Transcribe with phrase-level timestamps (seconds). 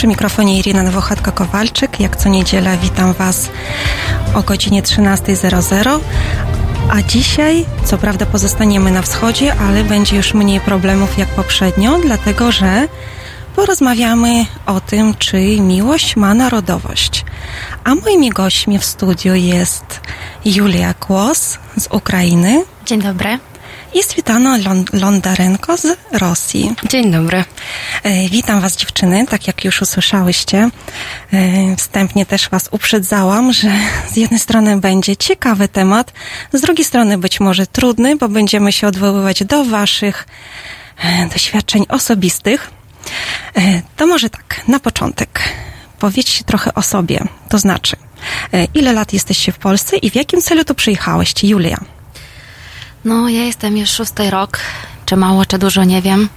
[0.00, 2.00] Przy mikrofonie Irina Nowochatka-Kowalczyk.
[2.00, 3.50] Jak co niedzielę witam Was
[4.34, 6.00] o godzinie 13.00.
[6.90, 12.52] A dzisiaj, co prawda, pozostaniemy na wschodzie, ale będzie już mniej problemów jak poprzednio, dlatego
[12.52, 12.88] że
[13.56, 17.24] porozmawiamy o tym, czy miłość ma narodowość.
[17.84, 20.00] A moimi gośćmi w studiu jest
[20.44, 22.64] Julia Kłos z Ukrainy.
[22.86, 23.38] Dzień dobry.
[23.94, 24.58] I Switana
[24.92, 26.74] Londarenko z Rosji.
[26.88, 27.44] Dzień dobry.
[28.02, 30.70] E, witam Was dziewczyny, tak jak już usłyszałyście.
[31.32, 33.70] E, wstępnie też Was uprzedzałam, że
[34.12, 36.12] z jednej strony będzie ciekawy temat,
[36.52, 40.26] z drugiej strony być może trudny, bo będziemy się odwoływać do Waszych
[41.04, 42.70] e, doświadczeń osobistych.
[43.96, 45.40] To może tak, na początek.
[45.98, 47.96] Powiedzcie trochę o sobie, to znaczy,
[48.74, 51.78] ile lat jesteście w Polsce i w jakim celu tu przyjechałyście, Julia?
[53.04, 54.60] No, ja jestem już szósty rok,
[55.06, 56.28] czy mało, czy dużo, nie wiem.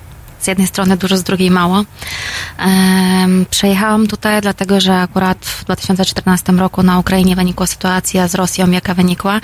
[0.44, 1.84] Z jednej strony dużo, z drugiej mało.
[3.50, 8.94] Przejechałam tutaj dlatego, że akurat w 2014 roku na Ukrainie wynikła sytuacja z Rosją, jaka
[8.94, 9.42] wynikła.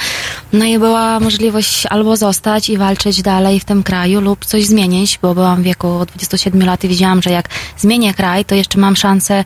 [0.53, 5.19] No i była możliwość albo zostać i walczyć dalej w tym kraju lub coś zmienić,
[5.21, 8.95] bo byłam w wieku 27 lat i widziałam, że jak zmienię kraj, to jeszcze mam
[8.95, 9.43] szansę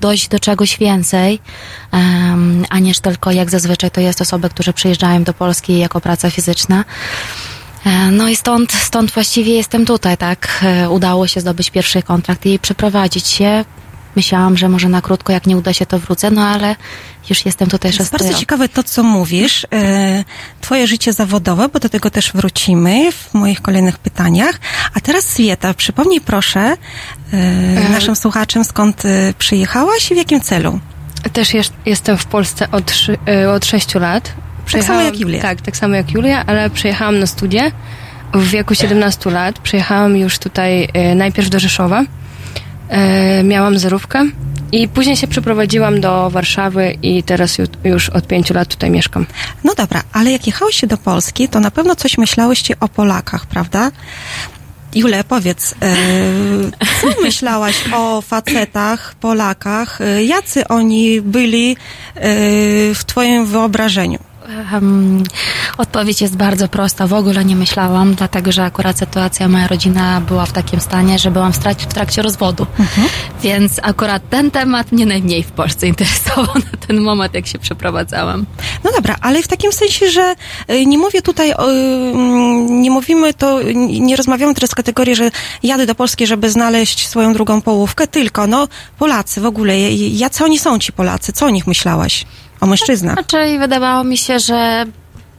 [0.00, 1.40] dojść do czegoś więcej,
[2.70, 6.84] a nie tylko jak zazwyczaj to jest osoby, które przyjeżdżają do Polski jako praca fizyczna.
[7.86, 10.60] E, no i stąd, stąd właściwie jestem tutaj, tak.
[10.62, 13.64] E, udało się zdobyć pierwszy kontrakt i przeprowadzić się.
[14.16, 16.76] Myślałam, że może na krótko, jak nie uda się, to wrócę, no ale
[17.30, 19.66] już jestem tutaj szósty Bardzo ciekawe to, co mówisz.
[19.72, 20.24] E,
[20.60, 24.60] twoje życie zawodowe, bo do tego też wrócimy w moich kolejnych pytaniach.
[24.94, 26.76] A teraz Swieta, przypomnij proszę
[27.90, 29.02] naszym słuchaczom, skąd
[29.38, 30.80] przyjechałaś i w jakim celu?
[31.32, 32.92] Też jest, jestem w Polsce od,
[33.56, 34.32] od 6 lat.
[34.72, 35.42] Tak samo jak Julia.
[35.42, 37.72] Tak, tak samo jak Julia, ale przyjechałam na studia
[38.34, 39.58] w wieku 17 lat.
[39.58, 42.04] Przyjechałam już tutaj e, najpierw do Rzeszowa.
[42.88, 44.26] E, miałam zerówkę
[44.72, 49.26] i później się przeprowadziłam do Warszawy i teraz już od pięciu lat tutaj mieszkam.
[49.64, 53.90] No dobra, ale jak jechałyście do Polski, to na pewno coś myślałyście o Polakach, prawda?
[54.94, 55.96] Jule, powiedz, e,
[57.00, 60.00] co myślałaś o facetach, Polakach?
[60.00, 61.76] E, jacy oni byli e,
[62.94, 64.18] w twoim wyobrażeniu?
[64.72, 65.22] Um,
[65.78, 67.06] odpowiedź jest bardzo prosta.
[67.06, 71.30] W ogóle nie myślałam, dlatego że akurat sytuacja, moja rodzina była w takim stanie, że
[71.30, 72.66] byłam w, trakcie, w trakcie rozwodu.
[72.78, 73.08] Mhm.
[73.42, 78.46] Więc akurat ten temat mnie najmniej w Polsce interesował na ten moment, jak się przeprowadzałam.
[78.84, 80.34] No dobra, ale w takim sensie, że
[80.70, 83.62] y, nie mówię tutaj, mm, nie mówimy to,
[84.00, 85.30] nie rozmawiamy teraz w kategorii, że
[85.62, 88.68] jadę do Polski, żeby znaleźć swoją drugą połówkę, tylko no
[88.98, 91.32] Polacy w ogóle, jacy oni są ci Polacy?
[91.32, 92.26] Co o nich myślałaś?
[92.60, 93.16] O mężczyznach.
[93.16, 94.86] Raczej wydawało mi się, że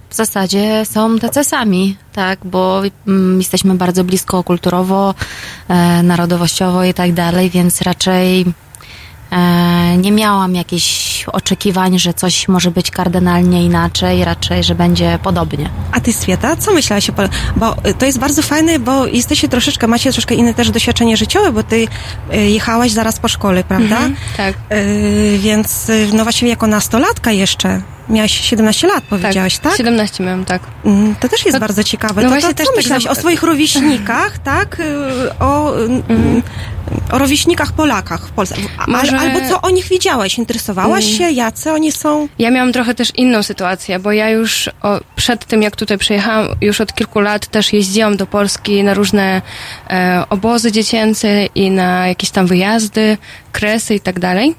[0.09, 5.15] w zasadzie są tacy sami, tak, bo mm, jesteśmy bardzo blisko kulturowo,
[5.67, 8.45] e, narodowościowo i tak dalej, więc raczej
[9.97, 15.69] nie miałam jakichś oczekiwań, że coś może być kardynalnie inaczej, raczej, że będzie podobnie.
[15.91, 17.13] A ty, Swieta, co myślałaś o
[17.55, 21.63] Bo to jest bardzo fajne, bo jesteście troszeczkę, macie troszkę inne też doświadczenie życiowe, bo
[21.63, 21.87] ty
[22.31, 23.95] e, jechałaś zaraz po szkole, prawda?
[23.95, 24.55] Mhm, tak.
[24.71, 27.81] Y, więc, e, no właściwie jako nastolatka jeszcze,
[28.11, 29.63] Miałaś 17 lat, powiedziałaś, tak?
[29.63, 29.77] tak?
[29.77, 30.61] 17 miałam, tak.
[30.85, 32.21] Mm, to też jest no, bardzo ciekawe.
[32.21, 34.77] No to, właśnie to, też co tak myślałaś o swoich rówieśnikach, tak?
[35.39, 36.41] O, mm.
[37.11, 38.55] o rówieśnikach Polakach w Polsce.
[38.87, 39.19] Może...
[39.19, 40.37] Albo co o nich widziałaś?
[40.37, 41.17] Interesowałaś mm.
[41.17, 41.31] się?
[41.31, 42.27] Jacy oni są?
[42.39, 46.47] Ja miałam trochę też inną sytuację, bo ja już o, przed tym, jak tutaj przyjechałam,
[46.61, 49.41] już od kilku lat też jeździłam do Polski na różne
[49.89, 53.17] e, obozy dziecięce i na jakieś tam wyjazdy,
[53.51, 54.55] kresy i tak dalej.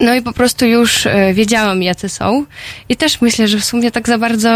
[0.00, 2.44] No i po prostu już e, wiedziałam, jacy są.
[2.88, 4.50] I też myślę, że w sumie tak za bardzo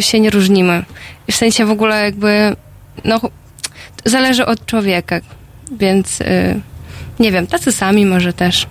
[0.00, 0.84] się nie różnimy.
[1.30, 2.56] W sensie w ogóle jakby,
[3.04, 3.20] no,
[4.04, 5.20] zależy od człowieka.
[5.72, 6.60] Więc e,
[7.20, 8.66] nie wiem, tacy sami może też.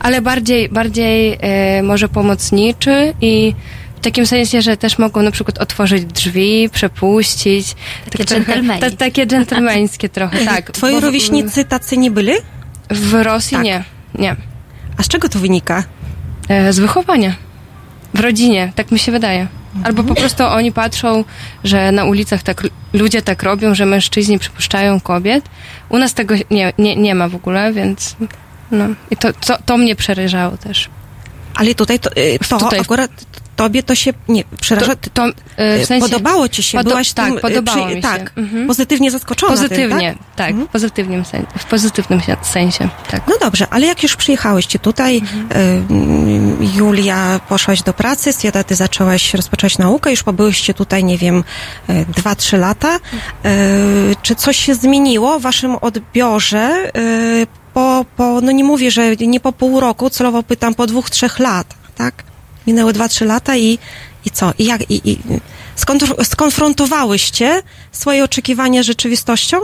[0.00, 3.54] Ale bardziej, bardziej e, może pomocniczy i
[3.96, 7.74] w takim sensie, że też mogą na przykład otworzyć drzwi, przepuścić.
[8.10, 8.90] Takie dżentelmeńskie.
[8.90, 10.70] Ta, takie dżentelmeńskie trochę, tak.
[10.70, 12.32] Twoi bo, rówieśnicy tacy nie byli?
[12.90, 13.64] W Rosji tak.
[13.64, 13.84] nie,
[14.14, 14.36] nie.
[14.96, 15.84] A z czego to wynika?
[16.48, 17.34] E, z wychowania.
[18.14, 19.46] W rodzinie, tak mi się wydaje.
[19.84, 21.24] Albo po prostu oni patrzą,
[21.64, 25.44] że na ulicach tak ludzie tak robią, że mężczyźni przypuszczają kobiet.
[25.88, 28.16] U nas tego nie, nie, nie ma w ogóle, więc
[28.70, 28.84] no.
[29.10, 30.88] I to, to, to mnie przeryżało też.
[31.54, 32.80] Ale tutaj to, y, to tutaj.
[32.80, 33.10] akurat
[33.56, 35.26] tobie to się, nie, przepraszam, To, to,
[35.56, 38.00] e, w sensie, podobało ci się, podo- byłaś tak, tym, e, podobało mi się.
[38.02, 38.66] tak, Mhm.
[38.66, 40.66] pozytywnie zaskoczona Pozytywnie, tym, tak, Mhm.
[40.68, 43.22] w, pozytywnym sen- w pozytywnym się- sensie, tak.
[43.28, 45.48] No dobrze, ale jak już przyjechałyście tutaj, Mhm.
[46.62, 51.44] y, Julia poszłaś do pracy, Swieta, ty zaczęłaś, rozpoczęłaś naukę, już pobyłyście tutaj, nie wiem,
[51.90, 52.96] y, dwa, trzy lata.
[52.96, 52.98] Y,
[54.22, 59.40] czy coś się zmieniło w waszym odbiorze y, po, po, no nie mówię, że nie
[59.40, 61.66] po pół roku, celowo pytam po dwóch, trzech lat,
[61.96, 62.14] tak?
[62.66, 63.78] Minęły dwa, trzy lata i,
[64.24, 64.52] i co?
[64.58, 65.18] I jak, i, i
[65.76, 69.56] skonfr- skonfrontowałyście swoje oczekiwania z rzeczywistością?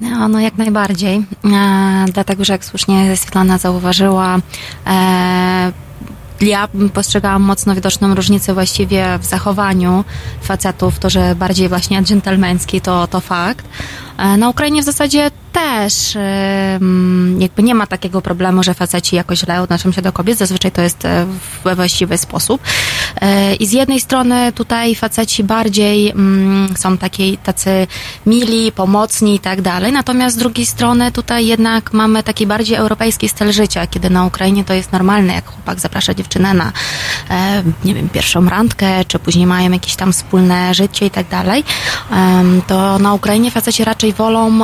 [0.00, 1.24] No, no jak najbardziej.
[1.44, 4.38] E, dlatego, że jak słusznie Svetlana zauważyła,
[4.86, 5.72] e,
[6.40, 10.04] ja postrzegałam mocno widoczną różnicę właściwie w zachowaniu
[10.42, 13.66] facetów, to, że bardziej właśnie dżentelmeński, to, to fakt.
[14.18, 16.16] E, na Ukrainie w zasadzie też
[17.38, 20.38] jakby nie ma takiego problemu, że faceci jakoś źle odnoszą się do kobiet.
[20.38, 21.26] Zazwyczaj to jest e,
[21.64, 22.60] we właściwy sposób.
[23.20, 27.86] E, I z jednej strony tutaj faceci bardziej mm, są takiej, tacy
[28.26, 29.92] mili, pomocni i tak dalej.
[29.92, 34.64] Natomiast z drugiej strony tutaj jednak mamy taki bardziej europejski styl życia, kiedy na Ukrainie
[34.64, 36.72] to jest normalne, jak chłopak zaprasza dziewczynę na,
[37.30, 41.64] e, nie wiem, pierwszą randkę, czy później mają jakieś tam wspólne życie i tak dalej,
[42.66, 44.60] to na Ukrainie faceci raczej wolą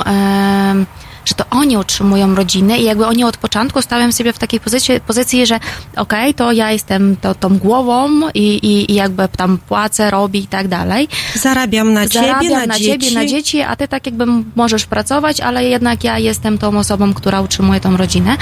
[1.24, 5.00] że to oni utrzymują rodziny i jakby oni od początku stawiam sobie w takiej pozycji,
[5.00, 5.60] pozycji że
[5.96, 10.46] okej, to ja jestem to, tą głową i, i, i jakby tam płacę, robię i
[10.46, 11.08] tak dalej.
[11.34, 12.90] Zarabiam na ciebie, Zarabiam na, na dzieci.
[12.90, 14.24] ciebie, na dzieci, a ty tak jakby
[14.56, 18.36] możesz pracować, ale jednak ja jestem tą osobą, która utrzymuje tą rodzinę.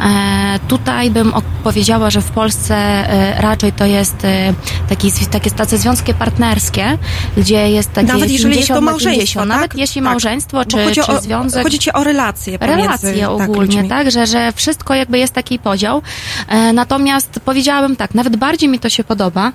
[0.00, 1.32] E, tutaj bym
[1.64, 4.54] powiedziała, że w Polsce e, raczej to jest e,
[4.88, 6.98] taki, takie tacy związki partnerskie,
[7.36, 9.50] gdzie jest takie Nawet jeżeli jest to 50 na małżeństwo, 50.
[9.50, 9.60] tak?
[9.60, 10.10] Nawet jeśli Tak.
[10.10, 12.21] małżeństwo, czy, chodzi czy o, związek Chodzi ci o relacje
[12.58, 13.88] pomiędzy relacje tak, ogólnie, ludźmi.
[13.88, 16.02] tak, że, że wszystko jakby jest taki podział.
[16.48, 19.52] E, natomiast powiedziałabym tak, nawet bardziej mi to się podoba.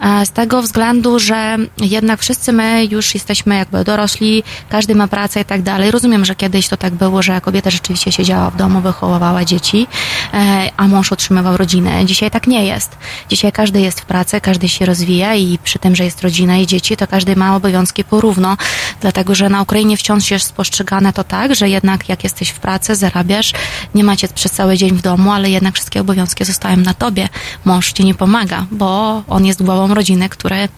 [0.00, 5.40] E, Z tego względu, że jednak wszyscy my już jesteśmy jakby dorośli, każdy ma pracę
[5.40, 5.90] i tak dalej.
[5.90, 9.86] Rozumiem, że kiedyś to tak było, że kobieta rzeczywiście siedziała w domu, wychowywała dzieci,
[10.34, 12.04] e, a mąż utrzymywał rodzinę.
[12.06, 12.96] Dzisiaj tak nie jest.
[13.28, 16.66] Dzisiaj każdy jest w pracy, każdy się rozwija i przy tym, że jest rodzina i
[16.66, 18.56] dzieci, to każdy ma obowiązki porówno,
[19.00, 22.94] dlatego że na Ukrainie wciąż jest postrzegane to tak, że jednak jak jesteś w pracy,
[22.96, 23.52] zarabiasz,
[23.94, 27.28] nie macie przez cały dzień w domu, ale jednak wszystkie obowiązki zostają na tobie.
[27.64, 30.68] Mąż ci nie pomaga, bo on jest głową rodziny, który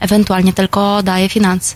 [0.00, 1.74] ewentualnie tylko daje finanse.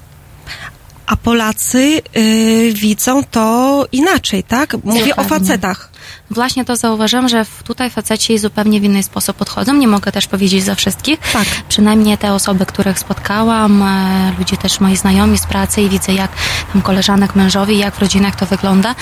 [1.07, 4.75] A Polacy y, widzą to inaczej, tak?
[4.85, 5.29] Mówię o Zupełnie.
[5.29, 5.91] facetach.
[6.31, 9.75] Właśnie to zauważyłam, że tutaj faceci zupełnie w inny sposób podchodzą.
[9.75, 11.19] Nie mogę też powiedzieć za wszystkich.
[11.33, 11.45] Tak.
[11.69, 16.31] Przynajmniej te osoby, których spotkałam, e, ludzie też moi znajomi z pracy i widzę jak
[16.73, 18.95] tam koleżanek, mężowie, jak w rodzinach to wygląda,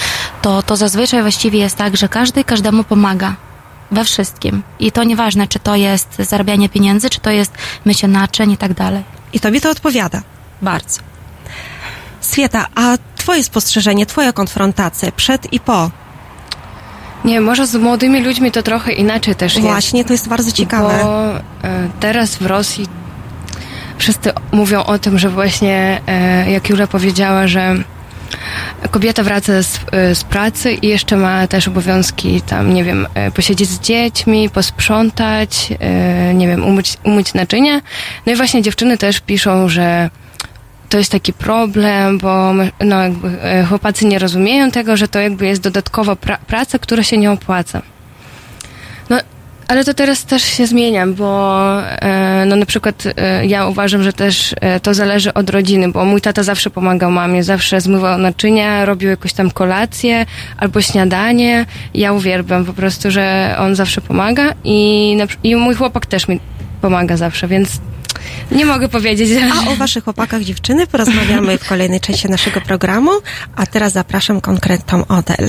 [0.42, 3.34] to, to zazwyczaj właściwie jest tak, że każdy każdemu pomaga.
[3.90, 4.62] We wszystkim.
[4.78, 7.52] I to nieważne, czy to jest zarabianie pieniędzy, czy to jest
[7.84, 9.02] mycie naczyń i tak dalej.
[9.32, 10.22] I tobie to odpowiada.
[10.62, 11.00] Bardzo.
[12.20, 15.90] Swieta, a twoje spostrzeżenie, twoja konfrontacja przed i po.
[17.24, 19.66] Nie, może z młodymi ludźmi to trochę inaczej też jest.
[19.66, 20.98] Właśnie, to jest bardzo ciekawe.
[21.02, 21.36] Bo
[21.68, 22.86] e, teraz w Rosji
[23.98, 27.76] wszyscy mówią o tym, że właśnie, e, jak Julia powiedziała, że
[28.90, 33.30] kobieta wraca z, e, z pracy i jeszcze ma też obowiązki tam, nie wiem, e,
[33.30, 37.80] posiedzieć z dziećmi, posprzątać, e, nie wiem, umyć, umyć naczynia.
[38.26, 40.10] No i właśnie dziewczyny też piszą, że
[40.88, 45.62] to jest taki problem, bo no, jakby, chłopacy nie rozumieją tego, że to jakby jest
[45.62, 47.82] dodatkowa pra- praca, która się nie opłaca.
[49.68, 54.12] Ale to teraz też się zmienia, bo e, no na przykład e, ja uważam, że
[54.12, 58.84] też e, to zależy od rodziny, bo mój tata zawsze pomagał mamie, zawsze zmywał naczynia,
[58.84, 61.66] robił jakąś tam kolację albo śniadanie.
[61.94, 66.40] Ja uwielbiam po prostu, że on zawsze pomaga i, i mój chłopak też mi
[66.80, 67.80] pomaga zawsze, więc
[68.50, 69.30] nie mogę powiedzieć.
[69.66, 73.10] A o waszych chłopakach dziewczyny porozmawiamy w kolejnej części naszego programu,
[73.56, 75.48] a teraz zapraszam konkretną Odel.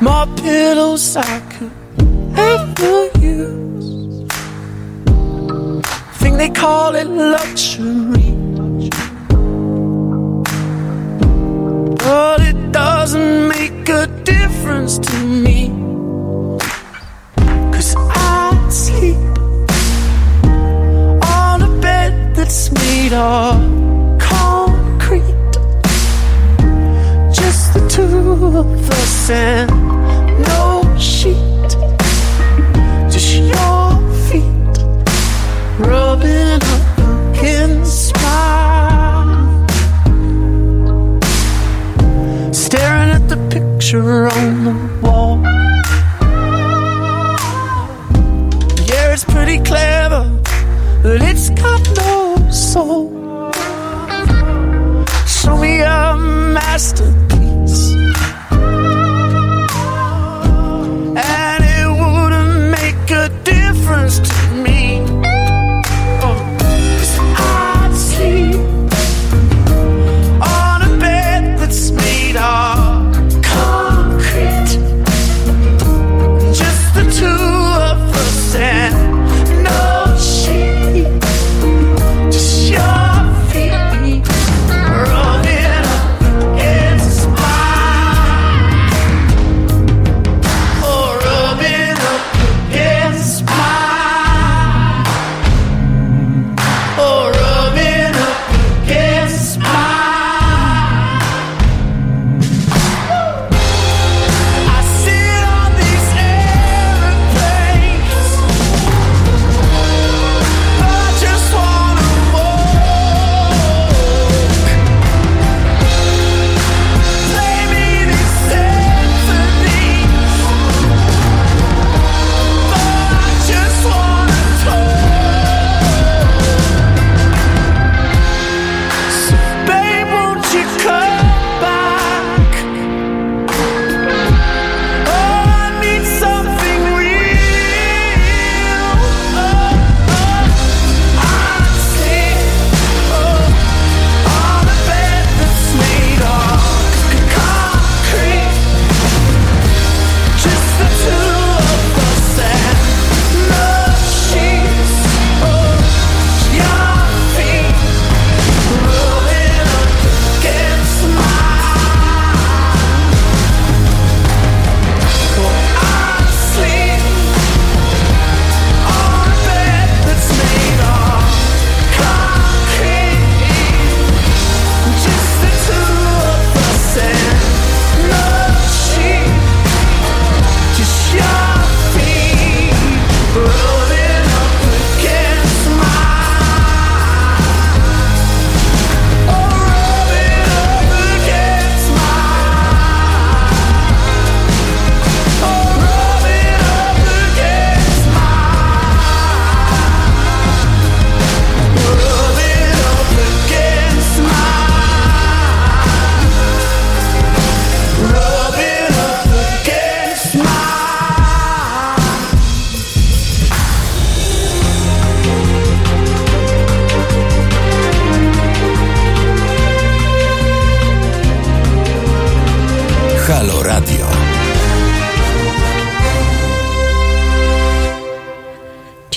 [0.00, 1.72] More pillows I could
[2.36, 4.26] ever use.
[6.20, 8.30] Think they call it luxury.
[11.96, 15.70] But it doesn't make a difference to me.
[17.72, 19.16] Cause I sleep
[21.24, 23.58] on a bed that's made of
[24.20, 25.52] concrete.
[27.32, 28.97] Just the two of us
[29.30, 29.70] and
[30.46, 31.70] no sheet.
[33.10, 33.90] Just your
[34.26, 34.78] feet
[35.78, 36.98] rubbing up
[37.34, 39.68] against mine.
[42.54, 45.40] Staring at the picture on the wall.
[48.86, 50.24] Yeah, it's pretty clever,
[51.02, 53.52] but it's got no soul.
[55.26, 57.27] Show me a masterpiece.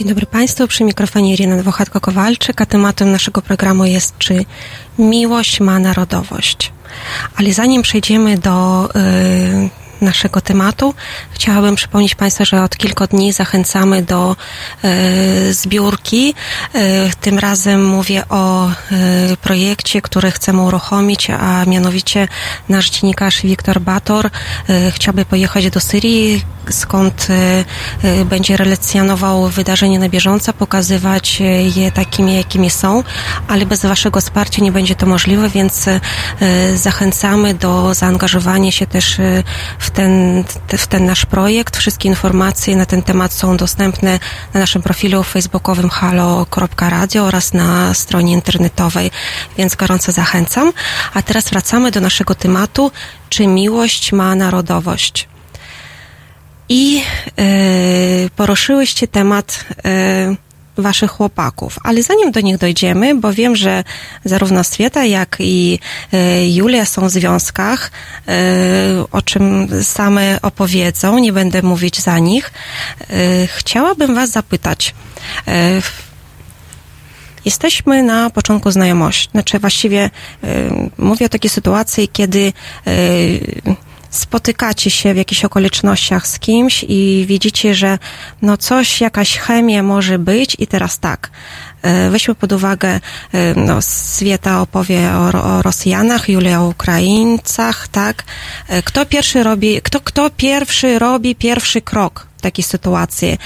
[0.02, 4.46] Dzień dobry Państwu, przy mikrofonie Irina Dwochatko-Kowalczyk, a tematem naszego programu jest czy
[5.00, 6.72] miłość ma narodowość.
[7.36, 10.94] Ale zanim przejdziemy do y, naszego tematu,
[11.32, 14.36] chciałabym przypomnieć Państwu, że od kilku dni zachęcamy do
[14.86, 16.34] y, zbiórki.
[16.76, 18.74] Y, tym razem mówię o y,
[19.42, 22.28] projekcie, który chcemy uruchomić, a mianowicie
[22.70, 30.00] nasz dziennikarz Wiktor Bator y, chciałby pojechać do Syrii, skąd y, y, będzie relacjonował wydarzenia
[30.00, 31.42] na bieżąco, pokazywać
[31.76, 33.04] je takimi, jakimi są,
[33.48, 35.86] ale bez Waszego wsparcia nie będzie to możliwe, więc
[36.76, 39.18] zachęcamy do zaangażowania się też
[39.80, 41.78] w ten, te- w ten nasz projekt.
[41.78, 44.20] Wszystkie informacje na ten temat są dostępne
[44.54, 49.12] na naszym profilu facebookowym halo.radio oraz na stronie internetowej,
[49.58, 50.74] więc gorąco zachęcam.
[51.14, 52.92] A teraz wracamy do naszego tematu,
[53.30, 55.28] czy miłość ma narodowość?
[56.70, 57.04] I
[57.40, 57.44] e,
[58.36, 60.51] poruszyłyście temat e,
[60.82, 63.84] waszych chłopaków, ale zanim do nich dojdziemy, bo wiem, że
[64.26, 65.80] zarówno Swieta, jak i
[66.14, 67.92] e, Julia są w związkach,
[68.28, 68.32] e,
[69.12, 72.52] o czym same opowiedzą, nie będę mówić za nich.
[73.02, 74.96] E, chciałabym was zapytać,
[77.46, 79.30] Jesteśmy na początku znajomości.
[79.32, 80.10] Znaczy właściwie
[80.44, 80.48] y,
[80.98, 82.54] mówię o takiej sytuacji, kiedy
[82.88, 83.76] y,
[84.12, 87.98] spotykacie się w jakichś okolicznościach z kimś i widzicie, że
[88.42, 91.30] no coś, jakaś chemia może być i teraz tak,
[91.82, 93.00] e, weźmy pod uwagę, e,
[93.56, 98.24] no, Swieta opowie o, o Rosjanach, Julia o Ukraińcach, tak?
[98.68, 103.38] E, Kto pierwszy robi, kto, kto pierwszy robi pierwszy krok w takiej sytuacji?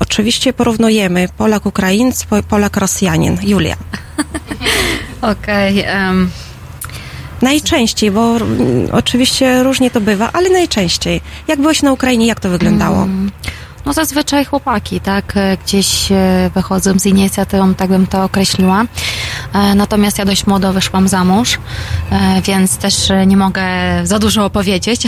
[0.00, 3.38] Oczywiście porównujemy Polak-Ukraińc, Po- Polak-Rosjanin.
[3.42, 3.76] Julia.
[5.32, 5.80] Okej.
[5.86, 6.30] em,
[7.42, 11.20] Najczęściej, bo mm, oczywiście różnie to bywa, ale najczęściej.
[11.48, 13.06] Jak byłeś na Ukrainie, jak to wyglądało?
[13.86, 18.84] No zazwyczaj chłopaki, tak, e, gdzieś e, wychodzą z inicjatywą, tak bym to określiła.
[19.52, 21.58] E, Natomiast ja dość młodo wyszłam za mąż,
[22.44, 22.94] więc też
[23.26, 23.62] nie mogę
[24.04, 25.02] za dużo opowiedzieć.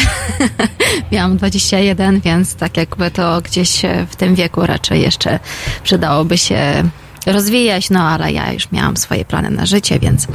[1.12, 5.38] Miałam 21, więc tak jakby to gdzieś w tym wieku raczej jeszcze
[5.82, 6.88] przydałoby się
[7.26, 10.26] rozwijać, no ale ja już miałam swoje plany na życie, więc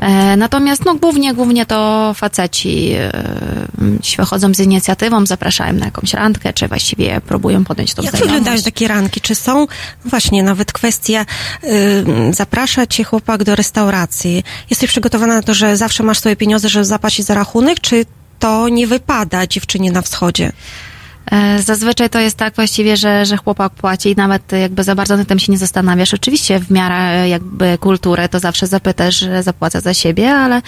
[0.00, 3.12] e, natomiast no głównie, głównie to faceci e,
[4.16, 8.32] wychodzą z inicjatywą, zapraszają na jakąś randkę, czy właściwie próbują podjąć tą Jak znajomość.
[8.32, 9.20] wyglądają takie ranki?
[9.20, 9.60] Czy są
[10.04, 11.26] no właśnie nawet kwestia,
[11.64, 16.68] y, zaprasza cię chłopak do restauracji, jesteś przygotowana na to, że zawsze masz swoje pieniądze,
[16.68, 18.06] żeby zapłacić za rachunek, czy
[18.38, 20.52] to nie wypada dziewczynie na wschodzie?
[21.30, 25.16] E, Zazwyczaj to jest tak właściwie, że, że chłopak płaci i nawet jakby za bardzo
[25.16, 26.14] na tym się nie zastanawiasz.
[26.14, 30.62] Oczywiście w miarę e, jakby kultury to zawsze zapytasz, że zapłaca za siebie, ale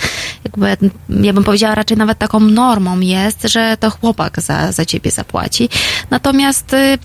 [0.44, 0.76] jakby
[1.22, 5.68] ja bym powiedziała raczej nawet taką normą jest, że to chłopak za, za ciebie zapłaci.
[6.10, 6.98] Natomiast y,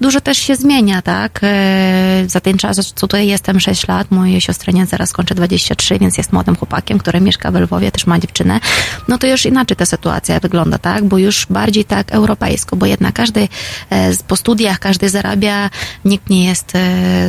[0.00, 1.40] dużo też się zmienia, tak?
[1.42, 6.18] E, Za ten czas, co tutaj jestem 6 lat, mój siostrzeniec zaraz kończy 23, więc
[6.18, 8.60] jest młodym chłopakiem, który mieszka w Lwowie, też ma dziewczynę.
[9.08, 11.04] No to już inaczej ta sytuacja wygląda, tak?
[11.04, 13.48] Bo już bardziej tak europejsko, bo jednak każdy
[13.90, 15.70] e, po studiach, każdy zarabia,
[16.04, 16.78] nikt nie jest e,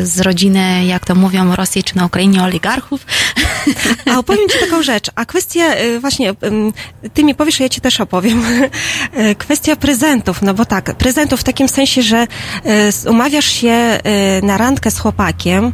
[0.06, 3.06] z rodziny, jak to mówią w Rosji czy na Ukrainie, oligarchów.
[4.12, 5.12] A opowiem ci taką rzecz.
[5.16, 5.64] A kwestia,
[6.02, 6.34] właśnie,
[7.14, 8.44] ty mi powiesz, ja ci też opowiem.
[9.38, 12.28] Kwestia prezentów, no bo tak, prezentów w takim sensie, że
[13.10, 14.00] umawiasz się
[14.40, 15.72] y, na randkę z chłopakiem, y,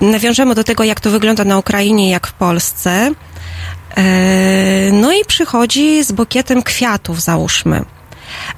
[0.00, 3.10] nawiążemy do tego, jak to wygląda na Ukrainie, jak w Polsce.
[4.92, 7.84] No i przychodzi z bukietem kwiatów, załóżmy.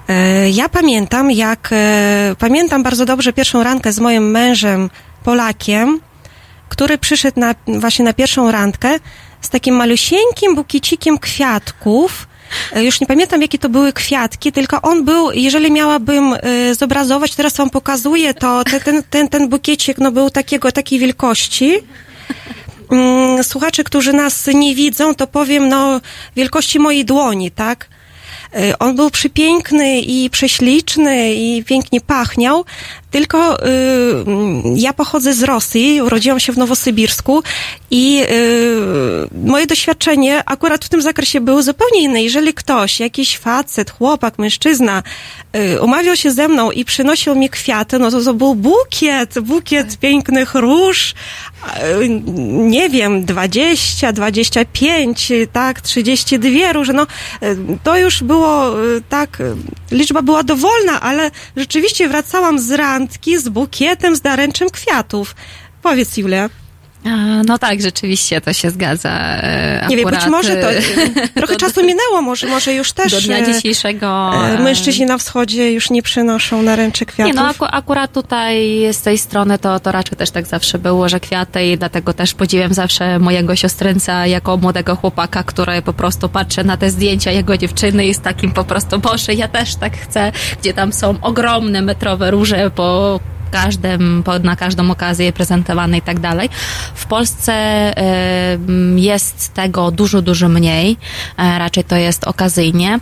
[0.08, 4.90] E, Ja pamiętam, jak e, pamiętam bardzo dobrze pierwszą randkę z moim mężem
[5.24, 6.00] Polakiem,
[6.68, 8.98] który przyszedł na, właśnie na pierwszą randkę
[9.40, 12.26] z takim malusieńkim bukiecikiem kwiatków.
[12.72, 17.34] E, Już nie pamiętam, jakie to były kwiatki, tylko on był, jeżeli miałabym e, zobrazować,
[17.34, 21.78] teraz wam pokazuję, to te, ten, ten, ten bukiecik no, był takiego, takiej wielkości.
[22.90, 26.00] Mm, Słuchacze, którzy nas nie widzą, to powiem, no,
[26.36, 27.88] wielkości mojej dłoni, tak?
[28.56, 32.64] Y, On był przepiękny i prześliczny i pięknie pachniał,
[33.10, 33.68] tylko y,
[34.26, 37.42] mm, ja pochodzę z Rosji, urodziłam się w Nowosybirsku
[37.90, 42.22] i y, moje doświadczenie akurat w tym zakresie było zupełnie inne.
[42.22, 45.02] Jeżeli ktoś, jakiś facet, chłopak, mężczyzna
[45.56, 49.98] y, umawiał się ze mną i przynosił mi kwiaty, no to to był bukiet, bukiet
[49.98, 51.14] pięknych róż,
[52.02, 52.08] y,
[52.48, 57.02] nie wiem, 20, 25, y, tak, 32 róże, no
[57.42, 59.38] y, to już było y, tak,
[59.90, 65.36] liczba była dowolna, ale rzeczywiście wracałam z randki z bukietem, z daręczem kwiatów.
[65.82, 66.50] Powiedz, Julia.
[67.46, 69.10] No tak, rzeczywiście to się zgadza.
[69.10, 70.82] e, Nie wiem, akurat, być może to e,
[71.36, 74.32] trochę czasu minęło, może, może już też do dnia e, dzisiejszego.
[74.58, 77.34] mężczyźni na wschodzie już nie przynoszą naręczy kwiatów.
[77.34, 81.08] Nie, no aku, akurat tutaj z tej strony to, to raczej też tak zawsze było,
[81.08, 86.28] że kwiaty i dlatego też podziwiam zawsze mojego siostręca jako młodego chłopaka, który po prostu
[86.28, 89.96] patrzy na te zdjęcia jego dziewczyny i z takim po prostu, Boże, ja też tak
[89.96, 96.20] chcę, gdzie tam są ogromne metrowe róże po każdym, na każdą okazję prezentowane i tak
[96.20, 96.48] dalej.
[96.94, 97.54] W Polsce
[98.96, 100.96] jest tego dużo, dużo mniej.
[101.38, 102.98] E, raczej to jest okazyjnie.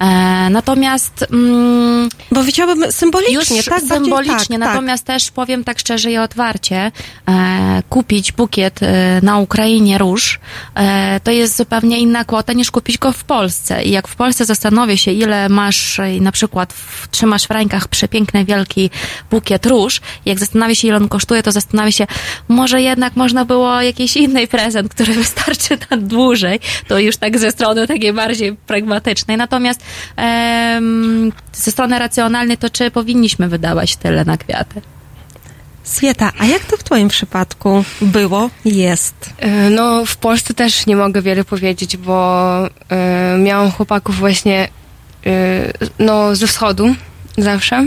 [0.00, 3.80] E, natomiast mm, Bo powiedziałabym symbolicznie, już tak?
[3.80, 4.58] Symbolicznie, tak, tak.
[4.58, 6.92] natomiast też powiem tak szczerze i otwarcie,
[7.28, 10.40] e, kupić bukiet e, na Ukrainie róż,
[10.74, 13.84] e, to jest zupełnie inna kwota niż kupić go w Polsce.
[13.84, 17.88] I jak w Polsce zastanowię się, ile masz, e, na przykład w, trzymasz w rękach
[17.88, 18.90] przepiękny, wielki
[19.30, 22.06] bukiet róż, jak zastanawię się, ile on kosztuje, to zastanawię się,
[22.48, 27.50] może jednak można było jakiś inny prezent, który wystarczy na dłużej, to już tak ze
[27.50, 29.36] strony takiej bardziej pragmatycznej.
[29.36, 29.87] Natomiast
[31.52, 34.82] ze strony racjonalnej, to czy powinniśmy wydawać tyle na kwiaty?
[35.88, 39.14] Swieta, a jak to w twoim przypadku było, jest?
[39.38, 44.68] E, No, w Polsce też nie mogę wiele powiedzieć, bo e, miałam chłopaków właśnie
[45.26, 45.30] e,
[45.98, 46.94] no, ze wschodu
[47.38, 47.86] zawsze,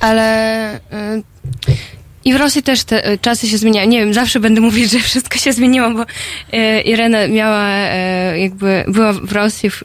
[0.00, 0.24] ale
[0.74, 0.80] e,
[2.24, 3.88] i w Rosji też te czasy się zmieniają.
[3.88, 6.04] Nie wiem, zawsze będę mówić, że wszystko się zmieniło, bo
[6.84, 7.68] Irena miała
[8.34, 9.84] jakby, była w Rosji w,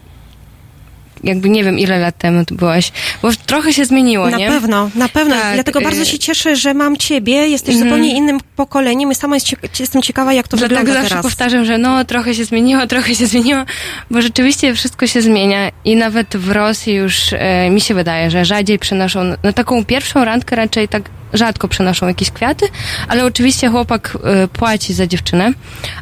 [1.26, 4.48] jakby nie wiem ile lat temu tu byłaś, bo trochę się zmieniło, Na nie?
[4.48, 5.36] pewno, na pewno.
[5.36, 7.34] Tak, Dlatego bardzo y- się cieszę, że mam ciebie.
[7.48, 7.90] Jesteś Mhm.
[7.90, 9.36] zupełnie innym pokoleniem i sama
[9.80, 11.24] jestem ciekawa, jak to Dlatego wygląda zawsze teraz.
[11.26, 13.64] powtarzam, że no trochę się zmieniło, trochę się zmieniło,
[14.12, 18.46] bo rzeczywiście wszystko się zmienia i nawet w Rosji już e, mi się wydaje, że
[18.46, 22.66] rzadziej przynoszą, na taką pierwszą randkę raczej tak rzadko przynoszą jakieś kwiaty,
[23.08, 25.52] ale oczywiście chłopak e, płaci za dziewczynę.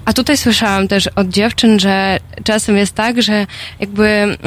[0.05, 3.47] A tutaj słyszałam też od dziewczyn, że czasem jest tak, że
[3.79, 4.37] jakby mm,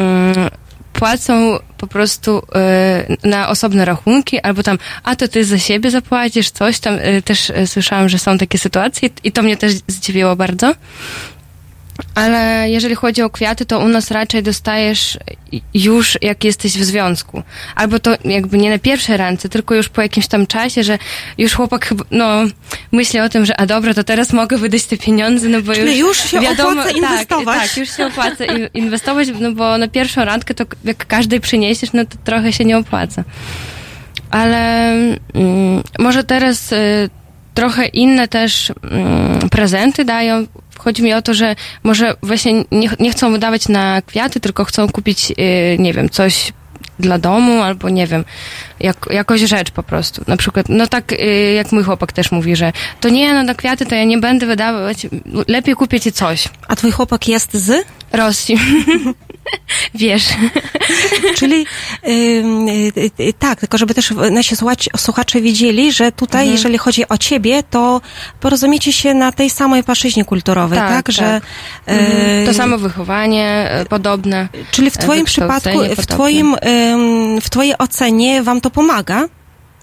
[0.98, 6.50] płacą po prostu e, na osobne rachunki, albo tam, a to ty za siebie zapłacisz,
[6.50, 6.94] coś tam.
[7.00, 10.74] E, też e, słyszałam, że są takie sytuacje i to mnie też zdziwiło bardzo.
[12.14, 15.18] Ale jeżeli chodzi o kwiaty, to u nas raczej dostajesz
[15.74, 17.42] już jak jesteś w związku.
[17.74, 20.98] Albo to jakby nie na pierwszej randce, tylko już po jakimś tam czasie, że
[21.38, 22.42] już chłopak chyba, no,
[22.92, 25.98] myśli o tym, że a dobra, to teraz mogę wydać te pieniądze, no bo Czyli
[25.98, 27.60] już się opłaca tak, inwestować.
[27.60, 32.04] Tak, już się opłaca inwestować, no bo na pierwszą randkę to jak każdej przyniesiesz, no
[32.04, 33.24] to trochę się nie opłaca.
[34.30, 34.92] Ale
[35.34, 37.10] mm, może teraz y,
[37.54, 40.46] trochę inne też mm, prezenty dają.
[40.86, 44.88] Chodzi mi o to, że może właśnie nie, nie chcą wydawać na kwiaty, tylko chcą
[44.88, 46.52] kupić, y, nie wiem, coś
[46.98, 48.24] dla domu, albo nie wiem,
[48.80, 50.22] jak, jakoś rzecz po prostu.
[50.26, 53.54] Na przykład, no tak y, jak mój chłopak też mówi, że to nie, no na
[53.54, 55.06] kwiaty to ja nie będę wydawać,
[55.48, 56.48] lepiej kupię ci coś.
[56.68, 57.86] A twój chłopak jest z?
[58.12, 58.58] Rosji.
[59.94, 60.24] Wiesz.
[61.38, 61.66] Czyli
[62.08, 62.10] y,
[63.20, 66.52] y, tak, tylko żeby też nasi słuchacze, słuchacze wiedzieli, że tutaj, Mhm.
[66.52, 68.00] jeżeli chodzi o ciebie, to
[68.40, 70.90] porozumiecie się na tej samej płaszczyźnie kulturowej, tak?
[70.90, 71.42] Tak, Że tak.
[71.42, 72.46] y, Mhm.
[72.46, 74.48] To samo wychowanie, podobne.
[74.70, 76.56] Czyli w twoim wykształcenie przypadku, w twoim,
[77.42, 79.28] w twojej ocenie wam to pomaga?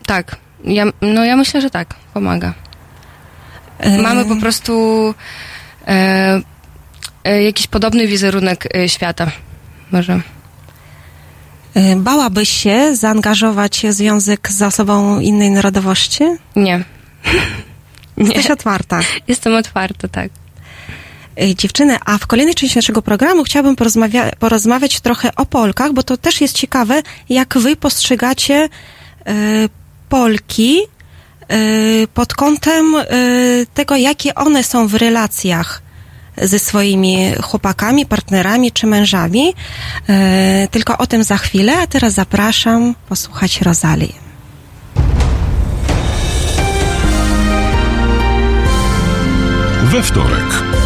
[0.05, 0.35] Tak.
[0.63, 2.53] Ja, no ja myślę, że tak, pomaga.
[4.01, 4.73] Mamy po prostu
[5.87, 6.41] e,
[7.23, 9.31] e, jakiś podobny wizerunek e, świata.
[9.91, 10.21] Może.
[11.77, 16.23] y, Bałabyś się zaangażować w związek z osobą innej narodowości?
[16.55, 16.83] Nie.
[18.17, 18.25] Nie.
[18.25, 18.99] Jesteś otwarta.
[19.27, 20.29] Jestem otwarta, tak.
[21.37, 26.03] Ej, Dziewczyny, a w kolejnej części naszego programu chciałabym porozmawia- porozmawiać trochę o Polkach, bo
[26.03, 28.69] to też jest ciekawe, jak wy postrzegacie
[29.25, 29.33] e,
[30.09, 30.79] Polki
[31.47, 31.57] e,
[32.13, 33.05] pod kątem e,
[33.73, 35.81] tego, jakie one są w relacjach
[36.37, 39.53] ze swoimi chłopakami, partnerami czy mężami.
[40.09, 44.15] E, tylko o tym za chwilę, a teraz zapraszam posłuchać Rozalii.
[49.91, 50.82] We wtorek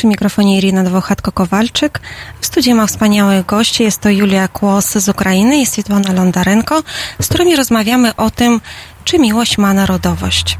[0.00, 2.00] Przy mikrofonie Irina Dwochatko-Kowalczyk.
[2.40, 6.82] W studiu ma wspaniałych gości, jest to Julia Kłos z Ukrainy i Swietłana Londarenko,
[7.22, 8.60] z którymi rozmawiamy o tym,
[9.04, 10.58] czy miłość ma narodowość.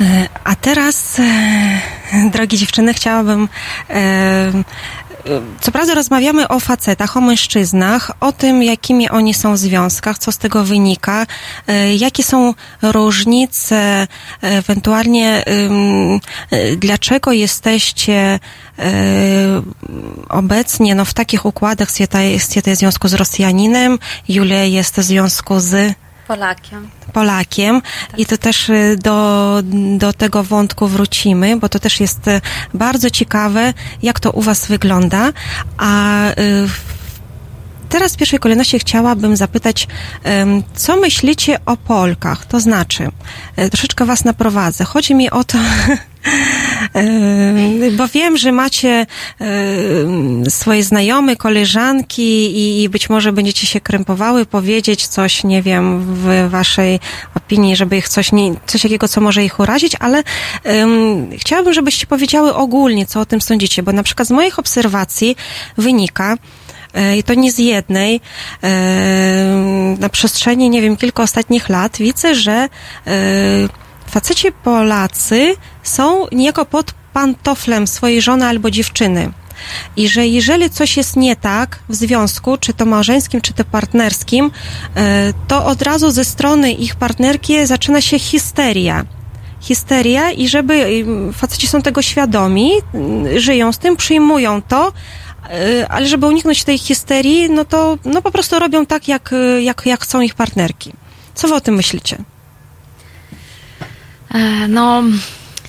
[0.00, 3.48] E, A teraz, e, drogie dziewczyny, chciałabym
[3.90, 4.52] e,
[5.60, 10.32] co prawda rozmawiamy o facetach, o mężczyznach, o tym, jakimi oni są w związkach, co
[10.32, 11.26] z tego wynika,
[11.66, 14.06] e, jakie są różnice,
[14.40, 18.40] ewentualnie ym, e, dlaczego jesteście
[20.28, 25.60] obecnie no, w takich układach, Swieta jest w związku z Rosjaninem, Julia jest w związku
[25.60, 25.94] z
[26.28, 26.90] Polakiem.
[27.12, 27.82] Polakiem
[28.16, 29.58] i to też y, do,
[29.98, 32.40] do tego wątku wrócimy, bo to też jest y,
[32.74, 35.32] bardzo ciekawe, jak to u Was wygląda.
[35.78, 36.34] A y,
[37.88, 39.88] teraz w pierwszej kolejności chciałabym zapytać,
[40.74, 42.46] co myślicie o Polkach?
[42.46, 43.08] To znaczy,
[43.70, 44.84] troszeczkę Was naprowadzę.
[44.84, 45.58] Chodzi mi o to,
[47.92, 49.06] bo wiem, że macie
[49.40, 56.50] yy, swoje znajome, koleżanki i być może będziecie się krępowały powiedzieć coś, nie wiem, w
[56.50, 57.00] waszej
[57.34, 60.22] opinii, żeby ich coś, nie, coś takiego, co może ich urazić, ale
[61.38, 65.36] chciałabym, żebyście powiedziały ogólnie, co o tym sądzicie, bo na przykład z moich obserwacji
[65.76, 66.36] wynika,
[66.94, 68.20] yy, i to nie z jednej,
[69.98, 72.68] na przestrzeni, nie wiem, kilku ostatnich lat widzę, że
[74.10, 75.56] faceci Polacy
[75.88, 79.30] są niejako pod pantoflem swojej żony albo dziewczyny.
[79.96, 84.50] I że jeżeli coś jest nie tak w związku, czy to małżeńskim, czy to partnerskim,
[85.48, 89.04] to od razu ze strony ich partnerki zaczyna się histeria.
[89.60, 92.70] Histeria i żeby faceci są tego świadomi,
[93.36, 94.92] żyją z tym, przyjmują to,
[95.88, 100.00] ale żeby uniknąć tej histerii, no to no po prostu robią tak, jak, jak, jak
[100.02, 100.92] chcą ich partnerki.
[101.34, 102.18] Co wy o tym myślicie?
[104.68, 105.02] No,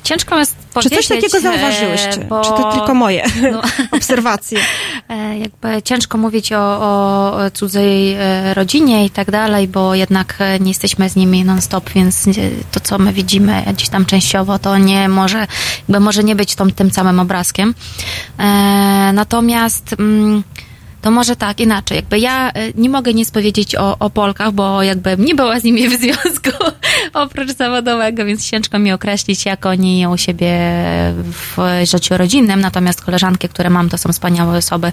[0.09, 0.91] ciężko jest powiedzieć.
[0.91, 2.25] Czy coś takiego zauważyłyście?
[2.29, 3.61] Bo, Czy to tylko moje no,
[3.97, 4.59] obserwacje?
[5.39, 8.17] Jakby ciężko mówić o, o cudzej
[8.53, 12.25] rodzinie i tak dalej, bo jednak nie jesteśmy z nimi non-stop, więc
[12.71, 15.47] to, co my widzimy gdzieś tam częściowo, to nie może,
[15.79, 17.75] jakby może nie być tą, tym samym obrazkiem.
[19.13, 19.95] Natomiast...
[19.99, 20.43] Mm,
[21.01, 21.95] to może tak, inaczej.
[21.95, 25.89] Jakby ja nie mogę nic powiedzieć o, o Polkach, bo jakby nie była z nimi
[25.89, 26.49] w związku
[27.13, 30.59] oprócz zawodowego, więc ciężko mi określić, jak oni u siebie
[31.23, 32.61] w życiu rodzinnym.
[32.61, 34.91] Natomiast koleżanki, które mam, to są wspaniałe osoby,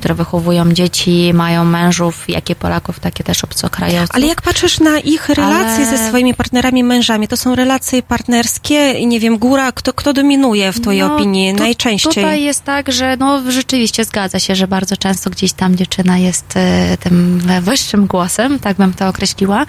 [0.00, 4.16] które wychowują dzieci, mają mężów, jakie Polaków, takie też obcokrajowców.
[4.16, 5.98] Ale jak patrzysz na ich relacje Ale...
[5.98, 10.72] ze swoimi partnerami, mężami, to są relacje partnerskie i nie wiem, góra, kto, kto dominuje
[10.72, 12.14] w twojej no, opinii tu, najczęściej?
[12.14, 16.56] Tutaj jest tak, że no rzeczywiście zgadza się, że bardzo często gdzieś tam dziewczyna jest
[16.56, 19.66] e, tym wyższym głosem, tak bym to określiła.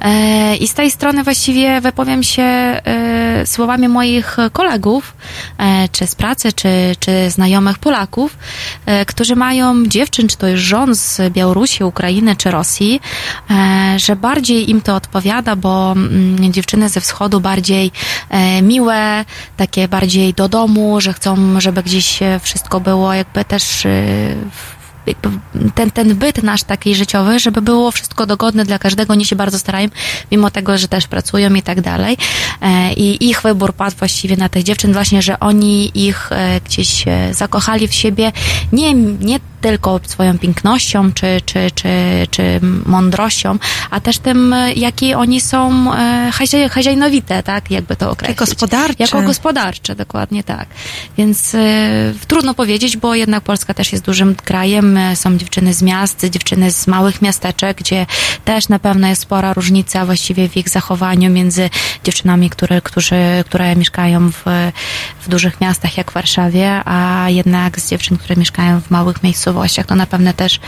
[0.00, 5.14] E, I z tej strony właściwie wypowiem się e, słowami moich kolegów,
[5.92, 8.36] czy z pracy, czy, czy znajomych Polaków,
[9.06, 13.00] którzy mają dziewczyn, czy to już żon z Białorusi, Ukrainy, czy Rosji,
[13.96, 17.90] że bardziej im to odpowiada, bo mm, dziewczyny ze wschodu bardziej
[18.62, 19.24] miłe,
[19.56, 23.86] takie bardziej do domu, że chcą, żeby gdzieś wszystko było jakby też
[24.50, 24.77] w
[25.74, 29.58] ten, ten byt nasz taki życiowy, żeby było wszystko dogodne dla każdego, oni się bardzo
[29.58, 29.88] starają,
[30.32, 32.16] mimo tego, że też pracują i tak dalej.
[32.62, 37.08] E, I ich wybór padł właściwie na tych dziewczyn właśnie, że oni ich e, gdzieś
[37.08, 38.32] e, zakochali w siebie,
[38.72, 41.88] nie, nie tylko swoją pięknością czy, czy, czy,
[42.30, 43.58] czy mądrością,
[43.90, 45.90] a też tym, jakie oni są
[46.70, 48.40] hajziajnowite, tak, jakby to określić.
[48.40, 48.94] Jako gospodarcze.
[48.98, 50.68] Jako gospodarcze, dokładnie tak.
[51.18, 51.58] Więc y,
[52.26, 56.86] trudno powiedzieć, bo jednak Polska też jest dużym krajem, są dziewczyny z miast, dziewczyny z
[56.86, 58.06] małych miasteczek, gdzie
[58.44, 61.70] też na pewno jest spora różnica właściwie w ich zachowaniu między
[62.04, 64.42] dziewczynami, które, którzy, które mieszkają w,
[65.20, 69.86] w dużych miastach jak w Warszawie, a jednak z dziewczyn, które mieszkają w małych miejscowościach.
[69.86, 70.60] To na pewno też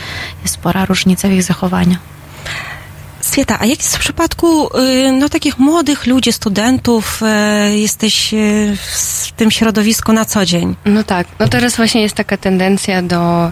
[0.43, 1.95] jest spora różnica w ich zachowaniu.
[3.21, 7.21] Swieta, a jak jest w przypadku y, no, takich młodych ludzi, studentów?
[7.71, 8.77] Y, jesteś y,
[9.25, 10.75] w tym środowisku na co dzień?
[10.85, 11.27] No tak.
[11.39, 13.51] No teraz właśnie jest taka tendencja do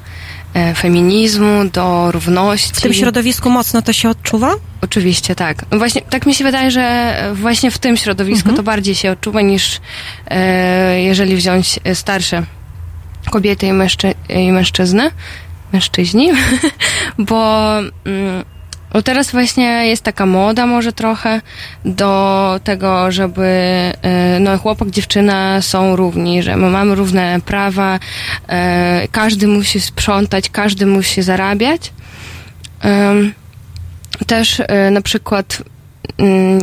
[0.53, 2.73] e, feminizmu, do równości.
[2.73, 4.55] W tym środowisku mocno to się odczuwa?
[4.81, 5.65] Oczywiście, tak.
[5.71, 8.55] No właśnie, tak mi się wydaje, że właśnie w tym środowisku mhm.
[8.57, 9.81] to bardziej się odczuwa niż
[10.27, 12.43] e, jeżeli wziąć starsze
[13.29, 15.11] kobiety i, mężczy i mężczyzny,
[15.73, 16.31] mężczyźni,
[17.29, 17.69] bo
[18.05, 18.43] mm,
[19.03, 21.41] teraz właśnie jest taka moda może trochę
[21.85, 23.43] do tego, żeby
[24.01, 27.99] e, no chłopak, dziewczyna są równi, że my mamy równe prawa,
[28.47, 31.93] e, każdy musi sprzątać, każdy musi zarabiać.
[34.27, 35.63] Też e, na przykład,
[36.17, 36.59] mm,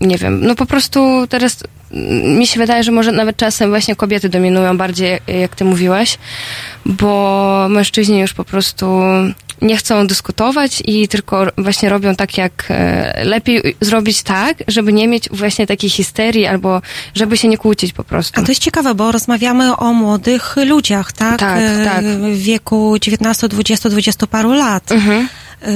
[0.00, 1.64] nie wiem, no po prostu teraz
[2.38, 6.18] mi się wydaje, że może nawet czasem właśnie kobiety dominują bardziej, jak ty mówiłaś,
[6.86, 9.00] bo mężczyźni już po prostu
[9.62, 15.08] nie chcą dyskutować i tylko właśnie robią tak, jak e, lepiej zrobić tak, żeby nie
[15.08, 16.82] mieć właśnie takiej histerii albo
[17.14, 18.40] żeby się nie kłócić po prostu.
[18.40, 21.38] A to jest ciekawe, bo rozmawiamy o młodych ludziach, tak?
[21.40, 22.04] Tak, E, tak.
[22.04, 24.92] W wieku 19, 20, 20 paru lat.
[24.92, 25.28] Mhm.
[25.62, 25.68] E,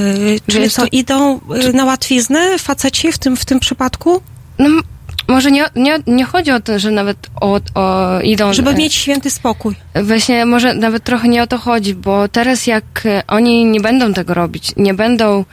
[0.47, 1.41] Czyli co, to- idą
[1.75, 4.23] na łatwiznę faceci w tym, w tym przypadku?
[4.59, 4.69] No,
[5.29, 8.53] może nie, nie, nie chodzi o to, że nawet o, o idą...
[8.53, 9.75] Żeby e, mieć święty spokój.
[10.03, 14.13] Właśnie może nawet trochę nie o to chodzi, bo teraz jak e, oni nie będą
[14.15, 15.45] tego robić, nie będą...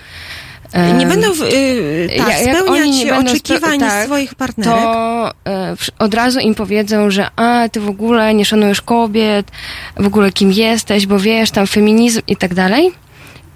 [0.74, 4.36] e, Nie będą w, y, tak, ja- jak spełniać oni nie będą oczekiwań tak, swoich
[4.36, 4.74] partnerek.
[4.74, 5.32] to
[5.76, 9.52] wsz- od razu im powiedzą, że a, ty w ogóle nie szanujesz kobiet,
[9.98, 12.92] w ogóle kim jesteś, bo wiesz, tam feminizm i tak dalej.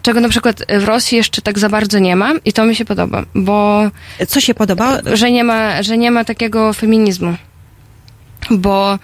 [0.04, 2.86] Czego na przykład w Rosji jeszcze tak za bardzo nie ma i to mi się
[2.86, 3.89] podoba, bo
[4.28, 5.00] Co się podoba?
[5.13, 7.36] że nie ma, że nie ma takiego feminizmu.
[8.52, 9.00] Bo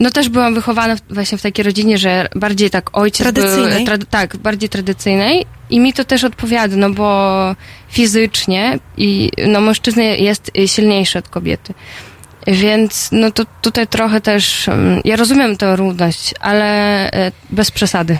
[0.00, 3.84] no też byłam wychowana właśnie w takiej rodzinie, że bardziej tak ojciec Tradycyjnej?
[3.84, 4.06] był...
[4.10, 7.56] tak, bardziej tradycyjnej i mi to też odpowiada, no bo
[7.88, 11.74] fizycznie i no mężczyzna jest silniejszy od kobiety.
[12.46, 16.66] Więc no to tutaj trochę też, mm, ja rozumiem tę równość, ale
[17.10, 18.18] e, bez przesady.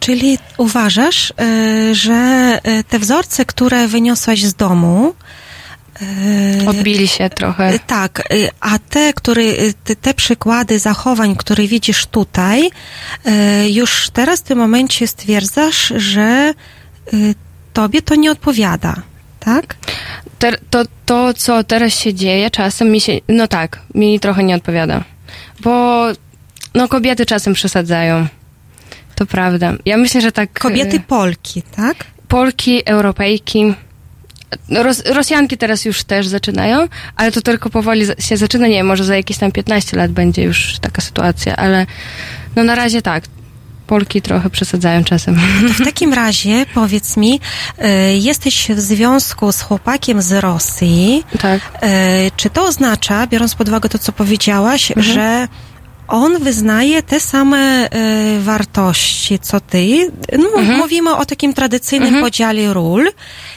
[0.00, 5.14] Czyli uważasz, y, że y, te wzorce, które wyniosłaś z domu,
[6.02, 7.78] y, Odbili się trochę.
[7.86, 8.22] Tak,
[8.60, 9.42] a te, które,
[9.84, 12.70] te, te przykłady zachowań, które widzisz tutaj,
[13.68, 16.54] już teraz w tym momencie stwierdzasz, że
[17.72, 19.02] tobie to nie odpowiada,
[19.40, 19.76] tak?
[20.38, 24.54] Te, to, to, co teraz się dzieje, czasem mi się, no tak, mi trochę nie
[24.54, 25.04] odpowiada.
[25.60, 26.06] Bo,
[26.74, 28.26] no kobiety czasem przesadzają.
[29.18, 29.72] To prawda.
[29.84, 30.52] Ja myślę, że tak...
[30.58, 31.96] Kobiety e, Polki, tak?
[32.28, 33.74] Polki, Europejki,
[34.68, 38.86] no, Ros, Rosjanki teraz już też zaczynają, ale to tylko powoli się zaczyna, nie wiem,
[38.86, 41.86] może za jakieś tam 15 lat będzie już taka sytuacja, ale
[42.56, 43.24] no na razie tak.
[43.86, 45.34] Polki trochę przesadzają czasem.
[45.78, 47.40] W takim razie powiedz mi,
[47.78, 51.24] y, jesteś w związku z chłopakiem z Rosji.
[51.40, 51.60] Tak.
[51.60, 51.86] Y,
[52.36, 55.14] Czy to oznacza, biorąc pod uwagę to, co powiedziałaś, Mhm.
[55.14, 55.48] że
[56.08, 57.88] on wyznaje te same
[58.36, 60.10] y, wartości, co ty?
[60.38, 60.78] No, Mhm.
[60.78, 63.08] Mówimy o takim tradycyjnym podziale ról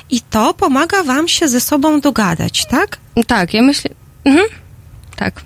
[0.09, 2.97] i to pomaga wam się ze sobą dogadać, tak?
[3.27, 3.89] Tak, ja myślę...
[4.25, 4.45] Mhm.
[5.15, 5.41] Tak.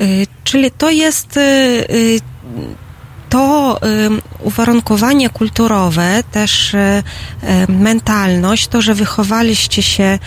[0.00, 2.20] Y, Czyli to jest y,
[3.28, 3.80] to
[4.40, 6.76] uwarunkowanie kulturowe, też
[7.68, 10.18] mentalność, to, że wychowaliście się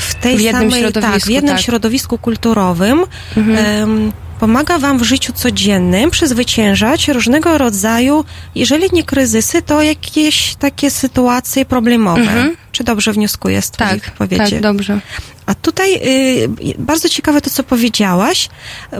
[0.00, 1.64] w tej W jednym samej, tak, w środowisku, jednym tak.
[1.64, 3.04] środowisku kulturowym,
[3.36, 8.24] ym, pomaga wam w życiu codziennym przezwyciężać różnego rodzaju,
[8.54, 12.50] jeżeli nie kryzysy, to jakieś takie sytuacje problemowe.
[12.72, 14.52] Czy dobrze wnioskuję z twoich Tak, wypowiedzi?
[14.52, 15.00] tak, dobrze.
[15.46, 18.48] A tutaj y, bardzo ciekawe to, co powiedziałaś,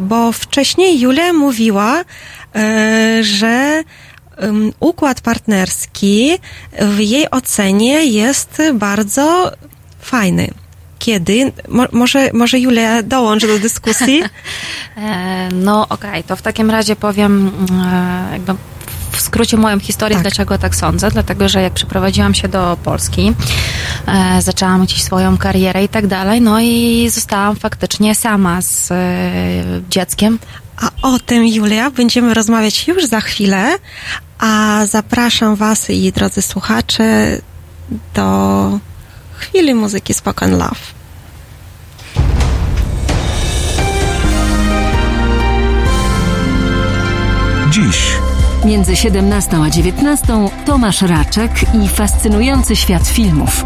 [0.02, 3.82] bo wcześniej Julia mówiła, y, że
[4.42, 6.38] ym, układ partnerski
[6.80, 9.52] w jej ocenie jest bardzo
[10.00, 10.61] fajny.
[11.02, 11.52] Kiedy?
[11.68, 14.22] Mo, może, może Julia dołącz do dyskusji?
[14.96, 17.50] E, No okej, to w takim razie powiem
[17.82, 18.54] e, jakby
[19.12, 20.22] w skrócie moją historię, Tak.
[20.22, 21.10] dlaczego tak sądzę.
[21.10, 23.32] Dlatego, że jak przeprowadziłam się do Polski,
[24.06, 28.96] e, zaczęłam gdzieś swoją karierę i tak dalej, no i zostałam faktycznie sama z e,
[29.90, 30.38] dzieckiem.
[30.76, 33.74] A o tym, Julia, będziemy rozmawiać już za chwilę,
[34.38, 37.38] a zapraszam Was i drodzy słuchacze
[38.14, 38.78] do
[39.42, 40.80] chwili muzyki Spoken Love.
[47.70, 48.12] Dziś
[48.64, 51.50] Między 17 a 19 Tomasz Raczek
[51.84, 53.64] i fascynujący świat filmów.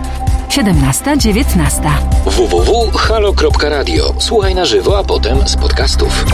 [0.49, 1.91] 17-19.
[2.27, 4.15] www.halo.radio.
[4.19, 6.25] Słuchaj na żywo, a potem z podcastów.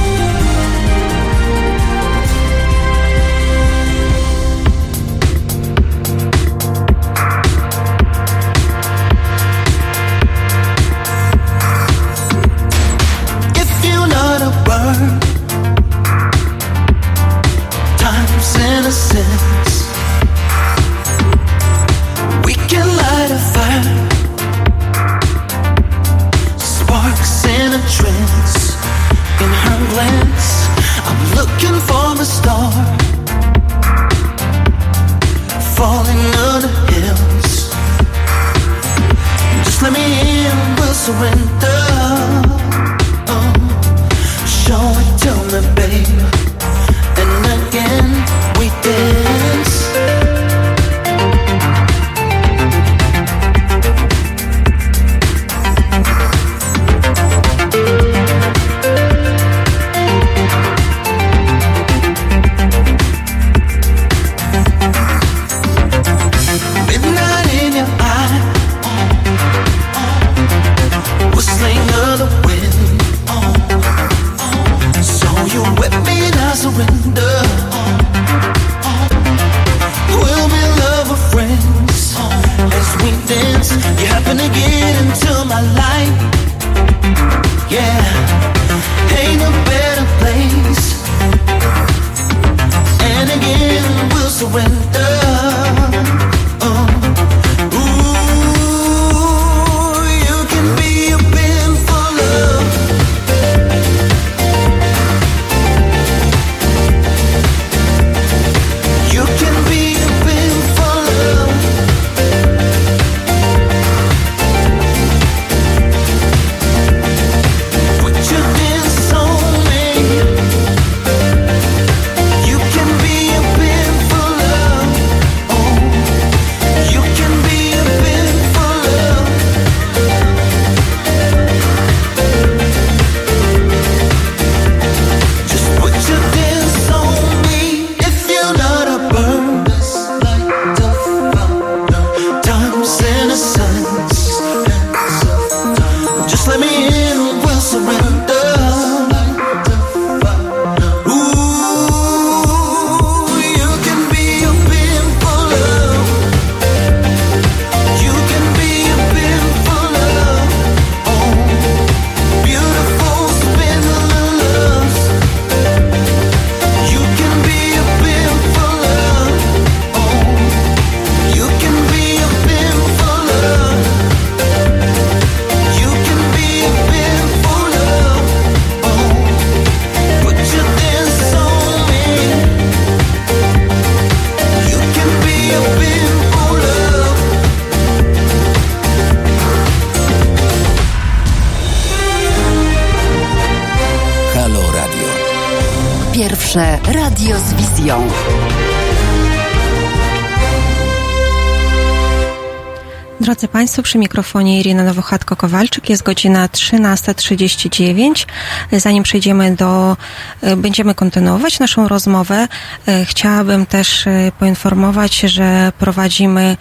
[203.73, 205.91] Państwo, przy mikrofonie Irina Nowochatko-Kowalczyk.
[205.91, 208.27] Jest godzina 13.39.
[208.73, 209.97] Zanim przejdziemy do,
[210.43, 212.49] e, będziemy kontynuować naszą rozmowę,
[212.89, 216.57] e, chciałabym też e, poinformować, że prowadzimy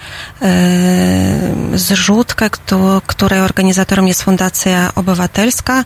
[1.73, 2.49] zrzutkę,
[3.07, 5.83] której organizatorem jest Fundacja Obywatelska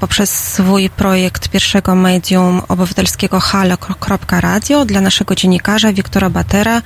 [0.00, 6.82] poprzez swój projekt pierwszego medium obywatelskiego halo.radio dla naszego dziennikarza Wiktora Batera,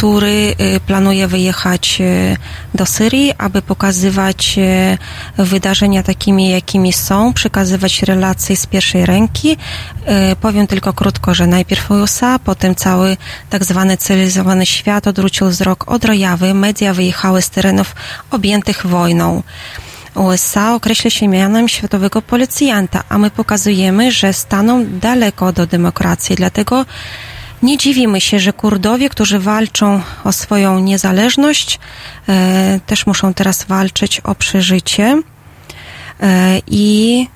[0.00, 2.36] który planuje wyjechać E,
[2.74, 4.98] do Syrii, aby pokazywać e,
[5.44, 9.56] wydarzenia takimi, jakimi są, przekazywać relacje z pierwszej ręki.
[10.40, 13.16] Powiem tylko krótko, że najpierw USA, potem cały
[13.50, 16.54] tak zwany cywilizowany świat odwrócił wzrok od Rojawy.
[16.54, 17.94] Media wyjechały z terenów
[18.30, 19.42] objętych wojną.
[20.14, 26.36] USA określa się mianem światowego policjanta, a my pokazujemy, że staną daleko do demokracji.
[26.36, 26.84] Dlatego
[27.62, 31.78] nie dziwimy się, że Kurdowie, którzy walczą o swoją niezależność,
[32.28, 35.22] e, też muszą teraz walczyć o przeżycie.
[36.20, 37.26] E, I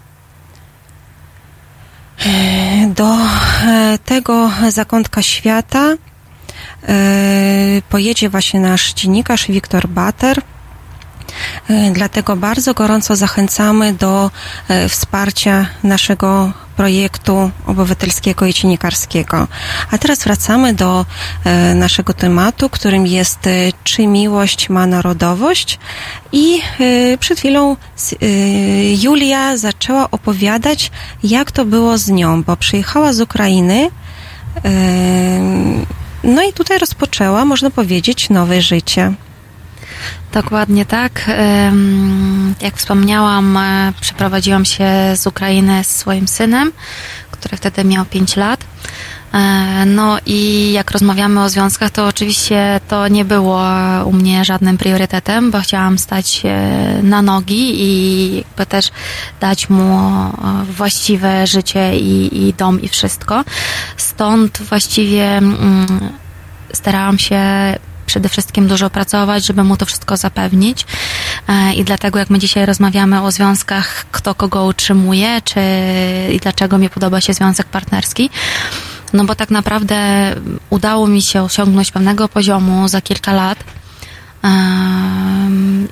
[2.26, 3.16] e, do
[4.04, 5.94] tego zakątka świata
[7.88, 10.40] pojedzie właśnie nasz dziennikarz Wiktor Bater.
[11.92, 14.30] Dlatego bardzo gorąco zachęcamy do
[14.88, 19.48] wsparcia naszego projektu obywatelskiego i dziennikarskiego.
[19.90, 21.06] A teraz wracamy do
[21.44, 23.50] e, naszego tematu, którym jest e,
[23.84, 25.78] czy miłość ma narodowość
[26.32, 28.26] i e, przed chwilą e,
[29.02, 30.90] Julia zaczęła opowiadać,
[31.22, 33.90] jak to było z nią, bo przyjechała z Ukrainy
[34.64, 34.70] e,
[36.24, 39.12] no i tutaj rozpoczęła, można powiedzieć, nowe życie.
[40.34, 41.30] Dokładnie tak.
[42.60, 44.86] Jak wspomniałam, e, przeprowadziłam się
[45.16, 46.72] z Ukrainy z swoim synem,
[47.30, 48.64] który wtedy miał 5 lat.
[49.34, 53.62] E, no i jak rozmawiamy o związkach, to oczywiście to nie było
[54.04, 56.42] u mnie żadnym priorytetem, bo chciałam stać
[57.02, 58.90] na nogi i jakby też
[59.40, 60.32] dać mu e,
[60.64, 63.44] właściwe życie i, i dom i wszystko.
[63.96, 65.86] Stąd właściwie mm,
[66.72, 67.40] starałam się
[68.06, 70.86] przede wszystkim dużo pracować, żeby mu to wszystko zapewnić.
[71.48, 75.60] E, I dlatego, jak my dzisiaj rozmawiamy o związkach, kto kogo utrzymuje, czy
[76.32, 78.30] i dlaczego mi podoba się związek partnerski,
[79.12, 79.96] no bo tak naprawdę
[80.70, 83.64] udało mi się osiągnąć pewnego poziomu za kilka lat.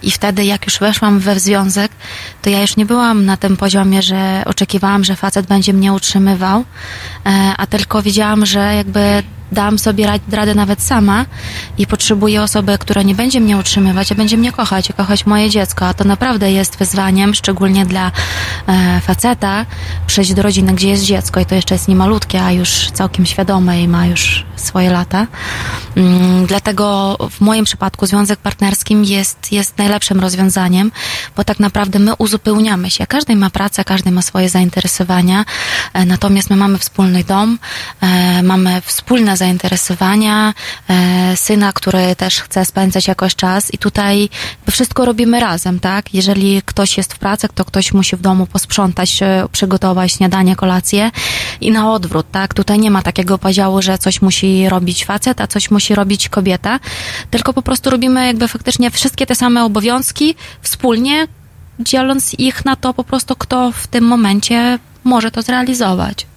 [0.02, 1.92] I wtedy, jak już weszłam we związek,
[2.42, 6.64] to ja już nie byłam na tym poziomie, że oczekiwałam, że facet będzie mnie utrzymywał,
[7.26, 11.26] e, a tylko wiedziałam, że jakby dam sobie radę nawet sama
[11.78, 15.50] i potrzebuję osoby, która nie będzie mnie utrzymywać, a będzie mnie kochać, i kochać moje
[15.50, 15.86] dziecko.
[15.86, 18.12] A to naprawdę jest wyzwaniem, szczególnie dla
[18.68, 19.66] e, faceta,
[20.06, 23.82] przejść do rodziny, gdzie jest dziecko i to jeszcze jest niemalutkie, a już całkiem świadome
[23.82, 25.26] i ma już swoje lata.
[25.96, 30.92] Mm, dlatego w moim przypadku związek partnerskim jest, jest najlepszym rozwiązaniem,
[31.36, 33.06] bo tak naprawdę my uzupełniamy się.
[33.06, 35.44] Każdy ma pracę, każdy ma swoje zainteresowania,
[35.92, 37.58] e, natomiast my mamy wspólny dom,
[38.00, 40.54] e, mamy wspólne zainteresowania,
[40.88, 44.28] e, syna, który też chce spędzać jakoś czas i tutaj
[44.70, 46.14] wszystko robimy razem, tak?
[46.14, 51.10] Jeżeli ktoś jest w pracy, to ktoś musi w domu posprzątać, e, przygotować śniadanie, kolację
[51.60, 52.54] i na odwrót, tak?
[52.54, 56.78] Tutaj nie ma takiego podziału, że coś musi robić facet, a coś musi robić kobieta,
[57.30, 61.26] tylko po prostu robimy jakby faktycznie wszystkie te same obowiązki wspólnie,
[61.80, 66.31] dzieląc ich na to po prostu, kto w tym momencie może to zrealizować.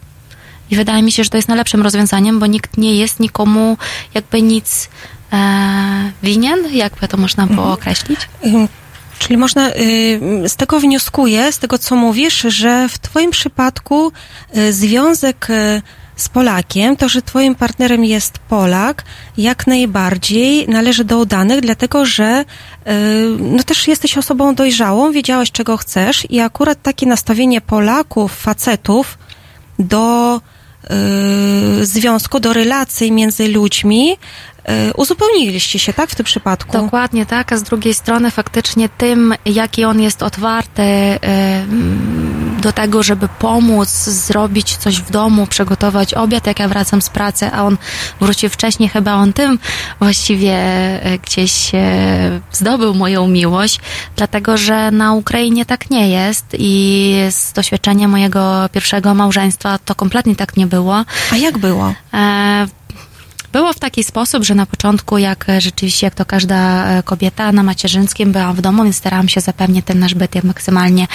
[0.72, 3.78] I wydaje mi się, że to jest najlepszym rozwiązaniem, bo nikt nie jest nikomu
[4.14, 4.90] jakby nic
[5.34, 7.74] e, winien, jakby to można było mhm.
[7.74, 8.20] określić.
[9.20, 14.12] Czyli można, y, z tego wnioskuję, z tego co mówisz, że w Twoim przypadku
[14.58, 15.82] y, związek y,
[16.16, 19.04] z Polakiem, to, że Twoim partnerem jest Polak,
[19.38, 22.46] jak najbardziej należy do udanych, dlatego że
[23.40, 29.18] no też jesteś osobą dojrzałą, wiedziałeś czego chcesz i akurat takie nastawienie Polaków, facetów
[29.80, 30.42] do
[31.82, 36.72] Y, związku, do relacji między ludźmi, y, uzupełniliście się, tak, w tym przypadku?
[36.72, 41.18] Dokładnie tak, a z drugiej strony faktycznie tym, jaki on jest otwarty y,
[42.66, 47.50] do tego, żeby pomóc zrobić coś w domu, przygotować obiad, jak ja wracam z pracy,
[47.54, 47.78] a on
[48.22, 49.60] wrócił wcześniej, chyba on tym
[50.00, 53.80] właściwie e, gdzieś e, zdobył moją miłość,
[54.16, 60.36] dlatego, że na Ukrainie tak nie jest i z doświadczenia mojego pierwszego małżeństwa to kompletnie
[60.36, 61.06] tak nie było.
[61.32, 61.94] A jak było?
[62.14, 62.85] E
[63.56, 68.32] było w taki sposób, że na początku, jak rzeczywiście, jak to każda kobieta na macierzyńskim
[68.32, 71.08] byłam w domu, więc starałam się zapewnić ten nasz byt jak maksymalnie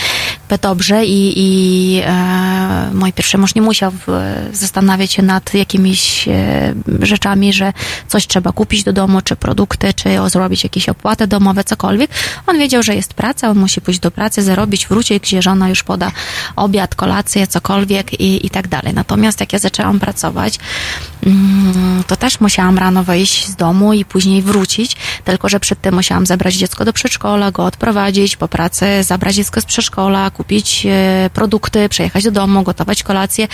[0.59, 3.93] dobrze i, i e, mój pierwszy mąż nie musiał
[4.53, 7.73] zastanawiać się nad jakimiś e, rzeczami, że
[8.09, 12.11] coś trzeba kupić do domu, czy produkty, czy o, zrobić jakieś opłaty domowe, cokolwiek.
[12.47, 15.83] On wiedział, że jest praca, on musi pójść do pracy, zarobić, wrócić, gdzie żona już
[15.83, 16.13] poda
[16.57, 18.95] obiad, kolację, cokolwiek i, i tak dalej.
[18.95, 20.59] Natomiast jak ja zaczęłam pracować,
[21.27, 25.95] mm, to też musiałam rano wyjść z domu i później wrócić, tylko że przed tym
[25.95, 31.31] musiałam zabrać dziecko do przedszkola, go odprowadzić, po pracy zabrać dziecko z przedszkola, kupić e,
[31.35, 33.49] produkty, przyjechać do domu, gotować kolację.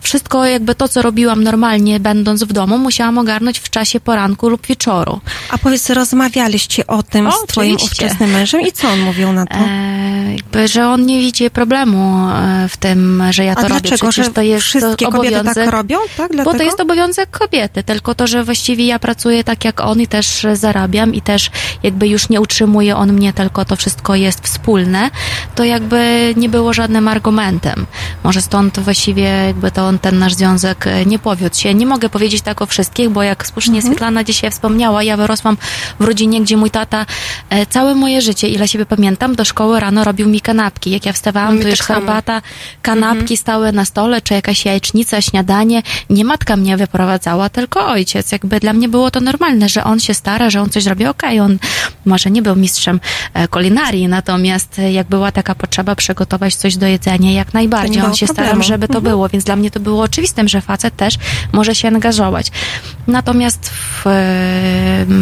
[0.00, 4.66] Wszystko jakby to, co robiłam normalnie, będąc w domu, musiałam ogarnąć w czasie poranku lub
[4.66, 5.20] wieczoru.
[5.50, 8.04] A powiedz, rozmawialiście o tym O, z twoim oczywiście.
[8.06, 9.56] ówczesnym mężem i co on mówił na to?
[9.58, 13.80] E, jakby, że on nie widzi problemu e, w tym, że ja to A robię.
[13.80, 14.08] dlaczego?
[14.10, 15.70] Przecież Że to jest wszystkie to kobiety tak obowiązek.
[15.70, 15.98] robią?
[16.16, 16.28] Tak?
[16.28, 16.58] Bo Dlatego?
[16.58, 20.46] to jest obowiązek kobiety, tylko to, że właściwie ja pracuję tak jak on i też
[20.52, 21.50] zarabiam i też
[21.82, 25.10] jakby już nie utrzymuje on mnie, tylko to wszystko jest wspólne,
[25.54, 27.86] to jakby nie było żadnym argumentem.
[28.24, 31.74] Może stąd właściwie jakby to on, ten nasz związek e, nie powiódł się.
[31.74, 33.92] Nie mogę powiedzieć tak o wszystkich, bo jak słusznie Mhm.
[33.92, 35.56] Swietlana dzisiaj wspomniała, ja wyrosłam
[36.00, 37.06] w rodzinie, gdzie mój tata
[37.50, 40.90] e, całe moje życie, ile siebie pamiętam, do szkoły rano robił mi kanapki.
[40.90, 42.42] Jak ja wstawałam, No to już tak herbata,
[42.82, 45.82] kanapki stały na stole, czy jakaś jajecznica, śniadanie.
[46.10, 47.97] Nie matka mnie wyprowadzała, tylko ojciec.
[48.32, 51.06] Jakby dla mnie było to normalne, że on się stara, że on coś robi.
[51.06, 51.58] Okej, on
[52.04, 53.00] może nie był mistrzem
[53.34, 58.02] e, kulinarii, natomiast e, jak była taka potrzeba przygotować coś do jedzenia, jak najbardziej.
[58.02, 61.14] On się starał, żeby to było, więc dla mnie to było oczywistym, że facet też
[61.52, 62.50] może się angażować.
[63.06, 64.10] Natomiast w, e,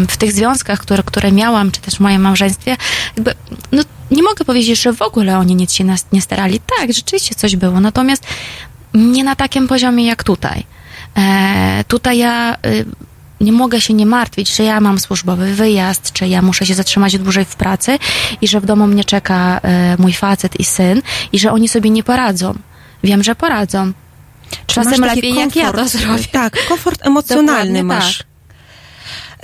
[0.09, 2.77] w tych związkach, które, które miałam, czy też w moim małżeństwie,
[3.17, 3.35] jakby,
[3.73, 6.61] no, nie mogę powiedzieć, że w ogóle oni nic się nas nie starali.
[6.79, 8.27] Tak, rzeczywiście coś było, natomiast
[8.95, 10.65] nie na takim poziomie jak tutaj.
[11.17, 12.85] E, tutaj ja y,
[13.41, 17.19] nie mogę się nie martwić, że ja mam służbowy wyjazd, czy ja muszę się zatrzymać
[17.19, 17.99] dłużej w pracy
[18.41, 21.03] i że w domu mnie czeka e, mój facet i syn
[21.33, 22.55] i że oni sobie nie poradzą.
[23.05, 23.93] Wiem, że poradzą.
[24.67, 25.93] Czasem lepiej jak ja to komfort?
[26.03, 26.25] zrobię.
[26.33, 28.19] Tak, komfort emocjonalny Dokładnie masz.
[28.19, 28.27] tak.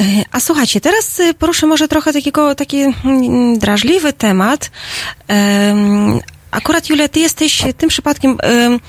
[0.00, 4.70] E, A słuchajcie, teraz y, poruszę może trochę takiego, taki mm, drażliwy temat.
[6.53, 8.80] Akurat, Julia, ty jesteś tym przypadkiem, em,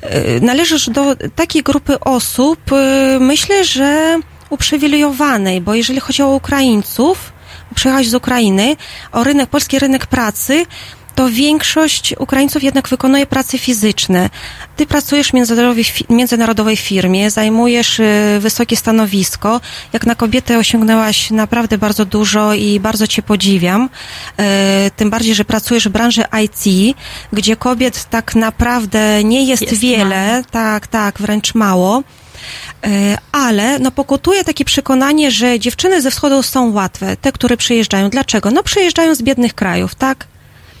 [0.00, 4.18] e, należysz do takiej grupy osób, y, myślę, że
[4.50, 7.32] uprzywilejowanej, bo jeżeli chodzi o Ukraińców,
[7.74, 8.76] przyjechałeś z Ukrainy,
[9.12, 10.66] o rynek, polski rynek pracy,
[11.18, 14.30] to większość Ukraińców jednak wykonuje prace fizyczne.
[14.76, 19.60] Ty pracujesz w międzynarodowej, fi- międzynarodowej firmie, zajmujesz y, wysokie stanowisko.
[19.92, 23.88] Jak na kobietę osiągnęłaś naprawdę bardzo dużo i bardzo cię podziwiam.
[24.38, 26.96] E, tym bardziej, że pracujesz w branży IT,
[27.32, 30.30] gdzie kobiet tak naprawdę nie jest, Jest wiele.
[30.32, 30.44] mało.
[30.50, 32.02] Tak, tak, wręcz mało.
[32.86, 38.10] E, Ale no pokutuje takie przekonanie, że dziewczyny ze wschodu są łatwe, te, które przyjeżdżają.
[38.10, 38.50] Dlaczego?
[38.50, 40.26] No przyjeżdżają z biednych krajów, tak?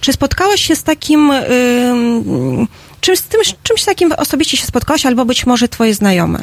[0.00, 2.68] Czy spotkałaś się z takim, ym,
[3.00, 6.38] czymś, tym, czymś takim osobiście się spotkałaś, albo być może twoje znajome?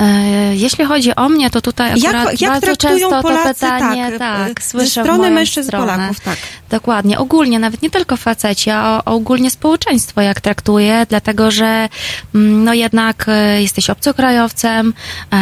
[0.00, 4.10] E, Jeśli chodzi o mnie, to tutaj akurat Jak, jak bardzo często Polacy, to pytanie,
[4.10, 5.92] tak, tak, y, słyszę ze strony mężczyzn stronę.
[5.92, 6.38] Polaków, tak.
[6.70, 11.88] Dokładnie, ogólnie, nawet nie tylko faceci, a ogólnie społeczeństwo jak traktuje, dlatego że
[12.34, 14.94] mm, no jednak e, jesteś obcokrajowcem,
[15.32, 15.36] e,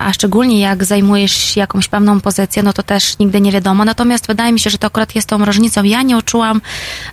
[0.00, 3.84] a szczególnie jak zajmujesz jakąś pewną pozycję, no to też nigdy nie wiadomo.
[3.84, 5.82] Natomiast wydaje mi się, że to akurat jest tą różnicą.
[5.82, 6.60] Ja nie uczułam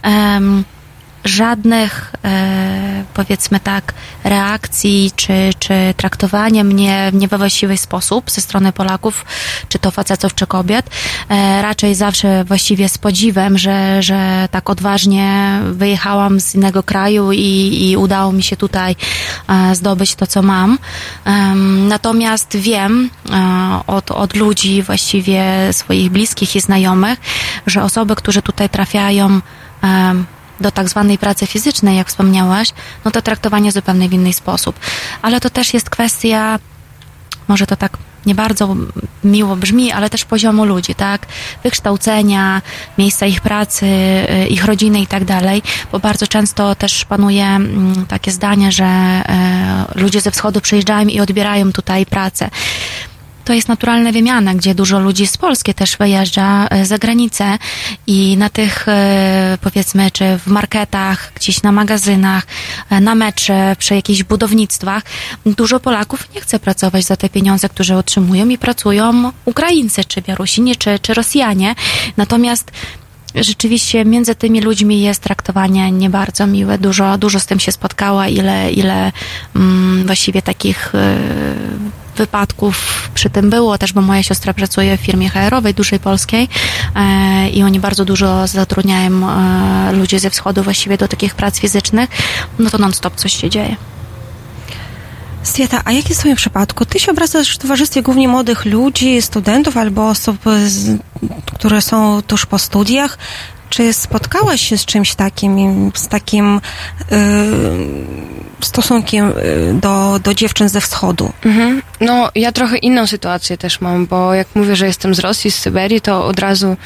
[0.04, 0.64] em,
[1.24, 3.94] żadnych, e, powiedzmy tak,
[4.24, 9.26] reakcji czy, czy traktowania mnie w nie we właściwy sposób ze strony Polaków,
[9.70, 10.90] czy to facetów, czy kobiet.
[11.30, 17.78] E, raczej zawsze właściwie z podziwem, że, że tak odważnie wyjechałam z innego kraju i,
[17.90, 18.96] i udało mi się tutaj
[19.48, 20.78] e, zdobyć to, co mam.
[21.88, 27.20] Natomiast wiem e, od, od ludzi właściwie swoich bliskich i znajomych,
[27.68, 29.42] że osoby, które tutaj trafiają
[30.62, 32.74] do tak zwanej pracy fizycznej, jak wspomniałaś,
[33.06, 34.80] no to traktowanie zupełnie w inny sposób.
[35.22, 36.60] Ale to też jest kwestia,
[37.48, 38.76] może to tak nie bardzo
[39.24, 41.26] miło brzmi, ale też poziomu ludzi, tak?
[41.64, 42.62] Wykształcenia,
[42.98, 48.06] miejsca ich pracy, y, ich rodziny i tak dalej, bo bardzo często też panuje mm,
[48.06, 52.50] takie zdanie, że e, ludzie ze wschodu przyjeżdżają i odbierają tutaj pracę.
[53.48, 57.58] To jest naturalna wymiana, gdzie dużo ludzi z Polski też wyjeżdża e, za granicę
[58.08, 62.48] i na tych, e, powiedzmy, czy w marketach, gdzieś na magazynach,
[62.90, 65.04] e, na mecze, przy jakichś budownictwach,
[65.46, 70.76] dużo Polaków nie chce pracować za te pieniądze, które otrzymują i pracują Ukraińcy, czy Białorusini,
[70.76, 71.76] czy, czy Rosjanie.
[72.18, 72.72] Natomiast
[73.36, 76.78] rzeczywiście między tymi ludźmi jest traktowanie nie bardzo miłe.
[76.78, 79.12] Dużo, dużo z tym się spotkała, ile, ile
[79.56, 80.98] mm, właściwie takich y,
[82.18, 86.48] wypadków przy tym było też, bo moja siostra pracuje w firmie HR-owej, dużej polskiej
[86.96, 92.10] e, i oni bardzo dużo zatrudniają e, ludzi ze wschodu właściwie do takich prac fizycznych,
[92.60, 93.76] no to non-stop coś się dzieje.
[95.44, 96.86] Swieta, a jak jest w Twoim przypadku?
[96.86, 100.98] Ty się obracasz w towarzystwie głównie młodych ludzi, studentów albo osób, z,
[101.56, 103.18] które są tuż po studiach.
[103.70, 106.62] Czy spotkałaś się z czymś takim, z takim
[107.12, 107.18] yy,
[108.62, 109.34] stosunkiem
[109.74, 111.32] do, do dziewczyn ze wschodu?
[111.46, 111.82] Mhm.
[112.02, 115.56] No, ja trochę inną sytuację też mam, bo jak mówię, że jestem z Rosji, z
[115.56, 116.78] Syberii, to od razu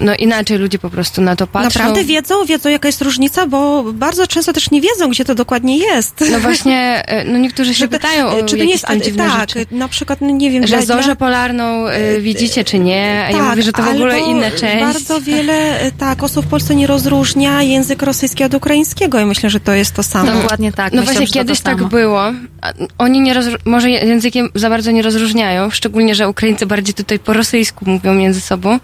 [0.00, 1.78] no inaczej ludzie po prostu na to patrzą.
[1.80, 5.78] Naprawdę wiedzą, wiedzą jaka jest różnica, bo bardzo często też nie wiedzą, gdzie to dokładnie
[5.78, 6.24] jest.
[6.32, 9.24] No właśnie, e, no niektórzy się Żeby- pytają o czy to nie jest, tam dziwne
[9.24, 9.66] tak, rzeczy.
[9.70, 13.38] na przykład, no nie wiem, Że dla- zorzę polarną e, widzicie czy nie, a ja
[13.38, 14.80] Tak, mówię, że to w ogóle inna część.
[14.84, 19.50] Bardzo wiele e, tak, osób w Polsce nie rozróżnia język rosyjski od ukraińskiego i myślę,
[19.50, 20.32] że to jest to samo.
[20.32, 20.92] Dokładnie tak.
[20.92, 22.22] No myślę, właśnie to kiedyś to tak było.
[22.60, 27.18] A Oni nie rozró- może językiem za bardzo nie rozróżniają, szczególnie, że Ukraińcy bardziej tutaj
[27.18, 28.78] po rosyjsku mówią między sobą,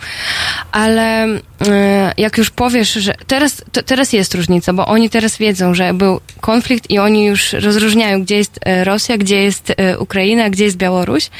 [0.73, 5.95] ale e, jak już powiesz, że teraz, teraz jest różnica, bo oni teraz wiedzą, że
[5.95, 10.65] był konflikt i oni już rozróżniają, gdzie jest e, Rosja, gdzie jest e, Ukraina, gdzie
[10.65, 11.31] jest Białoruś.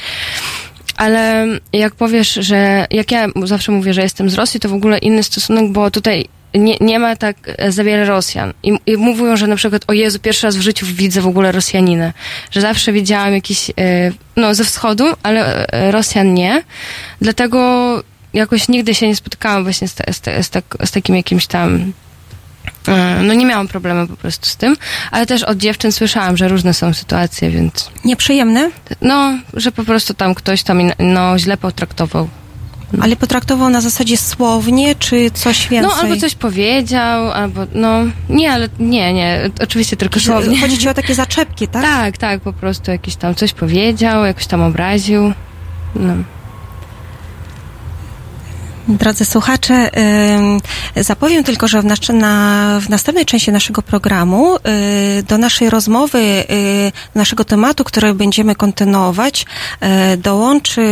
[0.97, 4.97] Ale jak powiesz, że jak ja zawsze mówię, że jestem z Rosji, to w ogóle
[4.97, 7.35] inny stosunek, bo tutaj nie, nie ma tak
[7.69, 8.53] za wiele Rosjan.
[8.63, 11.51] I, I mówią, że na przykład, o Jezu, pierwszy raz w życiu widzę w ogóle
[11.51, 12.13] Rosjaninę.
[12.51, 13.71] Że zawsze widziałam jakiś,
[14.35, 16.63] no ze wschodu, ale Rosjan nie.
[17.21, 18.03] Dlatego
[18.33, 21.47] jakoś nigdy się nie spotkałam właśnie z, ta, z, ta, z, tak, z takim jakimś
[21.47, 21.93] tam
[22.87, 24.77] e, no nie miałam problemu po prostu z tym,
[25.11, 28.71] ale też od dziewczyn słyszałam, że różne są sytuacje, więc Nieprzyjemne,
[29.01, 32.29] no, że po prostu tam ktoś tam no, źle potraktował.
[33.01, 35.91] ale potraktował na zasadzie słownie, czy coś więcej?
[35.95, 40.59] No, albo coś powiedział, albo no, nie, ale nie, nie, oczywiście tylko słownie.
[40.61, 41.83] Chodzi ci o takie zaczepki, tak?
[41.83, 45.33] Tak, tak, po prostu jakiś tam coś powiedział, jakoś tam obraził.
[45.95, 46.13] No.
[48.87, 49.89] Drodzy słuchacze,
[50.95, 54.59] zapowiem tylko, że w, nas, na, w następnej części naszego programu y,
[55.23, 59.45] do naszej rozmowy, y, naszego tematu, który będziemy kontynuować,
[60.13, 60.83] y, dołączy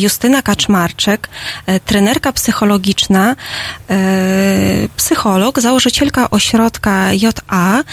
[0.00, 1.28] Justyna Kaczmarczyk,
[1.68, 3.36] y, trenerka psychologiczna,
[4.96, 7.84] psycholog, założycielka ośrodka JA,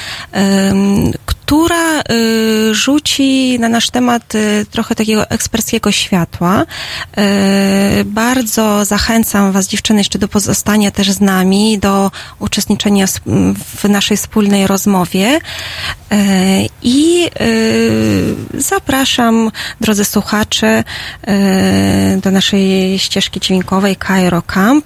[1.49, 6.61] która y, rzuci na nasz temat y, trochę takiego eksperckiego światła.
[6.61, 13.05] Y, bardzo zachęcam Was, dziewczyny, jeszcze do pozostania też z nami, do uczestniczenia
[13.75, 15.39] w naszej wspólnej rozmowie.
[16.81, 17.29] I
[18.53, 20.83] zapraszam, drodzy słuchacze,
[22.21, 24.85] do naszej ścieżki dźwiękowej Cairo Camp.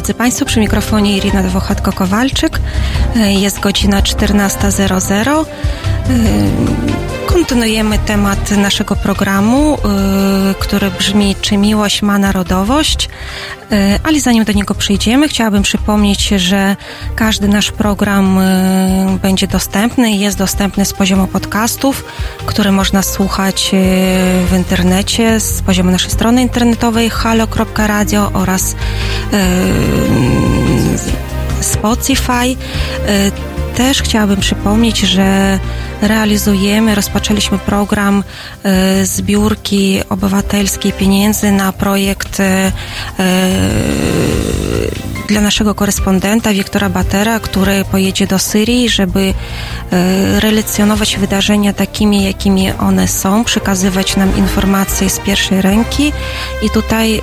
[0.00, 2.58] Drodzy Państwo, przy mikrofonie Irina Dwochatko-Kowalczyk.
[3.16, 5.40] E, Jest godzina 14.00.
[5.40, 5.44] E,
[7.26, 9.78] Kontynuujemy temat naszego programu, e,
[10.58, 13.08] który brzmi Czy miłość ma narodowość?
[14.04, 16.76] Ale zanim do niego przyjdziemy, chciałabym przypomnieć, że
[17.16, 18.40] każdy nasz program
[19.22, 22.04] będzie dostępny i jest dostępny z poziomu podcastów,
[22.46, 23.70] które można słuchać
[24.50, 28.74] w internecie z poziomu naszej strony internetowej halo.radio oraz
[31.60, 32.56] Spotify.
[33.06, 35.58] E, Też chciałabym przypomnieć, że
[36.02, 38.24] realizujemy, rozpoczęliśmy program
[38.62, 42.72] e, zbiórki obywatelskiej pieniędzy na projekt e,
[45.30, 49.34] dla naszego korespondenta Wiktora Batera, który pojedzie do Syrii, żeby
[49.92, 56.12] e, relacjonować wydarzenia takimi, jakimi one są, przekazywać nam informacje z pierwszej ręki
[56.62, 57.22] i tutaj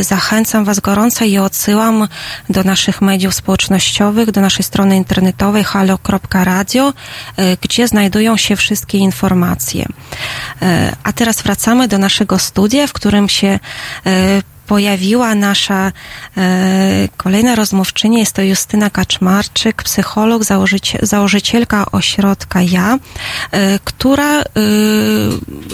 [0.00, 2.08] e, zachęcam Was gorąco i odsyłam
[2.48, 6.92] do naszych mediów społecznościowych, do naszej strony internetowej halo.radio,
[7.36, 9.86] e, gdzie znajdują się wszystkie informacje.
[11.04, 13.58] A teraz wracamy do naszego studia, w którym się
[14.70, 15.92] pojawiła nasza
[16.36, 18.18] e, kolejna rozmówczyni.
[18.18, 22.98] Jest to Justyna Kaczmarczyk, psycholog, założycie, założycielka ośrodka Ja,
[23.50, 24.44] e, która e,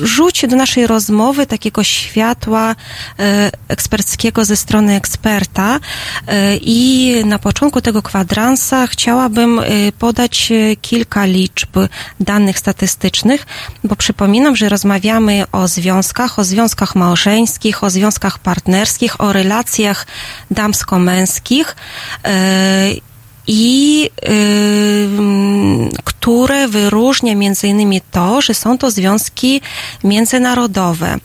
[0.02, 2.74] rzuci do naszej rozmowy takiego światła
[3.18, 5.80] e, eksperckiego ze strony eksperta.
[6.26, 9.62] E, I na początku tego kwadransa chciałabym e,
[9.98, 11.76] podać kilka liczb
[12.20, 13.46] danych statystycznych,
[13.84, 18.85] bo przypominam, że rozmawiamy o związkach, o związkach małżeńskich, o związkach partnerskich,
[19.18, 20.06] o relacjach
[20.50, 21.76] damsko-męskich.
[22.24, 23.06] e,
[23.48, 29.60] I ym, które wyróżnia między innymi to, że są to związki
[30.04, 31.16] międzynarodowe.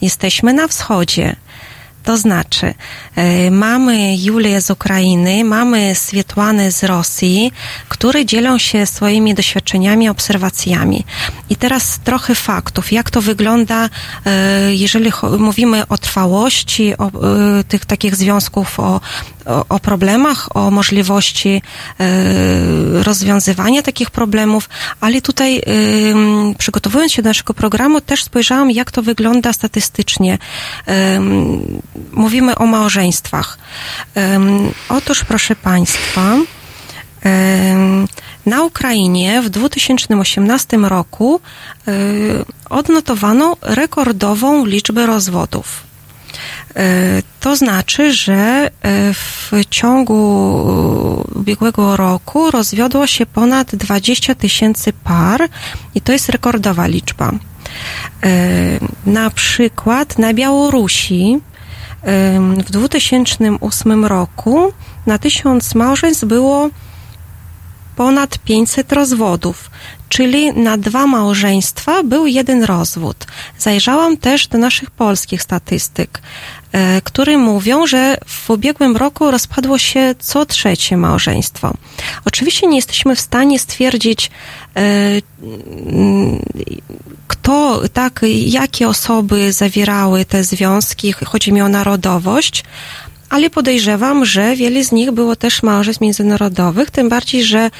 [0.00, 1.36] Jesteśmy na wschodzie.
[2.04, 2.74] To znaczy,
[3.16, 7.52] e, mamy Julię z Ukrainy, mamy Swietłanę z Rosji,
[7.88, 11.04] które dzielą się swoimi doświadczeniami, obserwacjami.
[11.50, 13.88] I teraz trochę faktów, jak to wygląda,
[14.26, 19.00] e, jeżeli mówimy o trwałości o, e, tych takich związków, o,
[19.68, 21.62] o, problemach, o możliwości
[22.00, 24.68] e, rozwiązywania takich problemów,
[25.00, 25.62] ale tutaj
[26.10, 30.38] ym, przygotowując się do naszego programu też spojrzałam, jak to wygląda statystycznie.
[31.16, 31.82] Ym,
[32.12, 33.58] mówimy o małżeństwach.
[34.88, 36.36] Otóż, proszę Państwa,
[38.46, 41.40] na Ukrainie w 2018 roku
[42.70, 45.89] odnotowano rekordową liczbę rozwodów.
[46.76, 48.70] E, To znaczy, że e,
[49.14, 50.16] w ciągu
[51.34, 55.48] ubiegłego roku rozwiodło się ponad 20 tysięcy par
[55.94, 57.30] i to jest rekordowa liczba.
[57.30, 57.36] E,
[59.06, 61.38] Na przykład na Białorusi
[62.66, 64.72] w 2008 roku
[65.06, 66.68] na tysiąc małżeństw było
[67.96, 69.70] ponad 500 rozwodów,
[70.10, 73.16] czyli na dwa małżeństwa był jeden rozwód.
[73.58, 76.20] Zajrzałam też do naszych polskich statystyk,
[76.72, 81.74] e, które mówią, że w ubiegłym roku rozpadło się co trzecie małżeństwo.
[82.24, 84.30] Oczywiście nie jesteśmy w stanie stwierdzić,
[84.76, 84.80] e,
[85.92, 86.42] mm,
[87.28, 92.64] kto, tak, jakie osoby zawierały te związki, chodzi mi o narodowość,
[93.30, 97.70] ale podejrzewam, że wiele z nich było też małżeństw międzynarodowych, tym bardziej, że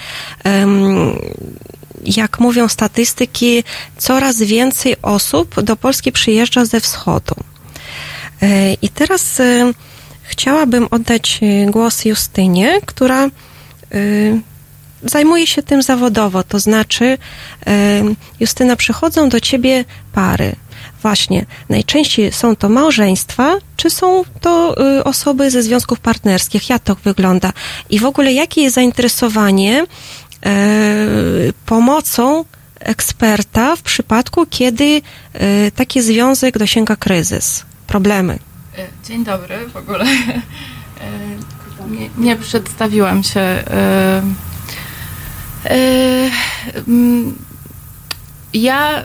[0.45, 1.12] em,
[2.05, 3.64] jak mówią statystyki,
[3.96, 7.34] coraz więcej osób do Polski przyjeżdża ze wschodu.
[8.42, 9.72] E, I teraz e,
[10.22, 13.28] chciałabym oddać e, głos Justynie, która
[15.03, 17.18] zajmuje się tym zawodowo, to znaczy,
[18.40, 20.57] Justyna, przychodzą do ciebie pary.
[21.03, 24.74] Właśnie, najczęściej są to małżeństwa, czy są to
[25.05, 26.70] osoby ze związków partnerskich?
[26.70, 27.53] Jak to wygląda?
[27.90, 29.86] I w ogóle jakie jest zainteresowanie
[31.66, 32.45] pomocą
[32.80, 38.38] eksperta w przypadku, kiedy e, taki związek dosięga kryzys, problemy?
[38.78, 40.05] E, Dzień dobry w ogóle.
[40.05, 40.41] E,
[41.91, 43.41] Nie, nie przedstawiłam się.
[43.41, 44.22] E,
[45.64, 46.30] e,
[46.88, 47.34] mm,
[48.55, 49.05] Ja e,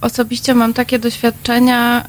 [0.00, 2.04] osobiście mam takie doświadczenia,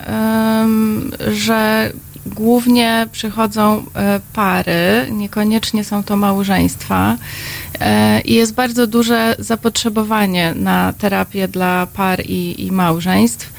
[1.31, 1.91] że
[2.25, 7.17] głównie przychodzą e, pary, niekoniecznie są to małżeństwa.
[7.79, 13.53] E, I jest bardzo duże zapotrzebowanie na terapię dla par i, i małżeństw.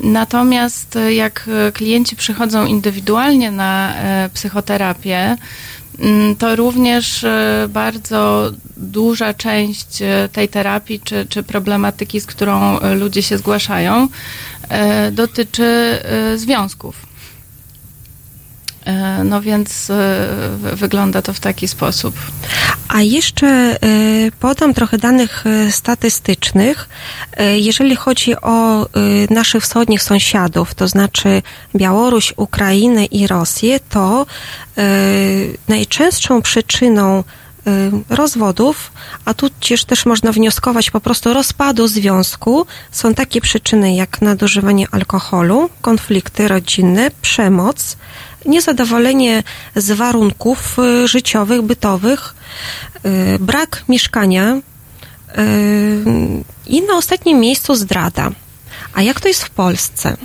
[0.00, 5.36] Natomiast jak klienci przychodzą indywidualnie na e, psychoterapię,
[5.98, 7.26] mm, to również
[7.68, 9.98] bardzo duża część
[10.32, 14.08] tej terapii czy, czy problematyki, z którą ludzie się zgłaszają,
[15.12, 15.98] dotyczy
[16.36, 17.11] związków.
[18.84, 19.94] E, No więc e,
[20.56, 22.14] wy- wygląda to w taki sposób.
[22.88, 23.76] A jeszcze e,
[24.40, 26.88] podam trochę danych statystycznych.
[27.56, 28.86] Jeżeli chodzi o
[29.30, 31.42] naszych wschodnich sąsiadów, to znaczy
[31.76, 34.26] Białoruś, Ukrainę i Rosję, to
[35.68, 37.24] najczęstszą przyczyną
[38.10, 38.92] rozwodów,
[39.24, 44.86] a tu też, też można wnioskować po prostu rozpadu związku, są takie przyczyny jak nadużywanie
[44.90, 47.96] alkoholu, konflikty rodzinne, przemoc,
[48.46, 49.42] niezadowolenie
[49.76, 52.34] z warunków y, życiowych, bytowych,
[53.06, 54.60] y, brak mieszkania y,
[56.66, 58.30] i na ostatnim miejscu zdrada.
[58.94, 60.16] A jak to jest w Polsce?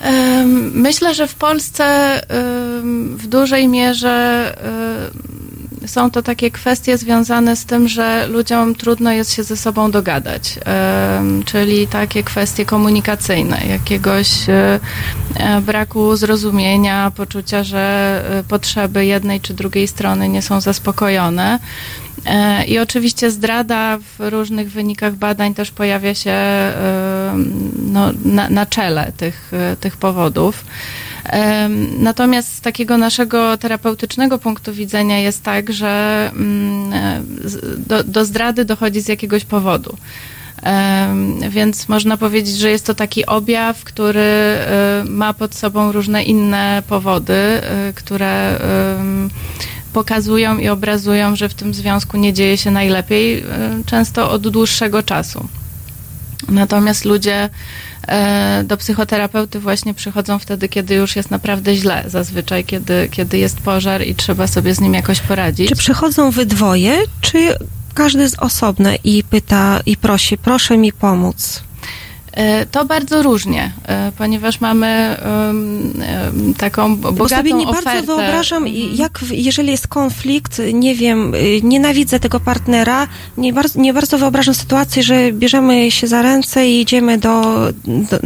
[0.00, 2.20] Em, Myślę, że w Polsce
[3.16, 4.54] w dużej mierze
[5.86, 10.58] są to takie kwestie związane z tym, że ludziom trudno jest się ze sobą dogadać,
[11.44, 14.80] czyli takie kwestie komunikacyjne, jakiegoś e,
[15.36, 21.58] e, braku zrozumienia, poczucia, że e, potrzeby jednej czy drugiej strony nie są zaspokojone.
[22.66, 26.34] I oczywiście zdrada w różnych wynikach badań też pojawia się
[27.76, 30.64] no, na, na czele tych, tych powodów.
[31.98, 37.22] Natomiast z takiego naszego terapeutycznego punktu widzenia jest tak, że mm, e,
[37.78, 39.96] do, do zdrady dochodzi z jakiegoś powodu.
[41.50, 46.82] Więc można powiedzieć, że jest to taki objaw, który e, ma pod sobą różne inne
[46.88, 48.58] powody, e, które
[49.92, 53.44] pokazują i obrazują, że w tym związku nie dzieje się najlepiej,
[53.86, 55.48] często od dłuższego czasu.
[56.48, 57.50] Natomiast ludzie
[58.64, 64.06] do psychoterapeuty właśnie przychodzą wtedy, kiedy już jest naprawdę źle, zazwyczaj, kiedy, kiedy jest pożar
[64.06, 65.68] i trzeba sobie z nim jakoś poradzić.
[65.68, 67.56] Czy przychodzą we dwoje, czy
[67.94, 71.62] każdy z osobna i pyta i prosi, proszę mi pomóc?
[72.34, 75.16] E, To bardzo różnie, e, ponieważ mamy
[76.58, 77.84] taką Bo bogatą sobie nie ofertę.
[77.84, 83.80] bardzo wyobrażam, i jak jeżeli jest konflikt, nie wiem, y, nienawidzę tego partnera, nie bardzo,
[83.80, 87.42] nie bardzo wyobrażam sytuacji, że bierzemy się za ręce i idziemy do,
[87.84, 88.18] do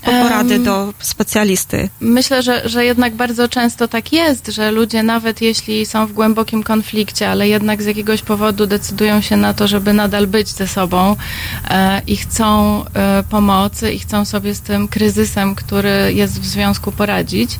[0.00, 1.88] po porady Em, do specjalisty.
[2.00, 6.62] Myślę, że, że jednak bardzo często tak jest, że ludzie nawet jeśli są w głębokim
[6.62, 11.16] konflikcie, ale jednak z jakiegoś powodu decydują się na to, żeby nadal być ze sobą
[11.70, 16.92] e, i chcą e, pomocy i chcą sobie z tym kryzysem, który jest w związku
[16.92, 17.58] poradzić,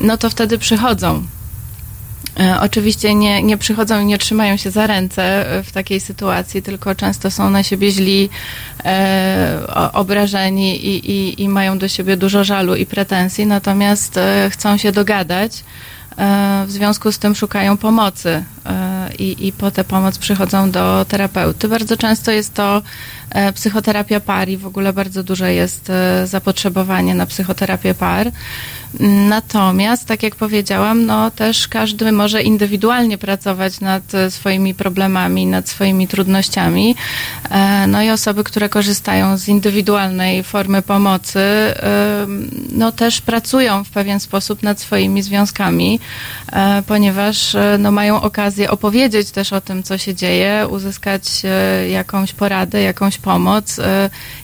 [0.00, 1.22] no to wtedy przychodzą.
[2.40, 6.94] E, Oczywiście nie, nie przychodzą i nie trzymają się za ręce w takiej sytuacji, tylko
[6.94, 8.28] często są na siebie źli,
[8.84, 9.60] e,
[9.92, 14.92] obrażeni i, i, i mają do siebie dużo żalu i pretensji, natomiast e, chcą się
[14.92, 15.64] dogadać.
[16.18, 18.44] E, w związku z tym szukają pomocy
[19.18, 21.68] i, i po tę pomoc przychodzą do terapeuty.
[21.68, 22.82] Bardzo często jest to
[23.54, 25.92] psychoterapia par i w ogóle bardzo duże jest
[26.24, 28.30] zapotrzebowanie na psychoterapię par.
[29.00, 36.08] Natomiast, tak jak powiedziałam, no też każdy może indywidualnie pracować nad swoimi problemami, nad swoimi
[36.08, 36.94] trudnościami.
[37.50, 41.40] E, No i osoby, które korzystają z indywidualnej formy pomocy,
[42.72, 46.00] no też pracują w pewien sposób nad swoimi związkami,
[46.52, 51.42] e, ponieważ e, no mają okazję opowiedzieć też o tym, co się dzieje, uzyskać
[51.90, 53.76] jakąś poradę, jakąś pomoc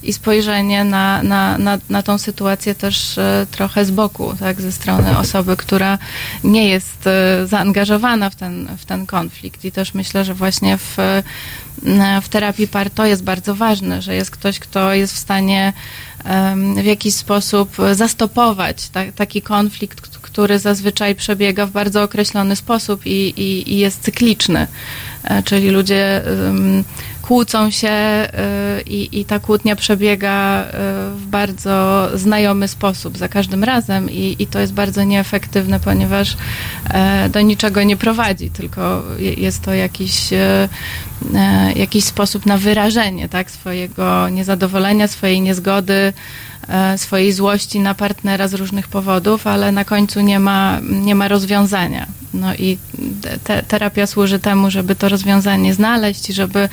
[0.02, 3.18] i spojrzenie na, na, na, na tą sytuację też
[3.50, 5.98] trochę z boku, tak, ze strony osoby, która
[6.44, 9.64] nie jest e, zaangażowana w ten, w ten konflikt.
[9.64, 11.22] I też myślę, że właśnie w, e,
[12.22, 15.72] w terapii par to jest bardzo ważne, że jest ktoś, kto jest w stanie
[16.76, 23.10] w jakiś sposób zastopować ta, taki konflikt, który zazwyczaj przebiega w bardzo określony sposób i,
[23.10, 24.66] i, i jest cykliczny.
[25.24, 26.22] E, Czyli ludzie
[27.22, 28.28] kłócą się e,
[28.86, 30.66] i, i ta kłótnia przebiega e,
[31.16, 36.36] w bardzo znajomy sposób za każdym razem i, i to jest bardzo nieefektywne, ponieważ
[36.90, 40.68] e, do niczego nie prowadzi, tylko je- jest to jakiś, e,
[41.34, 46.12] e, jakiś sposób na wyrażenie tak, swojego niezadowolenia, swojej niezgody,
[46.96, 52.06] swojej złości na partnera z różnych powodów, ale na końcu nie ma, nie ma rozwiązania.
[52.34, 52.78] No i
[53.44, 56.68] te, terapia służy temu, żeby to rozwiązanie znaleźć żeby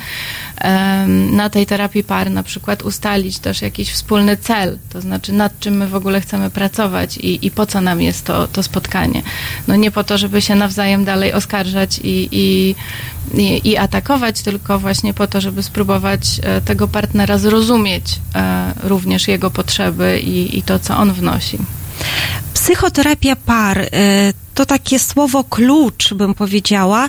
[0.56, 5.60] em, na tej terapii par na przykład ustalić też jakiś wspólny cel, to znaczy nad
[5.60, 9.22] czym my w ogóle chcemy pracować i, i po co nam jest to, to spotkanie.
[9.68, 12.74] No nie po to, żeby się nawzajem dalej oskarżać i, i,
[13.34, 19.28] i, i atakować, tylko właśnie po to, żeby spróbować e, tego partnera zrozumieć e, również
[19.28, 21.58] jego potrzeby i, i to, co on wnosi.
[22.54, 23.88] Psychoterapia par e,
[24.54, 27.08] to takie słowo klucz, bym powiedziała.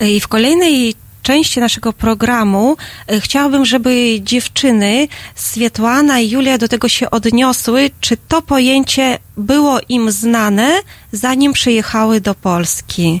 [0.00, 2.76] I w kolejnej części naszego programu
[3.20, 7.90] chciałabym, żeby dziewczyny Swietłana i Julia do tego się odniosły.
[8.00, 10.80] Czy to pojęcie było im znane,
[11.12, 13.20] zanim przyjechały do Polski?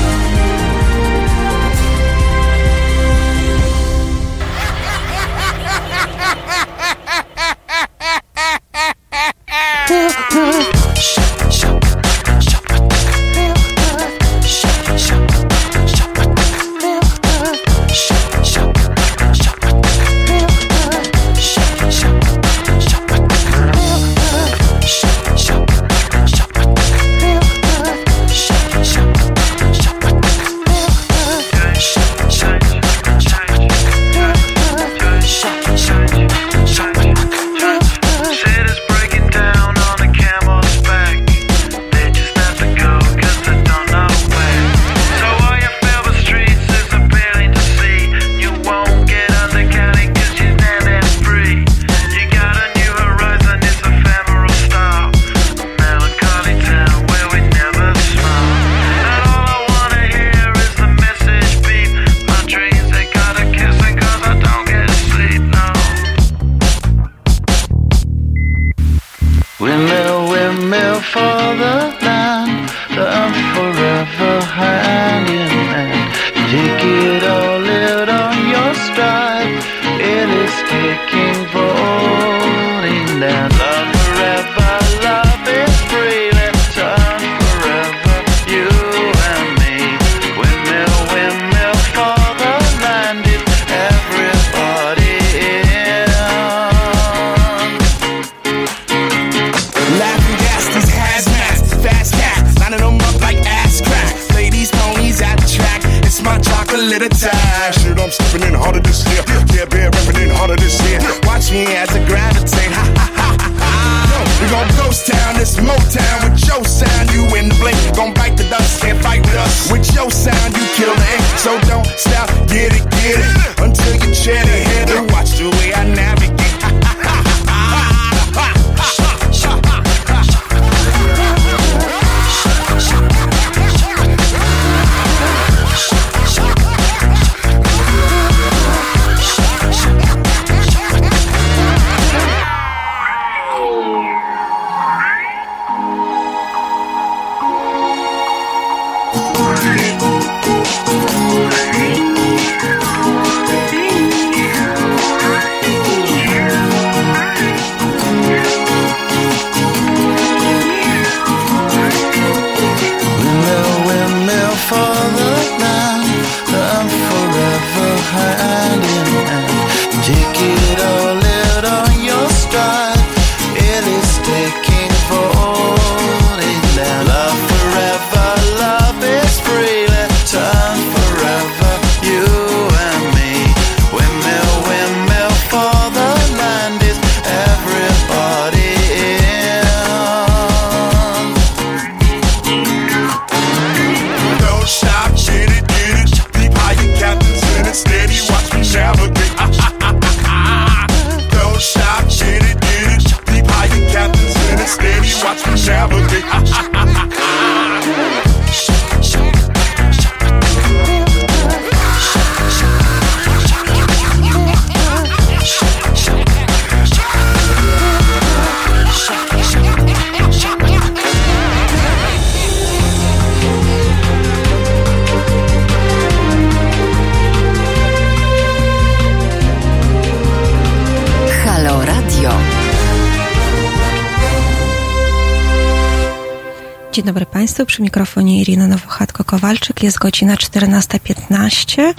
[236.91, 241.93] Dzień dobry Państwu, przy mikrofonie Irina Nowochatko-Kowalczyk, jest godzina 14.15,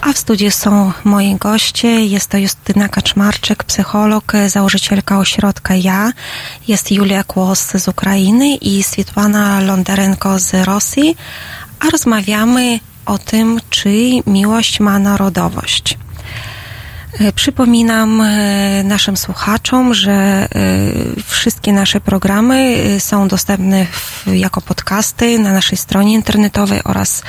[0.00, 6.12] a w studiu są moi goście, jest to Justyna Kaczmarczyk, psycholog, założycielka ośrodka JA,
[6.68, 11.16] jest Julia Kłos z Ukrainy i Swietłana Londarenko z Rosji,
[11.80, 13.90] a rozmawiamy o tym, czy
[14.26, 15.98] miłość ma narodowość.
[17.34, 20.48] Przypominam e, naszym słuchaczom, że e,
[21.26, 23.86] wszystkie nasze programy e, są dostępne
[24.26, 27.22] jako podcasty na naszej stronie internetowej oraz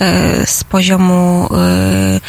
[0.00, 2.20] e, z poziomu e,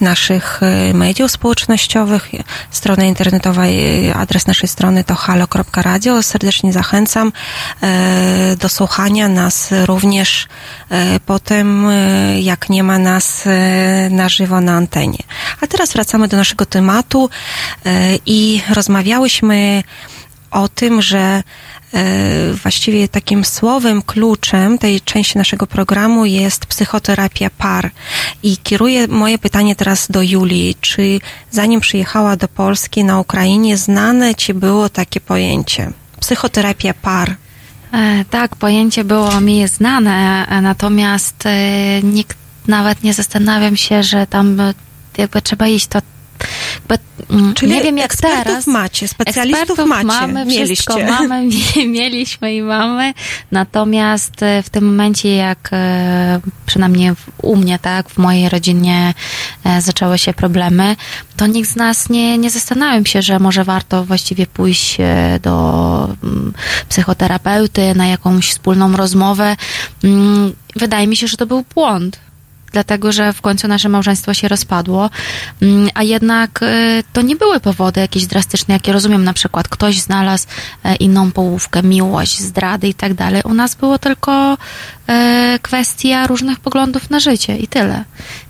[0.00, 2.30] naszych e, mediów społecznościowych.
[2.70, 6.22] Strona internetowa, e, adres naszej strony to halo.radio.
[6.22, 7.32] Serdecznie zachęcam
[7.82, 10.48] e, do słuchania nas również
[10.90, 15.22] e, potem, e, jak nie ma nas e, na żywo na antenie.
[15.60, 17.30] A teraz wracamy do naszego tematu
[17.86, 19.82] e, i rozmawiałyśmy
[20.50, 21.42] o tym, że e,
[22.52, 27.90] właściwie takim słowem kluczem tej części naszego programu jest psychoterapia par.
[28.42, 30.76] I kieruję moje pytanie teraz do Julii.
[30.80, 31.20] Czy
[31.50, 35.92] zanim przyjechała do Polski na Ukrainie, znane ci było takie pojęcie?
[36.20, 37.36] Psychoterapia par.
[37.92, 41.44] E, Tak, pojęcie było mi znane, natomiast
[42.02, 42.38] nikt
[42.68, 44.56] nawet nie zastanawiam się, że tam
[45.18, 45.98] jakby trzeba iść to
[47.54, 48.66] Czyli nie wiem jak ekspertów teraz.
[48.66, 53.14] macie, specjalistów Ekspertów macie, mamy, wszystko mamy, mie- mieliśmy i mamy.
[53.52, 57.12] Natomiast e, w tym momencie, jak e, przynajmniej
[57.42, 59.14] u mnie, tak, w mojej rodzinie
[59.64, 60.96] e, zaczęły się problemy,
[61.36, 64.96] to nikt z nas nie, nie zastanawiał się, że może warto właściwie pójść
[65.42, 66.52] do mm,
[66.88, 69.56] psychoterapeuty na jakąś wspólną rozmowę.
[70.04, 72.18] Mm, Wydaje mi się, że to był błąd
[72.72, 75.10] dlatego że w końcu nasze małżeństwo się rozpadło,
[75.62, 80.00] Mm, a jednak e, to nie były powody jakieś drastyczne, jakie rozumiem, na przykład ktoś
[80.00, 80.46] znalazł
[80.84, 83.42] e, inną połówkę, miłość, zdrady i tak dalej.
[83.44, 84.58] U nas było tylko
[85.08, 88.04] e, kwestia różnych poglądów na życie i tyle.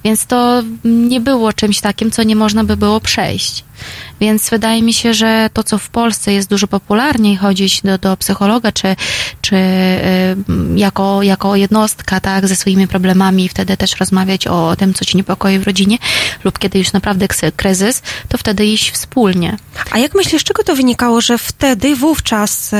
[0.04, 3.64] Więc to nie było czymś takim, co nie można by było przejść.
[4.20, 8.16] Więc wydaje mi się, że to, co w Polsce jest dużo popularniej, chodzić do, do
[8.16, 8.96] psychologa, czy,
[9.40, 10.36] czy y,
[10.76, 15.16] jako, jako jednostka, tak, ze swoimi problemami i wtedy też rozmawiać o tym, co ci
[15.16, 15.98] niepokoi w rodzinie,
[16.44, 17.26] lub kiedy już naprawdę
[17.56, 19.56] kryzys, to wtedy iść wspólnie.
[19.90, 22.76] A jak myślisz, czego to wynikało, że wtedy, wówczas, e,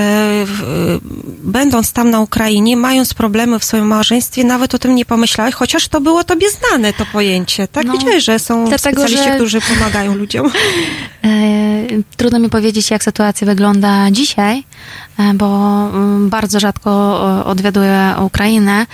[0.47, 0.99] w-
[1.43, 5.89] będąc tam na Ukrainie, mając problemy w swoim małżeństwie, nawet o tym nie pomyślałeś, chociaż
[5.89, 7.85] to było tobie znane, to pojęcie, tak?
[7.87, 10.51] No, Wiedziałeś, że są dlatego, specjaliści, że- którzy pomagają ludziom.
[11.29, 14.65] E, Trudno mi powiedzieć, jak sytuacja wygląda dzisiaj,
[15.19, 15.47] e, bo
[15.89, 16.91] mm, bardzo rzadko
[17.41, 18.87] e, odwiaduję Ukrainę.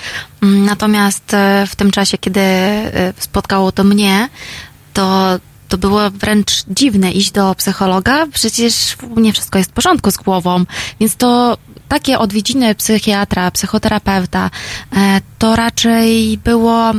[0.42, 1.36] Mm, Natomiast
[1.66, 2.40] w tym czasie, kiedy
[3.18, 4.28] spotkało to mnie,
[4.92, 5.38] to
[5.68, 8.26] to było wręcz dziwne iść do psychologa.
[8.32, 10.64] Przecież u mnie wszystko jest w porządku z głową,
[11.00, 11.58] więc to
[11.88, 14.50] takie odwiedziny psychiatra, psychoterapeuta,
[15.38, 16.92] to raczej było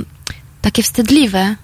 [0.62, 1.56] takie wstydliwe,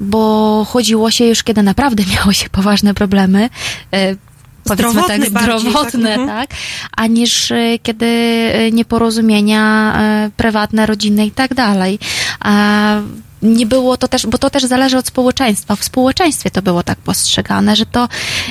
[0.00, 3.50] bo chodziło się już, kiedy naprawdę miało się poważne problemy.
[3.92, 4.16] e,
[4.64, 5.42] Powiedzmy Zdrowotne tak, tak?
[5.60, 6.50] zdrowotne, tak,
[6.96, 9.98] a niż e, kiedy e, nieporozumienia
[10.36, 11.98] prywatne, rodzinne i tak dalej.
[12.40, 12.94] A
[13.42, 15.76] nie było to też, bo to też zależy od społeczeństwa.
[15.76, 18.08] W społeczeństwie to było tak postrzegane, że to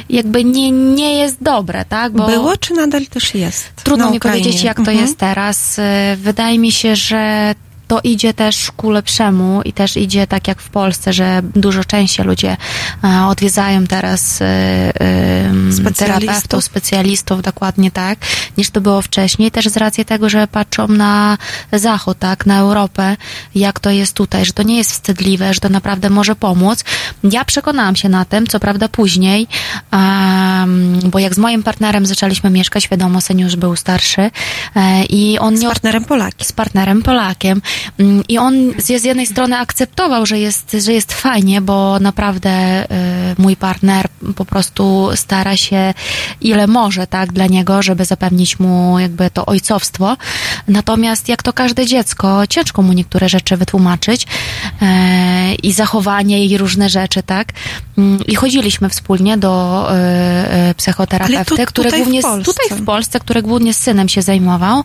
[0.10, 2.14] jakby nie, nie jest dobre, tak?
[2.14, 3.72] Bo Było, czy nadal też jest?
[3.84, 4.44] Trudno mi Ukrainie?
[4.44, 4.98] powiedzieć, jak to Mhm.
[5.00, 5.80] jest teraz.
[6.18, 7.56] Wydaje mi się, że
[7.88, 12.26] to idzie też ku lepszemu i też idzie tak jak w Polsce, że dużo częściej
[12.26, 12.58] ludzie
[13.04, 14.94] e, odwiedzają teraz e,
[15.72, 15.98] Specjalistów.
[15.98, 18.20] terapeutów, specjalistów, dokładnie tak,
[18.58, 19.52] niż to było wcześniej.
[19.52, 21.38] Też z racji tego, że patrzą na
[21.74, 23.18] Zachód, tak, na Europę,
[23.56, 26.84] jak to jest tutaj, że to nie jest wstydliwe, że to naprawdę może pomóc.
[27.24, 29.48] Ja przekonałam się na tym, co prawda później,
[31.04, 34.32] bo jak z moim partnerem zaczęliśmy mieszkać, wiadomo, syn już był starszy
[34.76, 36.48] e, i on Z nie partnerem Polakiem.
[36.48, 37.62] z partnerem Polakiem.
[38.00, 42.88] Mm, I on z jednej strony akceptował, że jest, że jest fajnie, bo naprawdę y,
[43.38, 45.94] mój partner po prostu stara się
[46.42, 50.18] ile może, tak, dla niego, żeby zapewnić mu jakby to ojcowstwo.
[50.68, 54.28] Natomiast jak to każde dziecko, ciężko mu niektóre rzeczy wytłumaczyć
[54.82, 57.48] e, i zachowanie i różne rzeczy, tak.
[57.98, 62.54] Mm, I chodziliśmy wspólnie do y, y, psychoterapeuty, tu- który w głównie Polsce.
[62.54, 64.84] tutaj w Polsce, który głównie z synem się zajmował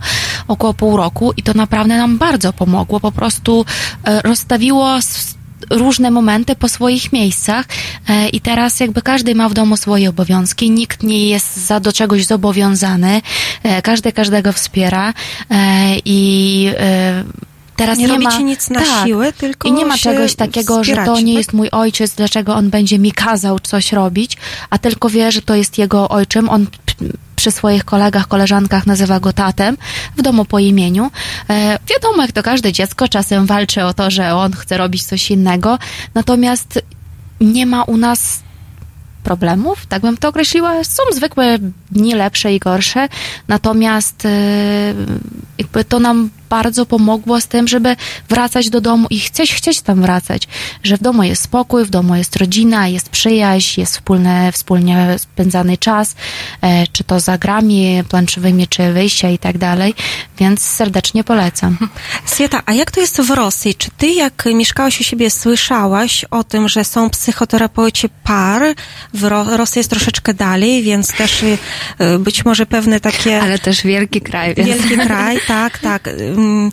[0.49, 2.82] około pół roku i to naprawdę nam bardzo pomogło.
[2.87, 3.65] Po prostu
[4.05, 4.99] e, rozstawiło
[5.71, 7.67] różne momenty po swoich miejscach
[8.09, 11.93] e, i teraz jakby każdy ma w domu swoje obowiązki, nikt nie jest za do
[11.93, 13.23] czegoś zobowiązany,
[13.63, 15.15] e, każdy każdego wspiera
[16.05, 16.71] i
[17.77, 20.85] teraz Nie nie, robicie ma nic na tak, siłę, tylko i nie ma czegoś takiego,
[20.85, 21.39] że to nie tak?
[21.39, 24.37] jest mój ojciec, dlaczego on będzie mi kazał coś robić,
[24.71, 26.49] a tylko wie, że to jest jego ojczym.
[26.49, 26.67] On
[27.43, 29.77] przy swoich kolegach, koleżankach nazywa go tatem,
[30.17, 31.11] w domu po imieniu.
[31.51, 35.31] E, wiadomo, jak to każde dziecko czasem walczy o to, że on chce robić coś
[35.31, 35.79] innego,
[36.15, 36.83] natomiast
[37.41, 38.41] nie ma u nas
[39.25, 40.85] problemów, tak bym to określiła.
[40.85, 41.59] Są zwykłe
[41.91, 43.09] dni lepsze i gorsze,
[43.49, 44.95] natomiast e,
[45.59, 47.97] jakby to nam bardzo pomogło z tym, żeby
[48.29, 50.49] wracać do domu i chcieć, chcieć tam wracać,
[50.83, 55.79] że w domu jest spokój, w domu jest rodzina, jest przyjaźń, jest wspólne, wspólnie spędzany
[55.79, 56.15] czas,
[56.61, 59.95] e, czy to za grami planszowymi, czy wyjścia i tak dalej,
[60.39, 61.79] więc serdecznie polecam.
[62.27, 63.75] Swieta, a jak to jest w Rosji?
[63.75, 68.63] Czy ty, jak mieszkałaś u siebie, słyszałaś o tym, że są psychoterapeuci par?
[69.15, 71.59] W Ro- Rosji jest troszeczkę dalej, więc też y,
[72.19, 73.43] być może pewne takie...
[73.43, 74.69] Ale też wielki kraj, więc...
[74.69, 76.09] Wielki kraj, tak, tak.
[76.43, 76.73] Ym,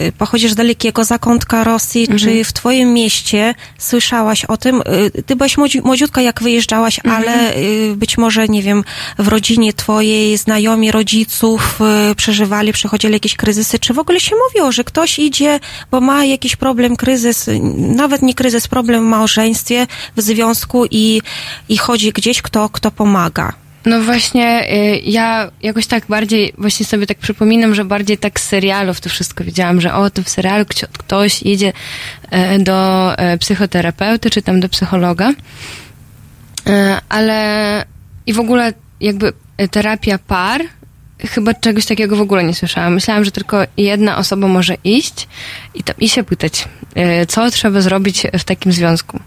[0.00, 2.08] y, Pochodzisz z dalekiego zakątka Rosji.
[2.18, 4.82] Czy w twoim mieście słyszałaś o tym?
[5.16, 8.84] Y, Ty byłaś młodzi- młodziutka, jak wyjeżdżałaś, ale y, być może, nie wiem,
[9.18, 11.78] w rodzinie twojej znajomi rodziców
[12.16, 13.78] przeżywali, przechodzili jakieś kryzysy.
[13.78, 15.60] Czy w ogóle się mówiło, że ktoś idzie,
[15.90, 19.86] bo ma jakiś problem, kryzys, nawet nie kryzys, problem w małżeństwie,
[20.16, 21.22] w związku i,
[21.68, 23.52] i chodzi gdzieś, kto, kto pomaga?
[23.86, 28.48] No właśnie, y, ja jakoś tak bardziej, właśnie sobie tak przypominam, że bardziej tak z
[28.48, 30.64] serialów to wszystko widziałam, że o, to w serialu
[30.98, 31.72] ktoś idzie
[32.30, 35.32] e, do e, psychoterapeuty, czy tam do psychologa,
[37.08, 37.84] ale
[38.26, 39.32] i w ogóle jakby
[39.70, 40.62] terapia par,
[41.28, 42.94] chyba czegoś takiego w ogóle nie słyszałam.
[42.94, 45.28] Myślałam, że tylko jedna osoba może iść
[45.74, 46.68] i, tam, i się pytać,
[47.28, 49.20] co trzeba zrobić w takim związku.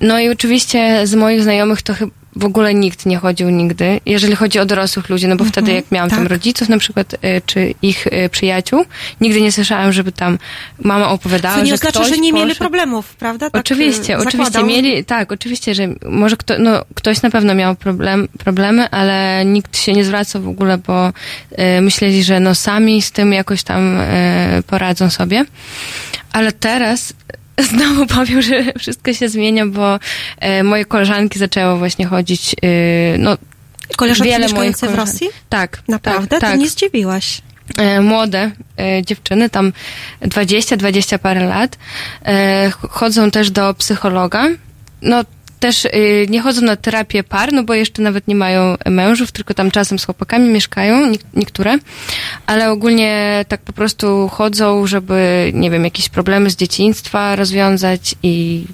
[0.00, 4.36] No i oczywiście z moich znajomych to chyba w ogóle nikt nie chodził nigdy, jeżeli
[4.36, 6.28] chodzi o dorosłych ludzi, no bo wtedy jak miałam tam tak.
[6.28, 8.84] rodziców na przykład, e, czy ich e, przyjaciół,
[9.20, 10.38] nigdy nie słyszałam, żeby tam
[10.82, 13.50] mama opowiadała, To nie że oznacza, ktoś że nie mieli poszedł- problemów, prawda?
[13.50, 17.76] Tak, oczywiście, y, oczywiście mieli, tak, oczywiście, że może kto, no, ktoś na pewno miał
[17.76, 21.12] problem, problemy, ale nikt się nie zwracał w ogóle, bo
[21.80, 23.98] myśleli, że no sami z tym jakoś tam
[24.66, 25.44] poradzą sobie.
[26.32, 27.12] Ale teraz
[27.70, 29.98] znowu powiem, że wszystko się zmienia, bo
[30.38, 33.36] e, moje koleżanki zaczęły właśnie chodzić, e, no
[33.96, 35.28] Koleżanki wiele moich mieszkające w Rosji?
[35.48, 36.26] Tak, Naprawdę?
[36.28, 37.42] tak, To tak nie zdziwiłaś.
[37.78, 39.72] e, młode e, dziewczyny, tam
[40.22, 41.78] 20-20 parę lat,
[42.24, 44.44] e, ch- chodzą też do psychologa.
[45.02, 45.24] No
[45.60, 45.90] też e,
[46.28, 49.98] nie chodzą na terapię par, no bo jeszcze nawet nie mają mężów, tylko tam czasem
[49.98, 51.78] z chłopakami mieszkają, nie- niektóre,
[52.46, 58.64] ale ogólnie tak po prostu chodzą, żeby, nie wiem, jakieś problemy z dzieciństwa rozwiązać i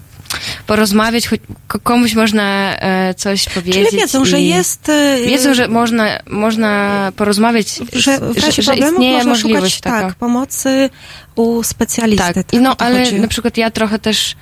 [0.66, 3.88] porozmawiać, choć ko- komuś można e, coś powiedzieć.
[3.88, 4.88] Czyli wiedzą, że jest...
[4.88, 9.80] y, Wiedzą, że można, można porozmawiać, że w razie że, że istnieje można możliwość szukać
[9.92, 10.06] taka.
[10.08, 10.90] tak, pomocy
[11.36, 12.24] u specjalisty.
[12.24, 13.20] Tak, Tak, no ale chodzi.
[13.20, 14.36] na przykład ja trochę też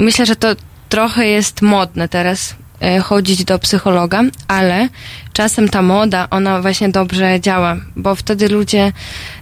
[0.00, 0.48] myślę, że to
[0.94, 2.54] trochę jest modne teraz
[2.98, 4.88] y, chodzić do psychologa, ale
[5.32, 8.92] czasem ta moda, ona właśnie dobrze działa, bo wtedy ludzie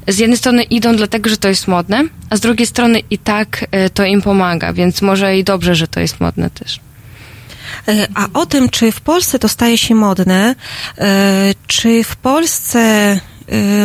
[0.09, 3.62] z jednej strony idą dlatego, że to jest modne, a z drugiej strony i tak
[3.87, 6.81] y, to im pomaga, więc może i dobrze, że to jest modne też.
[7.89, 10.55] E, A o tym, czy w Polsce to staje się modne,
[10.99, 13.20] e, czy w Polsce e,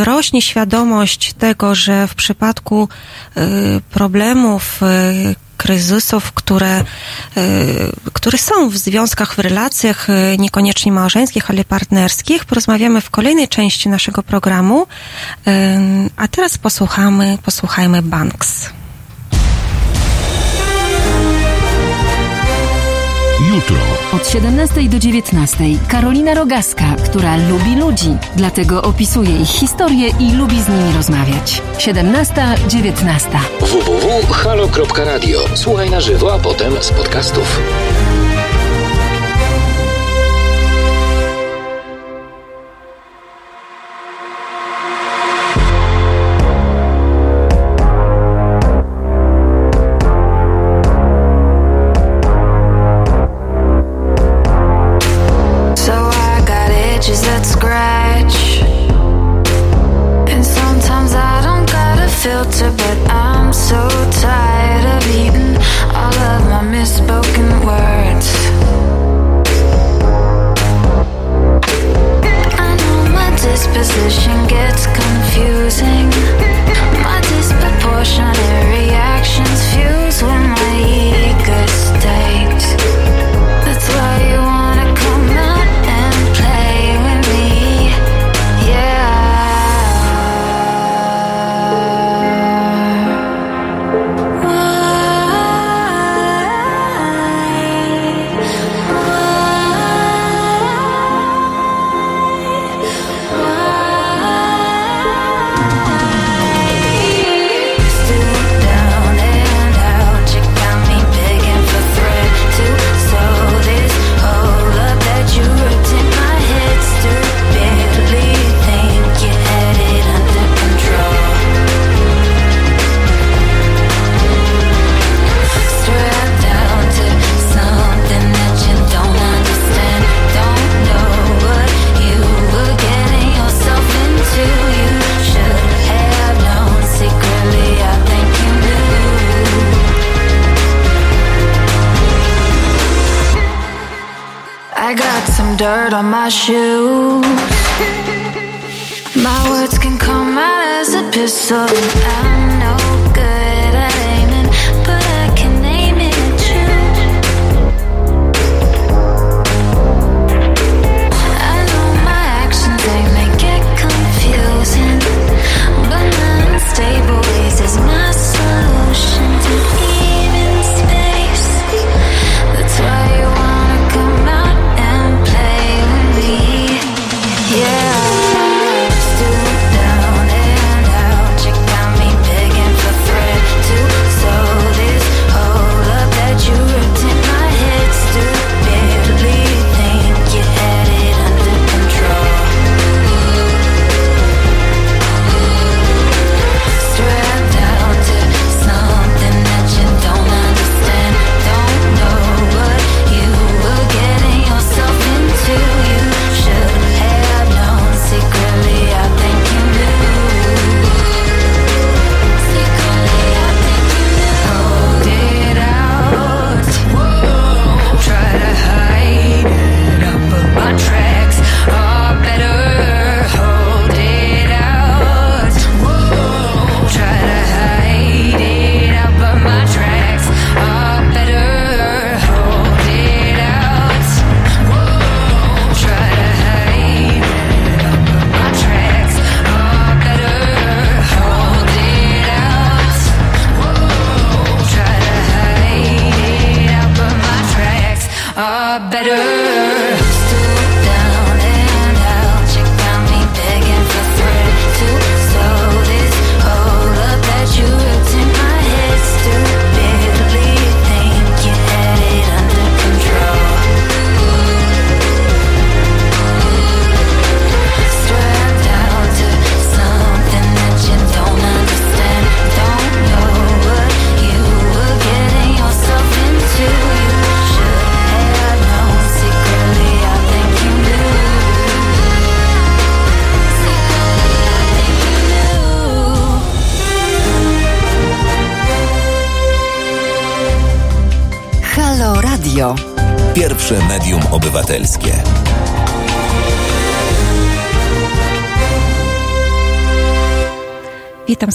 [0.05, 2.89] rośnie świadomość tego, że w przypadku
[3.37, 3.47] e,
[3.89, 6.83] problemów, e, kryzysów, które, e,
[8.13, 13.89] które są w związkach, w relacjach, e, niekoniecznie małżeńskich, ale partnerskich, porozmawiamy w kolejnej części
[13.89, 14.87] naszego programu.
[15.47, 15.77] E,
[16.15, 18.76] A teraz posłuchamy, posłuchajmy Banks.
[23.57, 23.77] Jutro.
[24.13, 25.57] Od 17 do 19
[25.87, 31.61] Karolina Rogaska, która lubi ludzi, dlatego opisuje ich historię i lubi z nimi rozmawiać.
[31.77, 33.39] 17-19.
[33.61, 35.39] www.halo.radio.
[35.55, 37.59] Słuchaj na żywo, a potem z podcastów.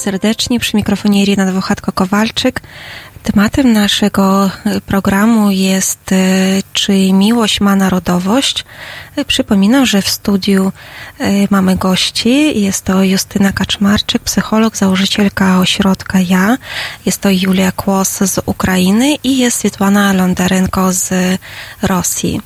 [0.02, 2.60] Serdecznie przy mikrofonie Irina Dwochatko-Kowalczyk.
[3.22, 6.16] Tematem naszego e, programu jest e,
[6.72, 8.64] Czy miłość ma narodowość?
[9.16, 10.72] E, Przypominam, że w studiu
[11.50, 12.60] mamy gości.
[12.60, 16.59] Jest to Justyna Kaczmarczyk, psycholog, założycielka ośrodka Ja.
[17.06, 21.10] Jest to Julia Kłos z Ukrainy i jest Swietłana Londarenko z
[21.82, 22.40] Rosji.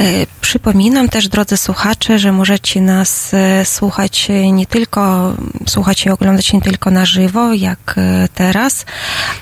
[0.00, 0.04] E,
[0.40, 5.32] Przypominam też, drodzy słuchacze, że możecie nas e, słuchać nie tylko,
[5.66, 8.84] słuchać i oglądać nie tylko na żywo, jak e, teraz,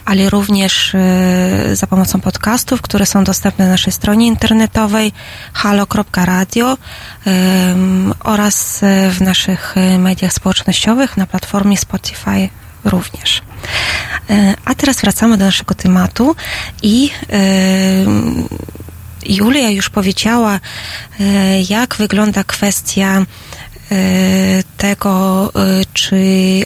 [0.05, 0.97] ale również
[1.73, 5.13] za pomocą podcastów, które są dostępne na naszej stronie internetowej
[5.53, 6.79] halo.radio
[8.25, 8.81] oraz
[9.11, 12.49] w naszych mediach społecznościowych na platformie Spotify
[12.85, 13.46] również.
[14.31, 16.37] E, A teraz wracamy do naszego tematu
[16.83, 18.49] i em,
[19.29, 20.61] Julia już powiedziała,
[21.21, 23.25] e, jak wygląda kwestia e,
[24.77, 26.17] tego, e, czy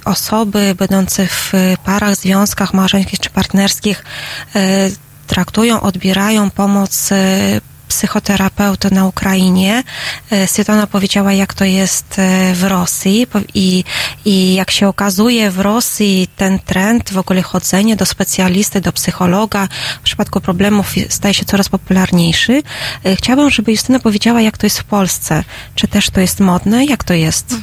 [0.04, 1.52] osoby będące w
[1.84, 4.04] parach, związkach małżeńskich czy partnerskich
[4.54, 4.90] e,
[5.26, 7.10] traktują, odbierają pomoc
[7.90, 9.82] psychoterapeuty na Ukrainie.
[10.30, 13.84] E, Svetlana powiedziała, jak to jest e, w Rosji i,
[14.24, 19.68] i jak się okazuje w Rosji ten trend, w ogóle chodzenie do specjalisty, do psychologa
[20.00, 22.62] w przypadku problemów staje się coraz popularniejszy.
[23.04, 25.44] E, Chciałabym, żeby Justyna powiedziała, jak to jest w Polsce.
[25.74, 26.84] Czy też to jest modne?
[26.84, 27.52] Jak to jest?
[27.52, 27.56] E,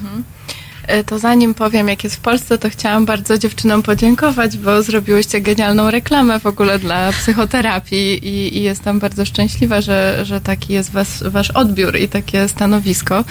[1.06, 5.92] To zanim powiem, jak jest w Polsce, to chciałam bardzo dziewczynom podziękować, bo zrobiłyście genialną
[5.92, 11.24] reklamę w ogóle dla psychoterapii i, i jestem bardzo szczęśliwa, że, że taki jest was,
[11.24, 13.24] wasz odbiór i takie stanowisko.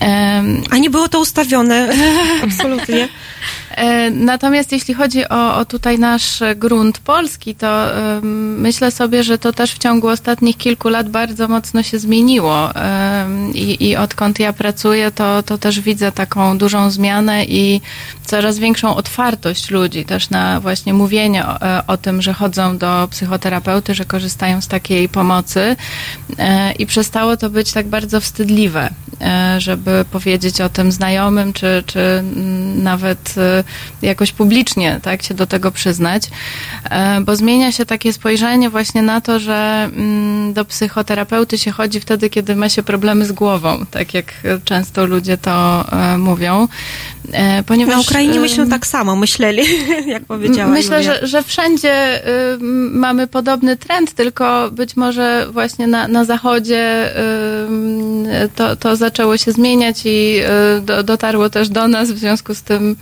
[0.00, 1.88] Em, A nie było to ustawione.
[2.44, 3.08] Absolutnie.
[3.70, 9.38] E, Natomiast jeśli chodzi o, o tutaj nasz grunt polski, to em, myślę sobie, że
[9.38, 12.74] to też w ciągu ostatnich kilku lat bardzo mocno się zmieniło.
[12.74, 17.80] Em, I, i odkąd ja pracuję, to, to też widzę taką dużą zmianę i
[18.28, 23.08] coraz większą otwartość ludzi też na właśnie mówienie o, e, o tym, że chodzą do
[23.10, 25.76] psychoterapeuty, że korzystają z takiej pomocy.
[26.38, 28.90] E, I przestało to być tak bardzo wstydliwe.
[29.20, 32.22] e, żeby powiedzieć o tym znajomym, czy, czy
[32.74, 33.34] nawet
[34.02, 36.22] jakoś publicznie tak, się do tego przyznać,
[37.22, 42.30] bo zmienia się takie spojrzenie właśnie na to, że mm, do psychoterapeuty się chodzi wtedy,
[42.30, 44.34] kiedy ma się problemy z głową, tak jak
[44.64, 45.84] często ludzie to
[46.18, 46.67] mówią.
[47.32, 49.62] E, Ponieważ, Na Ukrainie em, myślą tak samo, myśleli,
[50.06, 52.58] jak powiedziała Myślę, że, że wszędzie y,
[52.90, 57.12] mamy podobny trend, tylko być może właśnie na, na zachodzie
[58.44, 60.40] y, to, to zaczęło się zmieniać i
[60.78, 62.96] y, do, dotarło też do nas, w związku z tym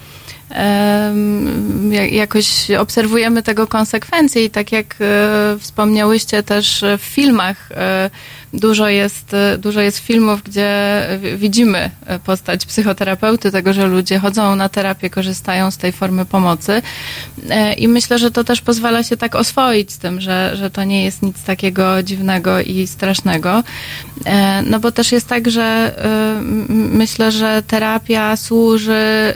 [2.10, 8.10] jakoś obserwujemy tego konsekwencje i tak jak e, wspomniałyście też e, w filmach, e,
[8.56, 14.18] dużo jest, e, dużo jest filmów, gdzie wi- widzimy e, postać psychoterapeuty, tego, że ludzie
[14.18, 16.82] chodzą na terapię, korzystają z tej formy pomocy
[17.50, 20.84] E, i myślę, że to też pozwala się tak oswoić z tym, że, że to
[20.84, 23.62] nie jest nic takiego dziwnego i strasznego.
[24.66, 25.94] No bo też jest tak, że
[26.68, 29.34] myślę, że terapia służy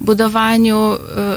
[0.00, 0.96] budowaniu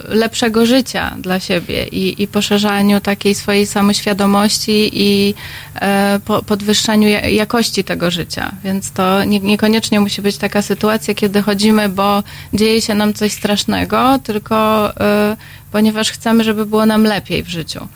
[0.09, 5.33] lepszego życia dla siebie i, i poszerzaniu takiej swojej samoświadomości i
[5.75, 8.51] e, po, podwyższaniu ja- jakości tego życia.
[8.63, 12.23] Więc to nie, niekoniecznie musi być taka sytuacja, kiedy chodzimy, bo
[12.53, 15.37] dzieje się nam coś strasznego, tylko e,
[15.71, 17.87] ponieważ chcemy, żeby było nam lepiej w życiu.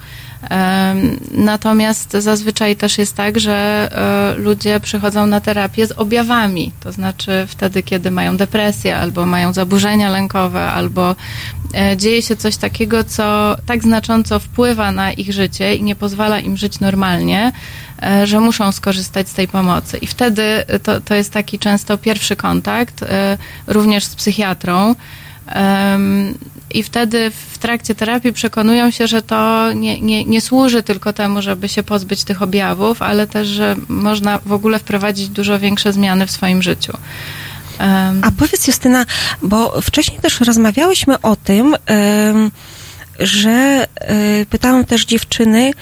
[1.31, 7.45] Natomiast zazwyczaj też jest tak, że e, ludzie przychodzą na terapię z objawami, to znaczy
[7.47, 11.15] wtedy, kiedy mają depresję, albo mają zaburzenia lękowe, albo
[11.73, 16.39] e, dzieje się coś takiego, co tak znacząco wpływa na ich życie i nie pozwala
[16.39, 17.51] im żyć normalnie,
[18.03, 19.97] e, że muszą skorzystać z tej pomocy.
[19.97, 20.43] I wtedy
[20.83, 23.05] to, to jest taki często pierwszy kontakt,
[23.67, 24.95] również z psychiatrą.
[26.73, 31.41] I wtedy w trakcie terapii przekonują się, że to nie, nie, nie służy tylko temu,
[31.41, 36.27] żeby się pozbyć tych objawów, ale też, że można w ogóle wprowadzić dużo większe zmiany
[36.27, 36.97] w swoim życiu.
[38.21, 39.05] A powiedz Justyna,
[39.41, 41.75] bo wcześniej też rozmawiałyśmy o tym,
[43.19, 45.73] że e, pytałam też dziewczyny,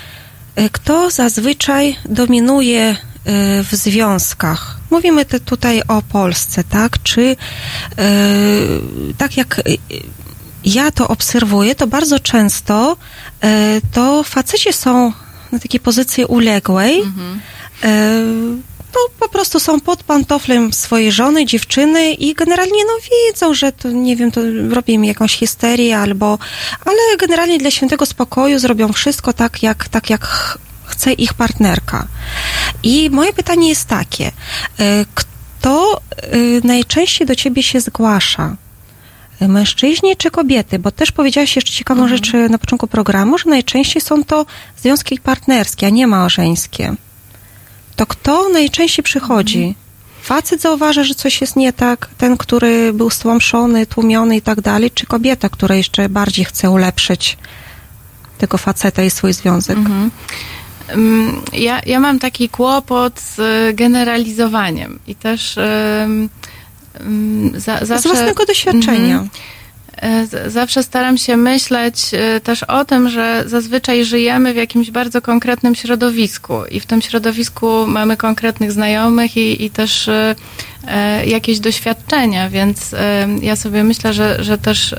[0.56, 2.96] e, kto zazwyczaj dominuje
[3.64, 4.78] w związkach.
[4.92, 7.04] Mówimy te tutaj o Polsce, tak?
[7.04, 7.36] Czy
[7.98, 8.08] e,
[9.18, 9.62] tak jak e,
[10.66, 12.98] ja to obserwuję, to bardzo często
[13.42, 15.14] e, to faceci są
[15.52, 17.02] na takiej pozycji uległej.
[17.84, 18.22] E,
[18.96, 23.92] no, po prostu są pod pantoflem swojej żony, dziewczyny i generalnie no wiedzą, że to,
[23.92, 26.38] nie wiem, to robi im jakąś histerię albo,
[26.86, 30.58] ale generalnie dla świętego spokoju zrobią wszystko tak, jak, tak jak
[30.96, 32.08] chce ich partnerka.
[32.84, 34.32] I moje pytanie jest takie,
[34.80, 38.56] e, kto e, najczęściej do ciebie się zgłasza?
[39.42, 40.80] Mężczyźni czy kobiety?
[40.80, 44.46] Bo też powiedziałaś jeszcze ciekawą rzecz e, na początku programu, że najczęściej są to
[44.78, 46.96] związki partnerskie, a nie małżeńskie.
[47.96, 49.76] To kto najczęściej przychodzi?
[50.22, 54.92] Facet zauważa, że coś jest nie tak, ten, który był stłamszony, tłumiony i tak dalej,
[54.92, 57.38] czy kobieta, która jeszcze bardziej chce ulepszyć
[58.38, 59.78] tego faceta i swój związek?
[59.78, 60.12] Mhm.
[60.90, 65.56] Mm, Ja, ja mam taki kłopot z e, generalizowaniem i też
[67.56, 68.10] za, zawsze...
[68.10, 69.28] własnego doświadczenia.
[70.30, 75.22] Z- Zawsze staram się myśleć e, też o tym, że zazwyczaj żyjemy w jakimś bardzo
[75.22, 80.10] konkretnym środowisku i w tym środowisku mamy konkretnych znajomych i, i też
[81.26, 82.96] jakieś doświadczenia, więc
[83.42, 84.96] ja sobie myślę, że, że też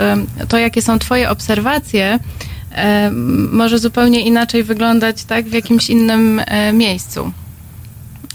[0.49, 2.19] to, jakie są Twoje obserwacje,
[3.53, 7.33] może zupełnie inaczej wyglądać tak w jakimś innym e, miejscu.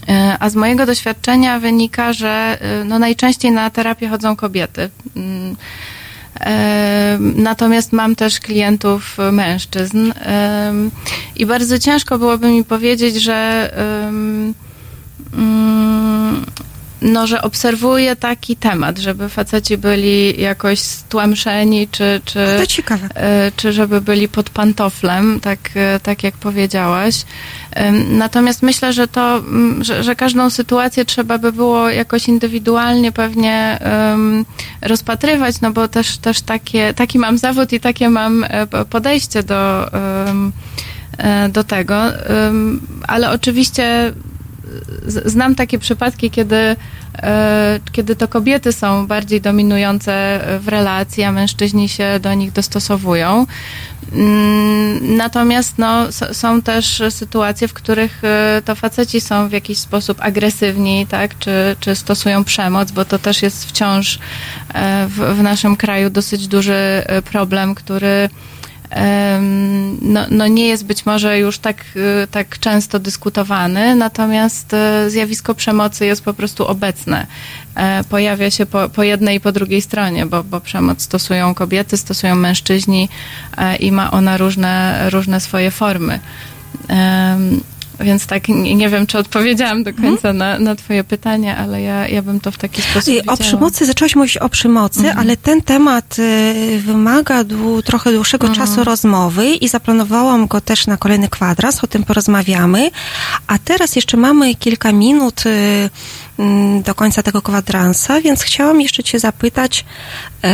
[0.10, 4.90] E, A z mojego doświadczenia wynika, że e, no najczęściej na terapię chodzą kobiety.
[5.16, 5.56] Mm,
[7.36, 10.12] Natomiast mam też klientów mężczyzn
[11.36, 13.72] i bardzo ciężko byłoby mi powiedzieć, że
[14.08, 14.54] mm,
[17.02, 23.10] no, że obserwuję taki temat, żeby faceci byli jakoś stłamszeni, czy, czy, To ciekawe.
[23.16, 27.16] e, czy żeby byli pod pantoflem, tak, e, tak jak powiedziałaś.
[28.10, 29.44] Natomiast myślę, że to,
[29.82, 34.46] że, że każdą sytuację trzeba by było jakoś indywidualnie pewnie em,
[34.82, 39.94] rozpatrywać, no bo też, też takie, taki mam zawód i takie mam e, podejście do,
[39.94, 41.96] e, do tego.
[42.26, 44.14] Em, Ale oczywiście
[45.26, 46.76] znam takie przypadki, kiedy,
[47.18, 53.46] e, kiedy to kobiety są bardziej dominujące w relacji, a mężczyźni się do nich dostosowują.
[54.12, 60.18] Mm, Natomiast no, są też sytuacje, w których e, to faceci są w jakiś sposób
[60.22, 64.20] agresywni, tak, czy, czy stosują przemoc, bo to też jest wciąż
[64.74, 68.30] e, w, w naszym kraju dosyć duży problem, który
[70.02, 71.86] no, no nie jest być może już tak,
[72.24, 77.28] y, tak często dyskutowany, natomiast y, zjawisko przemocy jest po prostu obecne.
[77.76, 81.98] E, Pojawia się po, po jednej i po drugiej stronie, bo, bo przemoc stosują kobiety,
[81.98, 83.10] stosują mężczyźni
[83.58, 86.20] e, i ma ona różne, różne swoje formy.
[88.04, 92.22] Więc tak, nie, wiem, czy odpowiedziałam do końca na, na twoje pytanie, ale ja, ja
[92.22, 93.26] bym to w taki sposób I.
[93.28, 95.20] O przemocy, zaczęłaś mówić o przemocy, Mhm.
[95.20, 98.68] ale ten temat y, wymaga dłu, trochę dłuższego Mhm.
[98.68, 102.92] czasu rozmowy i zaplanowałam go też na kolejny kwadras, o tym porozmawiamy.
[103.48, 105.90] A teraz jeszcze mamy kilka minut y,
[106.40, 109.86] mm, do końca tego kwadransa, więc chciałam jeszcze cię zapytać,
[110.46, 110.48] y,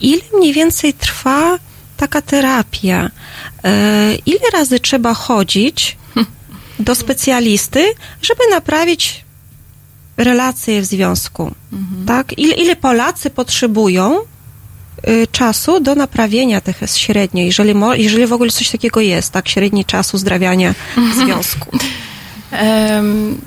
[0.00, 1.58] ile mniej więcej trwa
[1.96, 3.06] taka terapia?
[3.06, 5.96] Y, ile razy trzeba chodzić
[6.78, 9.24] do specjalisty, żeby naprawić
[10.16, 11.50] relacje w związku.
[12.06, 12.38] Tak?
[12.38, 14.18] Ile, ile Polacy potrzebują
[15.08, 19.48] y, czasu do naprawienia tych średnio, jeżeli, mo, jeżeli w ogóle coś takiego jest, tak?
[19.48, 21.78] Średni czas uzdrawiania w związku.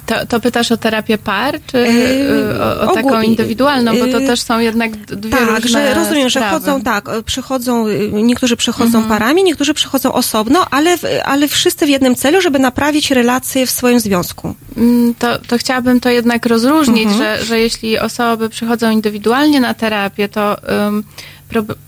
[0.05, 4.19] To, to pytasz o terapię par, czy y, o, o taką ogólnie, indywidualną, bo to
[4.19, 6.55] yy, też są jednak dwie Tak, różne że rozumiem, że sprawy.
[6.55, 9.07] chodzą tak, y, przychodzą, y, niektórzy przychodzą Mhm.
[9.19, 13.99] parami, niektórzy przychodzą osobno, ale, ale wszyscy w jednym celu, żeby naprawić relacje w swoim
[13.99, 14.55] związku.
[14.77, 17.17] Mm, To, to chciałabym to jednak rozróżnić, Mhm.
[17.39, 21.03] że, że jeśli osoby przychodzą indywidualnie na terapię, to um,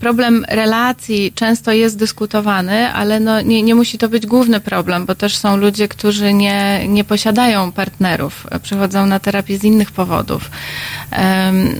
[0.00, 5.14] problem relacji często jest dyskutowany, ale no, nie, nie musi to być główny problem, bo
[5.14, 10.50] też są ludzie, którzy nie, nie posiadają partnerów, e, przychodzą na terapię z innych powodów.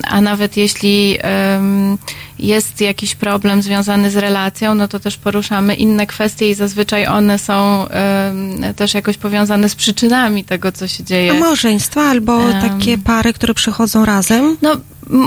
[0.09, 1.19] A nawet jeśli
[2.39, 7.39] jest jakiś problem związany z relacją, no to też poruszamy inne kwestie i zazwyczaj one
[7.39, 7.87] są
[8.77, 11.31] też jakoś powiązane z przyczynami tego, co się dzieje.
[11.31, 14.57] A małżeństwa albo takie pary, które przychodzą razem?
[14.63, 14.77] No,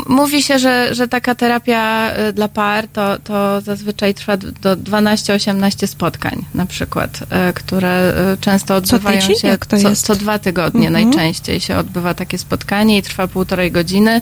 [0.08, 5.88] mówi się, że, że taka terapia y, dla par to, to zazwyczaj trwa do 12-18
[5.88, 9.36] spotkań na przykład, y, które y, często odbywają tydzień?
[9.36, 11.10] się co, co dwa tygodnie Mhm.
[11.10, 14.22] najczęściej się odbywa takie spotkanie i trwa półtorej godziny.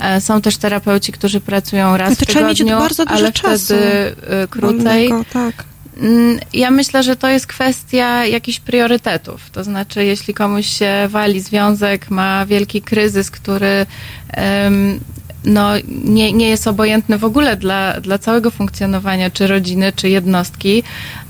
[0.00, 3.32] E, Są też terapeuci, którzy pracują raz to w trzeba mieć tygodniu, bardzo dużo ale
[3.32, 4.78] czasu wtedy krócej.
[5.08, 5.64] wolnego, tak.
[5.98, 9.50] Mm, Ja myślę, że to jest kwestia jakichś priorytetów.
[9.50, 13.86] To znaczy, jeśli komuś się wali związek, ma wielki kryzys, który
[15.44, 15.70] no,
[16.04, 20.82] nie, nie jest obojętny w ogóle dla, dla całego funkcjonowania czy rodziny, czy jednostki,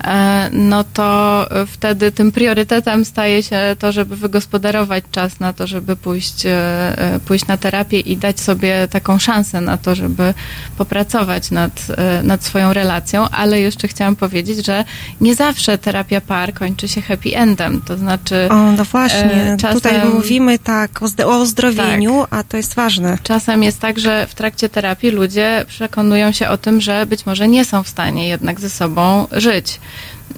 [0.04, 5.96] e, no to wtedy tym priorytetem staje się to, żeby wygospodarować czas na to, żeby
[5.96, 6.50] pójść, e,
[6.98, 10.34] e, pójść na terapię i dać sobie taką szansę na to, żeby
[10.78, 11.86] popracować nad,
[12.22, 14.84] nad swoją relacją, ale jeszcze chciałam powiedzieć, że
[15.20, 19.56] nie zawsze terapia par kończy się happy endem, to znaczy O, no właśnie.
[19.60, 23.18] czasem- Tutaj mówimy tak o, o ozdrowieniu, a to jest ważne.
[23.22, 27.48] Czasem jest tak, że w trakcie terapii ludzie przekonują się o tym, że być może
[27.48, 29.80] nie są w stanie jednak ze sobą żyć.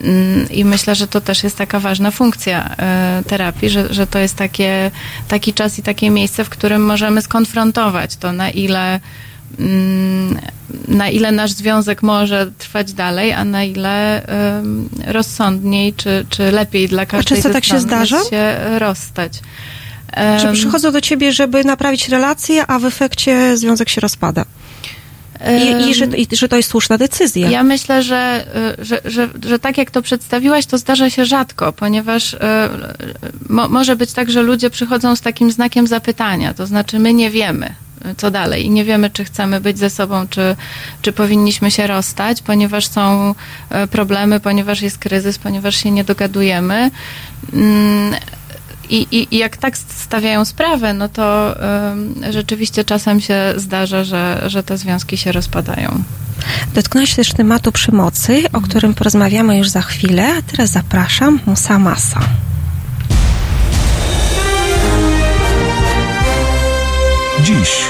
[0.00, 4.18] Mm, I myślę, że to też jest taka ważna funkcja e, terapii, że, że to
[4.18, 4.90] jest takie,
[5.28, 9.00] taki czas i takie miejsce, w którym możemy skonfrontować to, na ile,
[9.58, 10.38] mm,
[10.88, 14.22] na ile nasz związek może trwać dalej, a na ile
[15.06, 18.24] rozsądniej czy, czy lepiej dla każdej często ze tak się zdarza?
[18.30, 19.32] się rozstać.
[20.16, 24.44] Że Em, przychodzą do ciebie, żeby naprawić relacje, a w efekcie związek się rozpada.
[25.48, 27.50] I, i, że, I że to jest słuszna decyzja.
[27.50, 28.44] Ja myślę, że,
[28.80, 32.38] y, że, że, że tak jak to przedstawiłaś, to zdarza się rzadko, ponieważ y,
[33.48, 37.30] mo, może być tak, że ludzie przychodzą z takim znakiem zapytania, to znaczy my nie
[37.30, 37.74] wiemy,
[38.16, 40.56] co dalej i nie wiemy, czy chcemy być ze sobą, czy,
[41.02, 43.34] czy powinniśmy się rozstać, ponieważ są
[43.84, 46.90] y, problemy, ponieważ jest kryzys, ponieważ się nie dogadujemy.
[48.90, 51.56] I, i, I jak tak stawiają sprawę, no to
[52.30, 56.02] rzeczywiście czasem się zdarza, że, że te związki się rozpadają.
[56.74, 62.20] Dotknąłeś też tematu przemocy, o którym porozmawiamy już za chwilę, a teraz zapraszam Musa Masa.
[67.42, 67.89] Dziś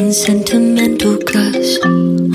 [0.00, 1.18] Being sentimental?
[1.18, 1.78] Cause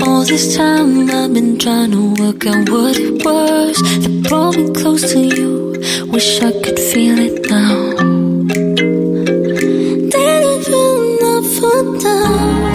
[0.02, 4.70] all this time I've been trying to work out what it was that brought me
[4.72, 5.74] close to you.
[6.12, 7.74] Wish I could feel it now.
[10.12, 12.65] Did it feel enough for now?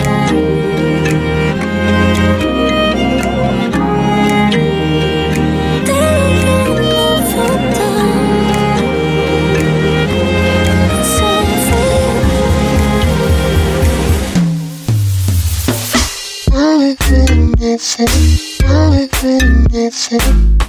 [17.81, 20.21] dancing, all the freedom dancing,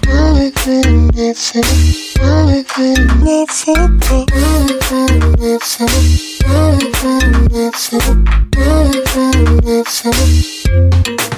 [0.09, 1.63] all the freedom dancing,
[2.25, 5.93] all the freedom dancing, all the freedom dancing,
[6.49, 8.01] all the freedom dancing,
[8.57, 10.17] all the freedom dancing.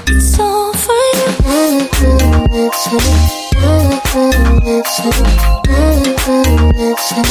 [0.07, 1.27] It's all for you.
[1.45, 3.03] All the freedom dancing,
[3.59, 5.27] all the freedom dancing,
[5.75, 7.31] all the freedom dancing,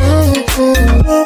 [0.00, 1.21] all the freedom dancing.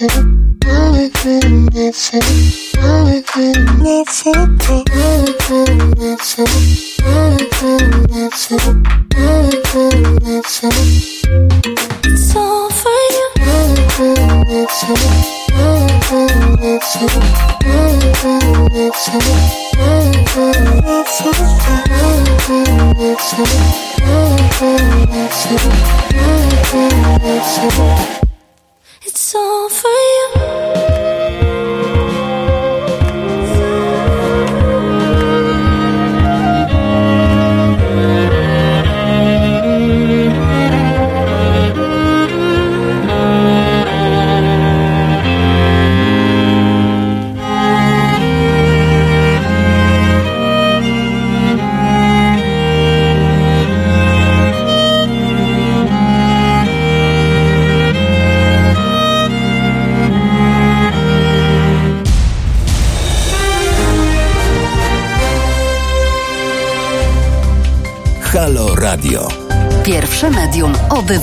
[0.00, 0.24] needs it.
[0.64, 2.76] Really, really needs it.
[2.76, 3.22] Really,
[4.26, 4.38] it.
[5.50, 5.86] Really,
[6.38, 6.73] it.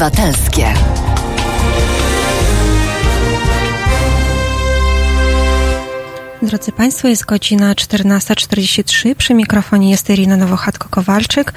[0.02, 0.74] Obywatelskie.
[6.42, 9.16] Drodzy Państwo, jest godzina 14.43.
[9.16, 11.54] Przy mikrofonie jest Irina Nowochatko-Kowalczyk,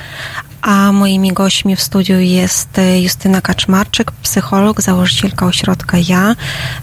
[0.62, 6.36] a moimi gośćmi w studiu jest e, Justyna Kaczmarczyk, psycholog, założycielka ośrodka Ja,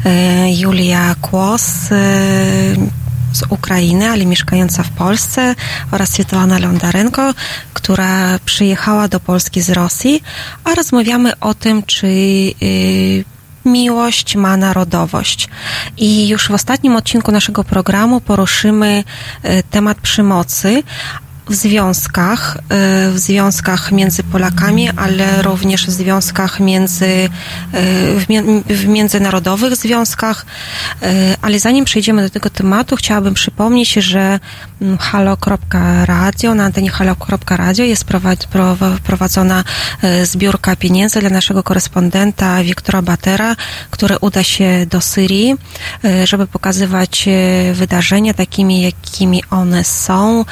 [0.06, 1.96] e, Julia Kłos e,
[3.34, 5.56] z Ukrainy, ale mieszkająca w Polsce
[5.92, 7.34] oraz Svetlana Londarenko,
[7.82, 10.24] która przyjechała do Polski z Rosji,
[10.64, 13.24] a rozmawiamy o tym, czy y,
[13.66, 15.50] miłość ma narodowość.
[15.98, 19.04] I już w ostatnim odcinku naszego programu poruszymy
[19.44, 20.84] e, temat przemocy
[21.52, 27.30] w związkach, e, w związkach między Polakami, ale również w związkach między, e,
[28.70, 30.46] w, międzynarodowych związkach.
[31.02, 34.40] E, Ale zanim przejdziemy do tego tematu, chciałabym przypomnieć, że
[34.82, 39.64] mm, halo.radio, na antenie halo.radio jest prowa- prowa- prowadzona
[40.24, 43.56] zbiórka pieniędzy dla naszego korespondenta Wiktora Batera,
[43.90, 45.56] który uda się do Syrii,
[46.24, 47.30] żeby pokazywać
[47.74, 50.46] wydarzenia takimi, jakimi one są,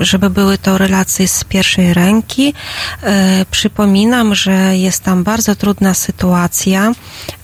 [0.00, 2.54] żeby były to relacje z pierwszej ręki.
[3.02, 6.92] E, Przypominam, że jest tam bardzo trudna sytuacja.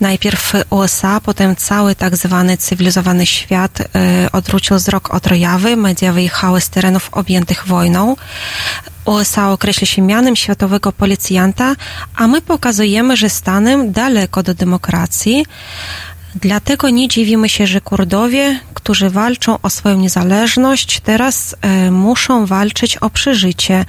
[0.01, 3.87] Najpierw USA, potem cały tak zwany cywilizowany świat e,
[4.33, 5.77] odwrócił wzrok od Rojawy.
[5.77, 8.17] Media wyjechały z terenów objętych wojną.
[9.05, 11.75] USA określa się mianem światowego policjanta,
[12.17, 15.47] a my pokazujemy, że stanem daleko do demokracji.
[16.35, 22.97] Dlatego nie dziwimy się, że Kurdowie, którzy walczą o swoją niezależność, teraz e, muszą walczyć
[22.97, 23.85] o przeżycie.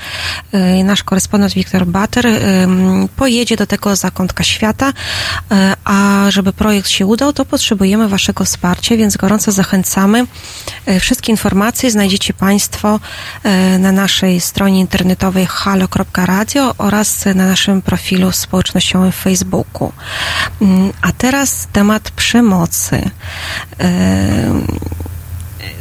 [0.52, 2.68] E, nasz korespondent Wiktor Bater e,
[3.16, 4.94] pojedzie do tego zakątka świata,
[5.86, 10.26] a żeby projekt się udał, to potrzebujemy Waszego wsparcia, więc gorąco zachęcamy.
[11.00, 13.00] Wszystkie informacje znajdziecie Państwo
[13.80, 19.92] na naszej stronie internetowej halo.radio oraz na naszym profilu społecznościowym w Facebooku.
[20.62, 23.10] Mm, A teraz temat przemocy.
[23.80, 24.54] E,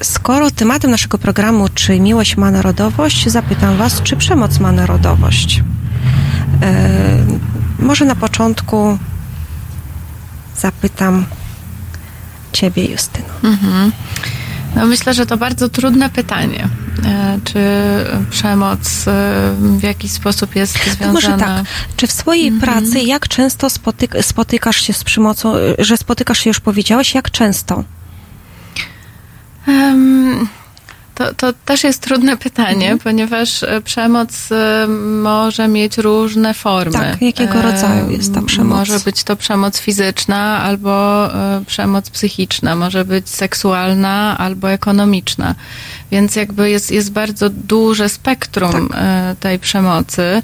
[0.02, 5.62] Skoro tematem naszego programu, czy miłość ma narodowość, zapytam Was, czy przemoc ma narodowość?
[6.62, 7.26] E,
[7.78, 8.98] może na początku
[10.56, 11.24] zapytam
[12.52, 13.34] Ciebie, Justyno.
[13.44, 13.92] Mhm.
[14.76, 16.68] No myślę, że to bardzo trudne pytanie.
[17.04, 17.60] E, Czy
[18.30, 21.12] przemoc e, w jakiś sposób jest To związana...
[21.12, 21.64] może tak,
[21.96, 22.60] czy w swojej Mhm.
[22.72, 27.30] pracy jak często spotyk- spotykasz się z przemocą, y, że spotykasz się, już powiedziałeś, jak
[27.30, 27.84] często?
[29.68, 30.48] Em,
[31.18, 34.86] To, to też jest trudne pytanie, ponieważ e, przemoc e,
[35.22, 36.92] może mieć różne formy.
[36.92, 38.78] Tak, jakiego E, rodzaju jest ta przemoc?
[38.78, 41.28] Może być to przemoc fizyczna albo
[41.66, 45.54] przemoc psychiczna, może być seksualna albo ekonomiczna.
[46.10, 50.42] Więc jakby jest, jest bardzo duże spektrum e, tej przemocy.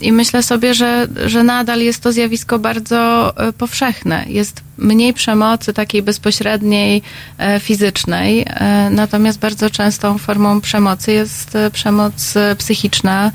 [0.00, 4.24] I myślę sobie, że, że nadal jest to zjawisko bardzo powszechne.
[4.28, 7.02] Jest mniej przemocy takiej bezpośredniej,
[7.38, 13.32] e, fizycznej, e, natomiast bardzo częstą formą przemocy jest e, przemoc psychiczna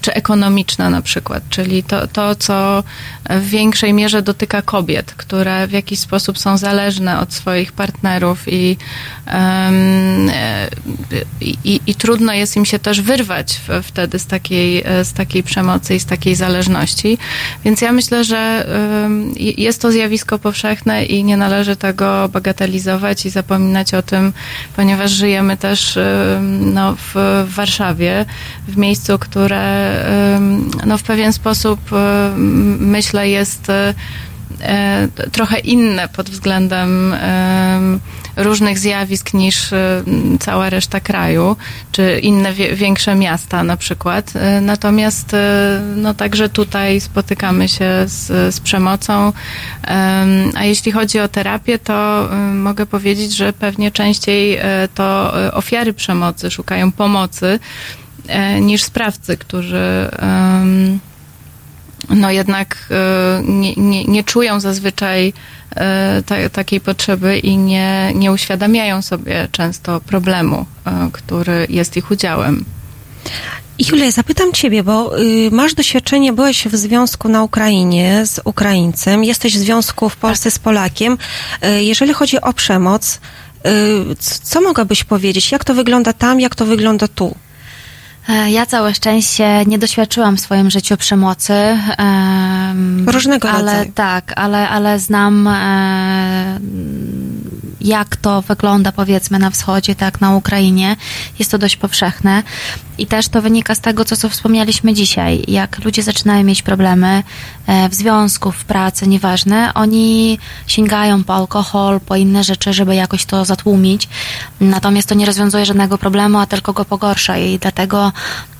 [0.00, 2.82] czy ekonomiczna na przykład, czyli to, to, co
[3.30, 8.76] w większej mierze dotyka kobiet, które w jakiś sposób są zależne od swoich partnerów i,
[11.40, 16.00] i, i trudno jest im się też wyrwać wtedy z takiej, z takiej przemocy i
[16.00, 17.18] z takiej zależności.
[17.64, 18.66] Więc ja myślę, że
[19.36, 20.63] jest to zjawisko powszechne
[21.08, 24.32] i nie należy tego bagatelizować i zapominać o tym,
[24.76, 25.98] ponieważ żyjemy też
[26.60, 27.14] no, w,
[27.46, 28.24] Warszawie,
[28.68, 29.94] w miejscu, które
[30.86, 31.80] no, w pewien sposób
[32.78, 33.94] myślę jest e,
[34.60, 38.00] e, trochę inne pod względem em,
[38.36, 40.02] różnych zjawisk niż e,
[40.40, 41.56] cała reszta kraju,
[41.92, 44.32] czy inne większe miasta na przykład.
[44.36, 49.32] E, Natomiast e, no także tutaj spotykamy się z, z przemocą.
[49.82, 54.58] Em, A jeśli chodzi o terapię, to mogę powiedzieć, że pewnie częściej
[54.94, 57.58] to ofiary przemocy szukają pomocy
[58.60, 60.10] niż sprawcy, którzy
[62.10, 65.32] no jednak e, nie, nie, nie czują zazwyczaj
[65.76, 72.10] e, ta, takiej potrzeby i nie, nie uświadamiają sobie często problemu, e, który jest ich
[72.10, 72.64] udziałem.
[73.78, 79.54] Julia, zapytam Ciebie, bo y, masz doświadczenie, byłeś w związku na Ukrainie z Ukraińcem, jesteś
[79.54, 81.18] w związku w Polsce z Polakiem.
[81.64, 83.20] Y, jeżeli chodzi o przemoc,
[83.66, 85.52] y, co mogłabyś powiedzieć?
[85.52, 87.34] Jak to wygląda tam, jak to wygląda tu?
[88.28, 91.52] E, Ja całe szczęście nie doświadczyłam w swoim życiu przemocy.
[91.98, 93.92] em, Różnego ale, rodzaju.
[93.94, 96.60] Tak, ale, ale znam e,
[97.80, 100.96] jak to wygląda powiedzmy na wschodzie, tak na Ukrainie.
[101.38, 102.42] Jest to dość powszechne.
[102.98, 105.44] I też to wynika z tego, co, co wspomnieliśmy dzisiaj.
[105.48, 107.22] Jak ludzie zaczynają mieć problemy
[107.90, 113.44] w związku, w pracy, nieważne, oni sięgają po alkohol, po inne rzeczy, żeby jakoś to
[113.44, 114.08] zatłumić.
[114.60, 118.12] Natomiast to nie rozwiązuje żadnego problemu, a tylko go pogorsza i dlatego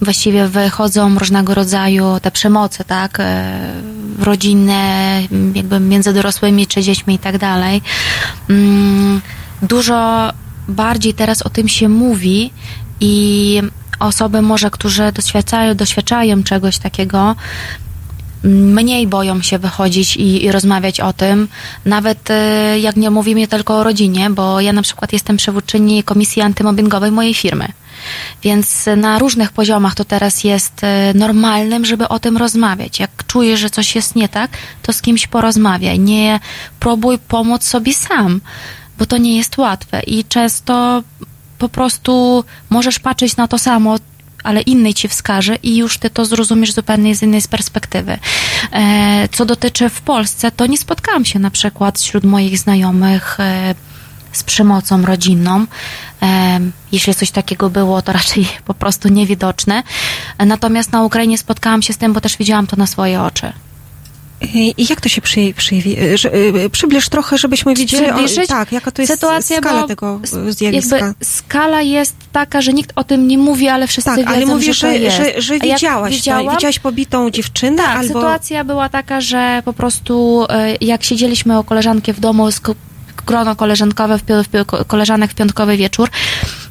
[0.03, 3.59] właściwie wychodzą różnego rodzaju te przemoce, tak, e,
[4.19, 5.23] rodzinne,
[5.55, 7.83] jakby między dorosłymi czy dziećmi i tak dalej.
[8.51, 9.21] Mm,
[9.63, 10.33] Dużo
[10.69, 12.51] bardziej teraz o tym się mówi
[13.01, 13.63] i
[13.99, 17.37] osoby może, które doświadczają, doświadczają czegoś takiego,
[18.45, 21.49] mniej boją się wychodzić i, i rozmawiać o tym,
[21.85, 26.43] nawet e, jak nie mówimy tylko o rodzinie, bo ja na przykład jestem przewodczyni komisji
[26.43, 27.69] antymobbingowej mojej firmy.
[28.43, 33.01] Więc na różnych poziomach to teraz jest e, normalnym, żeby o tym rozmawiać.
[33.01, 34.51] Jak czujesz, że coś jest nie tak,
[34.83, 35.99] to z kimś porozmawiaj.
[35.99, 36.41] Nie
[36.81, 38.41] próbuj pomóc sobie sam,
[38.99, 40.01] bo to nie jest łatwe.
[40.03, 41.03] I często
[41.59, 43.97] po prostu możesz patrzeć na to samo,
[44.45, 48.19] ale inny ci wskaże i już ty to zrozumiesz zupełnie z innej perspektywy.
[48.73, 53.75] E, co dotyczy w Polsce, to nie spotkałam się na przykład wśród moich znajomych e,
[54.33, 55.67] z przemocą rodzinną.
[56.23, 56.61] E,
[56.93, 59.83] jeśli coś takiego było, to raczej po prostu niewidoczne.
[60.39, 63.53] Natomiast na Ukrainie spotkałam się z tym, bo też widziałam to na swoje oczy.
[64.41, 68.73] I jak to się przy, przyjawi, y, że, y, przybliż trochę, żebyśmy widzieli, o, tak,
[68.73, 71.15] jaka to jest sytuację, skala tego zjawiska.
[71.23, 74.79] Skala jest taka, że nikt o tym nie mówi, ale wszyscy Tak, wiedzą, ale mówisz,
[74.79, 75.17] że to że, jest.
[75.17, 78.15] że, że widziałaś, to, widziałam, widziałaś pobitą dziewczynę tak, albo...
[78.15, 82.49] sytuacja była taka, że po prostu e, jak siedzieliśmy o koleżankę w domu,
[83.27, 86.09] grono koleżankowe, w, w, koleżanek w piątkowy wieczór,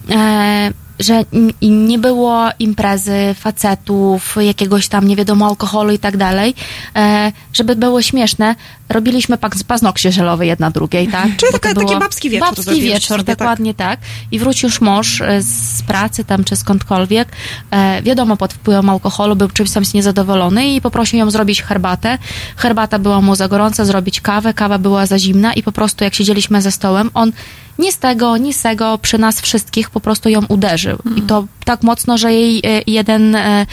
[0.10, 1.26] e, że
[1.62, 6.54] nie było imprezy, facetów, jakiegoś tam, nie wiadomo, alkoholu i tak dalej,
[6.96, 8.56] e, żeby było śmieszne,
[8.90, 9.38] robiliśmy
[9.68, 11.28] paznokcie żelowe jedna drugiej, tak?
[11.38, 13.26] Czyli taka- taki babski wieczór Babski wieczór, tak.
[13.26, 14.00] dokładnie tak.
[14.32, 17.28] I wrócił już mąż e, z pracy tam, czy skądkolwiek.
[17.72, 22.18] E, wiadomo, pod wpływem alkoholu był czymś tam niezadowolony i poprosił ją zrobić herbatę.
[22.56, 26.16] Herbata była mu za gorąca, zrobić kawę, kawa była za zimna i po prostu jak
[26.16, 27.32] siedzieliśmy za stołem, on
[27.80, 30.98] ni z tego, ni z tego przy nas wszystkich po prostu ją uderzył.
[31.16, 33.66] I to tak mocno, że jej e, jeden e,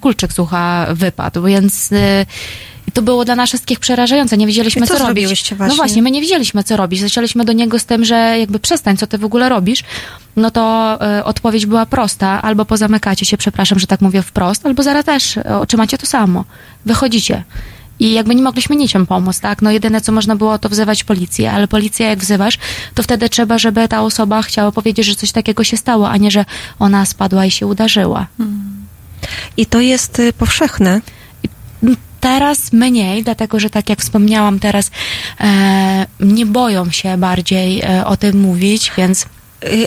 [0.00, 1.90] kulczyk słucha wypadł, więc
[2.94, 4.36] to było dla nas wszystkich przerażające.
[4.36, 5.06] Nie wiedzieliśmy, I co co, robić.
[5.06, 5.68] zrobiłyście właśnie?
[5.68, 7.00] No właśnie, my nie wiedzieliśmy, co robić.
[7.00, 9.84] Zaczęliśmy do niego z tym, że jakby przestań, co ty w ogóle robisz.
[10.36, 12.42] No to e, odpowiedź była prosta.
[12.42, 16.44] Albo pozamykacie się, przepraszam, że tak mówię wprost, albo zaraz też e, otrzymacie to samo.
[16.86, 17.44] Wychodzicie.
[17.98, 19.62] I jakby nie mogliśmy niczym pomóc, tak?
[19.62, 22.58] No jedyne, co można było, to wzywać policję, ale policja jak wzywasz,
[22.94, 26.30] to wtedy trzeba, żeby ta osoba chciała powiedzieć, że coś takiego się stało, a nie,
[26.30, 26.44] że
[26.78, 28.26] ona spadła i się udarzyła.
[29.56, 31.00] I to jest y, powszechne.
[32.24, 34.90] Teraz mniej, dlatego że tak jak wspomniałam, teraz
[35.40, 39.26] e, nie boją się bardziej e, o tym mówić, więc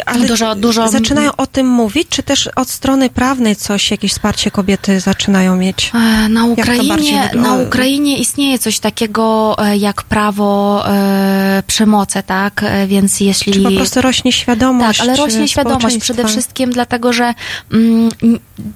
[0.05, 4.51] Ale dużo, dużo zaczynają o tym mówić, czy też od strony prawnej coś, jakieś wsparcie
[4.51, 5.91] kobiety zaczynają mieć?
[5.93, 12.63] E, Na Ukrainie, na Ukrainie istnieje coś takiego e, jak prawo e, przemocy, tak?
[12.63, 13.53] E, Więc jeśli...
[13.53, 14.99] Czy po prostu rośnie świadomość?
[14.99, 17.33] Tak, ale rośnie y, świadomość przede wszystkim dlatego, że
[17.73, 18.09] mm,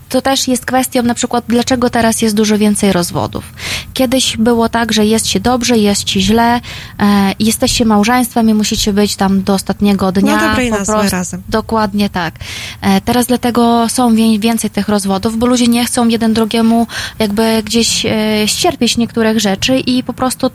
[0.10, 3.44] to też jest kwestią na przykład, dlaczego teraz jest dużo więcej rozwodów.
[3.94, 6.60] Kiedyś było tak, że jest się dobrze, jest ci źle,
[7.00, 10.36] e, jesteście małżeństwem i musicie być tam do ostatniego dnia.
[10.36, 11.42] Na dobre i po prostu- razem.
[11.50, 12.36] Dokładnie tak.
[12.82, 16.88] E, teraz dlatego są więcej tych rozwodów, bo ludzie nie chcą jeden drugiemu
[17.20, 18.12] jakby gdzieś e,
[18.46, 20.52] ścierpieć niektórych rzeczy i po prostu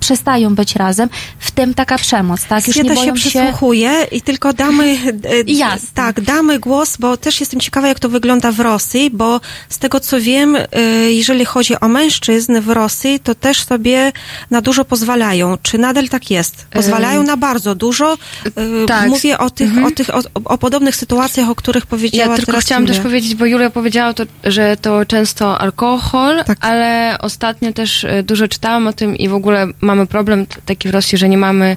[0.00, 1.08] przestają być razem,
[1.38, 2.66] w tym taka przemoc, tak?
[2.68, 3.30] Już nie Świata boją się się...
[3.40, 5.88] przysłuchuje i tylko damy, e, Jasne.
[5.94, 10.00] tak, damy głos, bo też jestem ciekawa, jak to wygląda w Rosji, bo z tego
[10.00, 10.80] co wiem, e,
[11.12, 14.12] jeżeli chodzi o mężczyzn w Rosji, to też sobie
[14.50, 15.56] na dużo pozwalają.
[15.62, 16.66] Czy nadal tak jest?
[16.70, 18.12] Pozwalają Ym, na bardzo dużo.
[18.12, 19.08] E, tak.
[19.08, 19.86] Mówię o tych, Mhm.
[19.86, 23.46] o tych, o, o podobnych sytuacjach, o których powiedziała Ja tylko chciałam też powiedzieć, bo
[23.46, 26.58] Julia powiedziała, to, że to często alkohol, Tak.
[26.60, 31.18] ale ostatnio też dużo czytałam o tym i w ogóle mamy problem taki w Rosji,
[31.18, 31.76] że nie mamy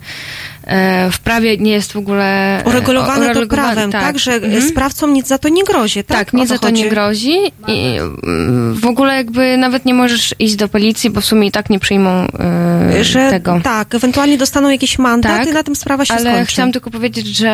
[0.63, 4.61] e, w prawie nie jest w ogóle e, Uregulowane to uregulowane- prawem, tak, że Mhm.
[4.69, 6.17] sprawcom nic za to nie grozi, tak?
[6.17, 7.35] Tak, nic za to nie grozi
[7.67, 11.51] i mm, w ogóle jakby nawet nie możesz iść do policji, bo w sumie i
[11.51, 13.59] tak nie przyjmą e, Że tego.
[13.63, 16.45] tak, ewentualnie dostaną jakiś mandat Tak, i na tym sprawa się Ale skończy.
[16.51, 17.49] chciałam tylko powiedzieć, że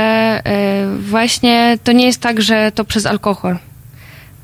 [0.46, 3.56] e, właśnie to nie jest tak, że to przez alkohol.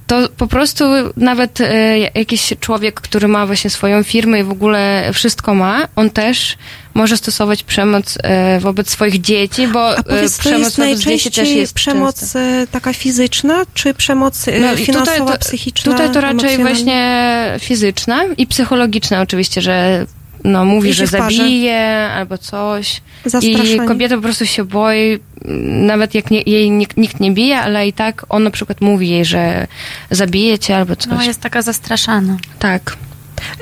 [0.07, 0.83] To po prostu
[1.17, 6.09] nawet e, jakiś człowiek, który ma właśnie swoją firmę i w ogóle wszystko ma, on
[6.09, 6.57] też
[6.93, 11.05] może stosować przemoc e, wobec swoich dzieci, bo A e, powiedz, przemoc jest dzieci też
[11.05, 12.39] najczęściej jest przemoc częsta.
[12.39, 15.91] e, taka fizyczna, czy przemoc No finansowa, tutaj to, psychiczna?
[15.91, 20.05] Tutaj to raczej właśnie fizyczna i psychologiczna oczywiście, że
[20.43, 23.01] no, mówi, że zabije albo coś.
[23.41, 25.19] I kobieta po prostu się boi,
[25.65, 29.09] nawet jak nie, jej nikt, nikt nie bije, ale i tak on na przykład mówi
[29.09, 29.67] jej, że
[30.11, 31.11] zabije cię albo coś.
[31.11, 32.37] No, jest taka zastraszana.
[32.59, 32.97] Tak.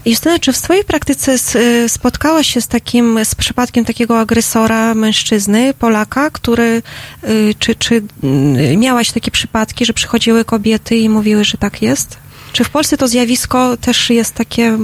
[0.05, 5.73] Justyna, czy w swojej praktyce y, spotkałaś się z takim, z przypadkiem takiego agresora mężczyzny,
[5.73, 6.81] Polaka, który,
[7.23, 12.17] y, czy, czy y, miałaś takie przypadki, że przychodziły kobiety i mówiły, że tak jest?
[12.53, 14.77] Czy w Polsce to zjawisko też jest takie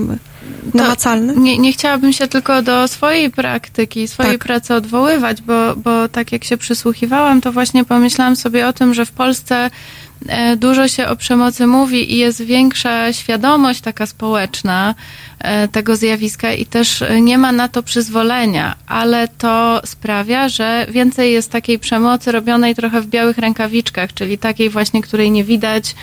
[0.44, 1.36] mm, namacalne?
[1.36, 4.48] Nie, nie chciałabym się tylko do swojej praktyki, swojej Tak.
[4.48, 9.06] pracy odwoływać, bo, bo tak jak się przysłuchiwałam, to właśnie pomyślałam sobie o tym, że
[9.06, 9.70] w Polsce
[10.58, 14.96] dużo się o przemocy mówi i jest większa świadomość taka społeczna
[15.40, 20.86] e, tego zjawiska i też e, nie ma na to przyzwolenia, ale to sprawia, że
[20.90, 25.96] więcej jest takiej przemocy robionej trochę w białych rękawiczkach, czyli takiej właśnie, której nie widać,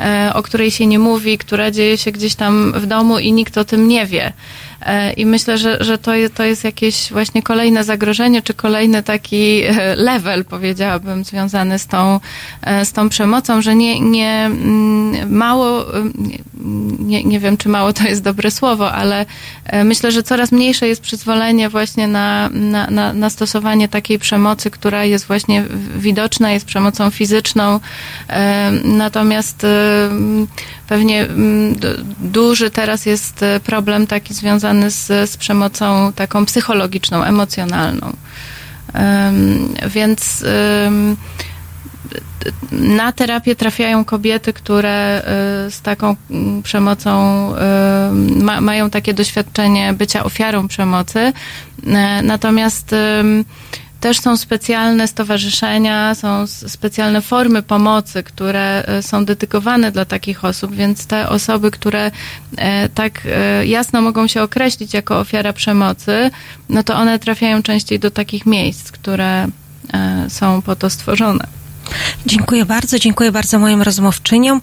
[0.00, 3.58] e, o której się nie mówi, która dzieje się gdzieś tam w domu i nikt
[3.58, 4.32] o tym nie wie.
[4.82, 9.62] E, I myślę, że, że to, to jest jakieś właśnie kolejne zagrożenie, czy kolejny taki
[9.62, 12.20] e, level, powiedziałabym, związany z tą,
[12.62, 16.12] e, z tą przemocą, że nie, nie mm, mało, mm,
[16.98, 19.26] nie, nie wiem, czy mało to jest dobre słowo, ale
[19.84, 25.04] myślę, że coraz mniejsze jest przyzwolenie właśnie na, na, na, na stosowanie takiej przemocy, która
[25.04, 25.64] jest właśnie
[25.98, 27.80] widoczna, jest przemocą fizyczną.
[28.84, 29.66] Natomiast
[30.88, 38.12] pewnie mm, d- duży teraz jest problem taki związany z, z przemocą taką psychologiczną, emocjonalną.
[38.94, 40.44] Em, Więc
[40.78, 41.16] em,
[42.72, 45.22] na terapię trafiają kobiety, które
[45.66, 47.10] y, z taką mm, przemocą
[47.54, 51.18] y, ma, mają takie doświadczenie bycia ofiarą przemocy.
[51.86, 52.94] E, Natomiast
[54.00, 60.74] też są specjalne stowarzyszenia, są specjalne formy pomocy, które e, są dedykowane dla takich osób,
[60.74, 62.10] więc te osoby, które
[62.56, 66.30] e, tak e, jasno mogą się określić jako ofiara przemocy,
[66.68, 69.48] no to one trafiają częściej do takich miejsc, które
[70.28, 71.55] są po to stworzone.
[72.26, 74.60] Dziękuję bardzo, dziękuję bardzo moim rozmówczyniom.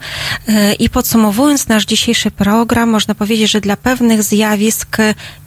[0.48, 4.98] E, I podsumowując nasz dzisiejszy program, można powiedzieć, że dla pewnych zjawisk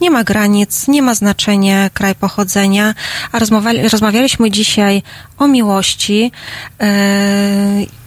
[0.01, 2.93] nie ma granic, nie ma znaczenia kraj pochodzenia,
[3.31, 5.03] a rozmawiali, rozmawialiśmy dzisiaj
[5.37, 6.31] o miłości
[6.79, 6.87] e,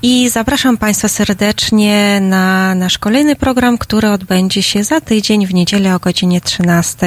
[0.03, 5.95] i zapraszam Państwa serdecznie na nasz kolejny program, który odbędzie się za tydzień w niedzielę
[5.95, 7.07] o godzinie 13.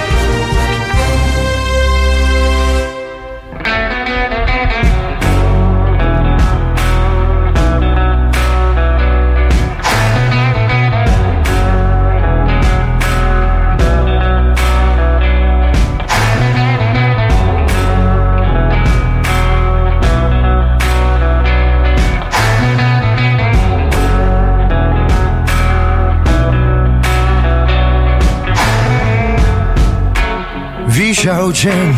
[31.21, 31.93] Wisiał cień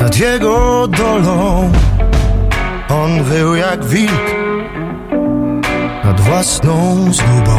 [0.00, 1.72] nad jego dolą.
[2.88, 4.30] On wył jak wilk
[6.04, 7.58] nad własną zgubą.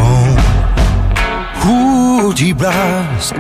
[1.60, 3.36] Chłód i blask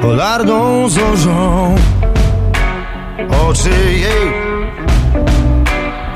[0.00, 1.74] polarną zorzą.
[3.48, 4.32] Oczy jej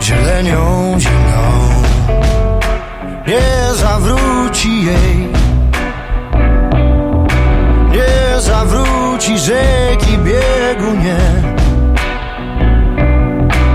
[0.01, 1.51] zielenią zimną.
[3.26, 5.34] Nie zawróci jej
[8.40, 11.55] zawróci rzeki biegu nie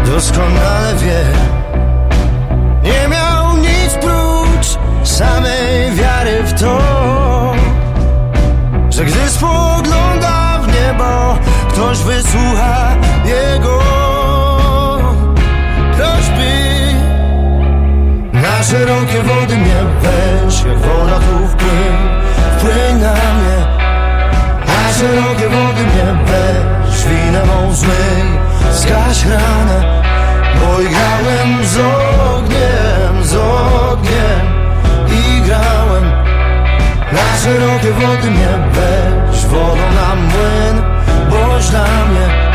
[0.06, 1.24] Doskonale wie.
[2.84, 6.80] Nie miał nic prócz samej wiary w to
[8.90, 11.38] Że gdy spogląda w niebo
[11.70, 12.96] Ktoś wysłucha
[13.26, 13.80] jego
[15.98, 16.50] prośby.
[18.34, 21.98] Na szerokie wody mnie weź Jak woda tu wpłyń
[22.58, 23.59] Wpłyń na mnie
[25.00, 28.24] szerokie wody mnie weź Winę mą zmyj,
[28.72, 30.04] zgaś ranę
[30.60, 34.46] Bo grałem z ogniem, z ogniem.
[35.12, 36.04] I grałem.
[37.12, 40.84] Na szerokie wody mnie weź Wodą na młyn,
[41.30, 42.50] boś dla mnie.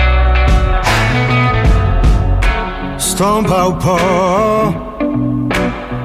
[2.99, 3.99] Stąpał po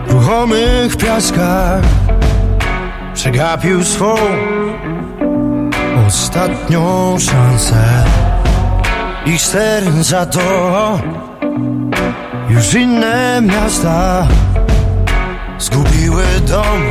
[0.08, 1.82] ruchomych piaskach
[3.14, 4.16] Przegapił swą
[6.30, 8.04] ostatnią szansę.
[9.26, 11.00] Ich ster za to
[12.50, 14.28] Już inne miasta
[15.60, 16.82] Zgubiły dom.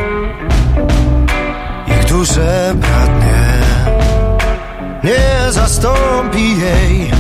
[1.87, 3.43] Ich duszę bratnie
[5.05, 7.11] Nie zastąpi jej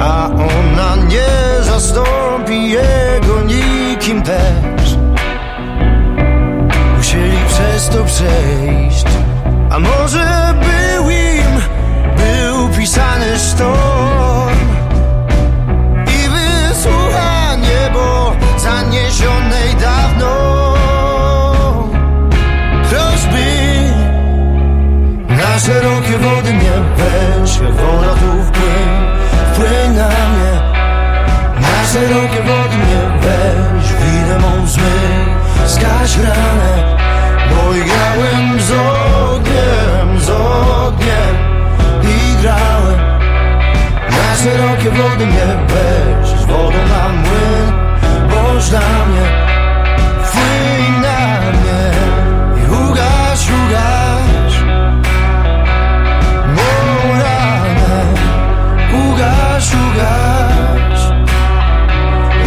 [0.00, 4.96] A ona nie zastąpi jego nikim też.
[6.96, 9.19] Musieli przez to przejść
[9.70, 11.60] a może był im,
[12.16, 14.58] był pisany sztorm.
[16.06, 20.30] I wysłucha niebo zaniesionej dawno.
[22.90, 23.46] Prośby
[25.28, 28.90] na szerokie wody mnie weź woda tu wpłyń,
[29.52, 30.80] wpłyń na mnie.
[31.60, 35.26] Na szerokie wody mnie weź Winę mą zmyj,
[35.66, 37.00] zgaś ranę
[37.50, 38.70] bo grałem z
[40.30, 41.34] z ogniem
[42.02, 43.00] i grałem.
[44.10, 47.72] Na szerokie wody nie weź wodą na młyn
[48.30, 49.26] Boż na mnie,
[50.24, 51.82] fłyń na mnie
[52.56, 54.54] I ugaś, ugaś
[56.56, 56.70] Mą
[57.12, 58.04] ranę,
[58.92, 61.00] ugaś, ugaś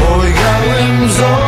[0.09, 1.42] Oj, grałem z ogniem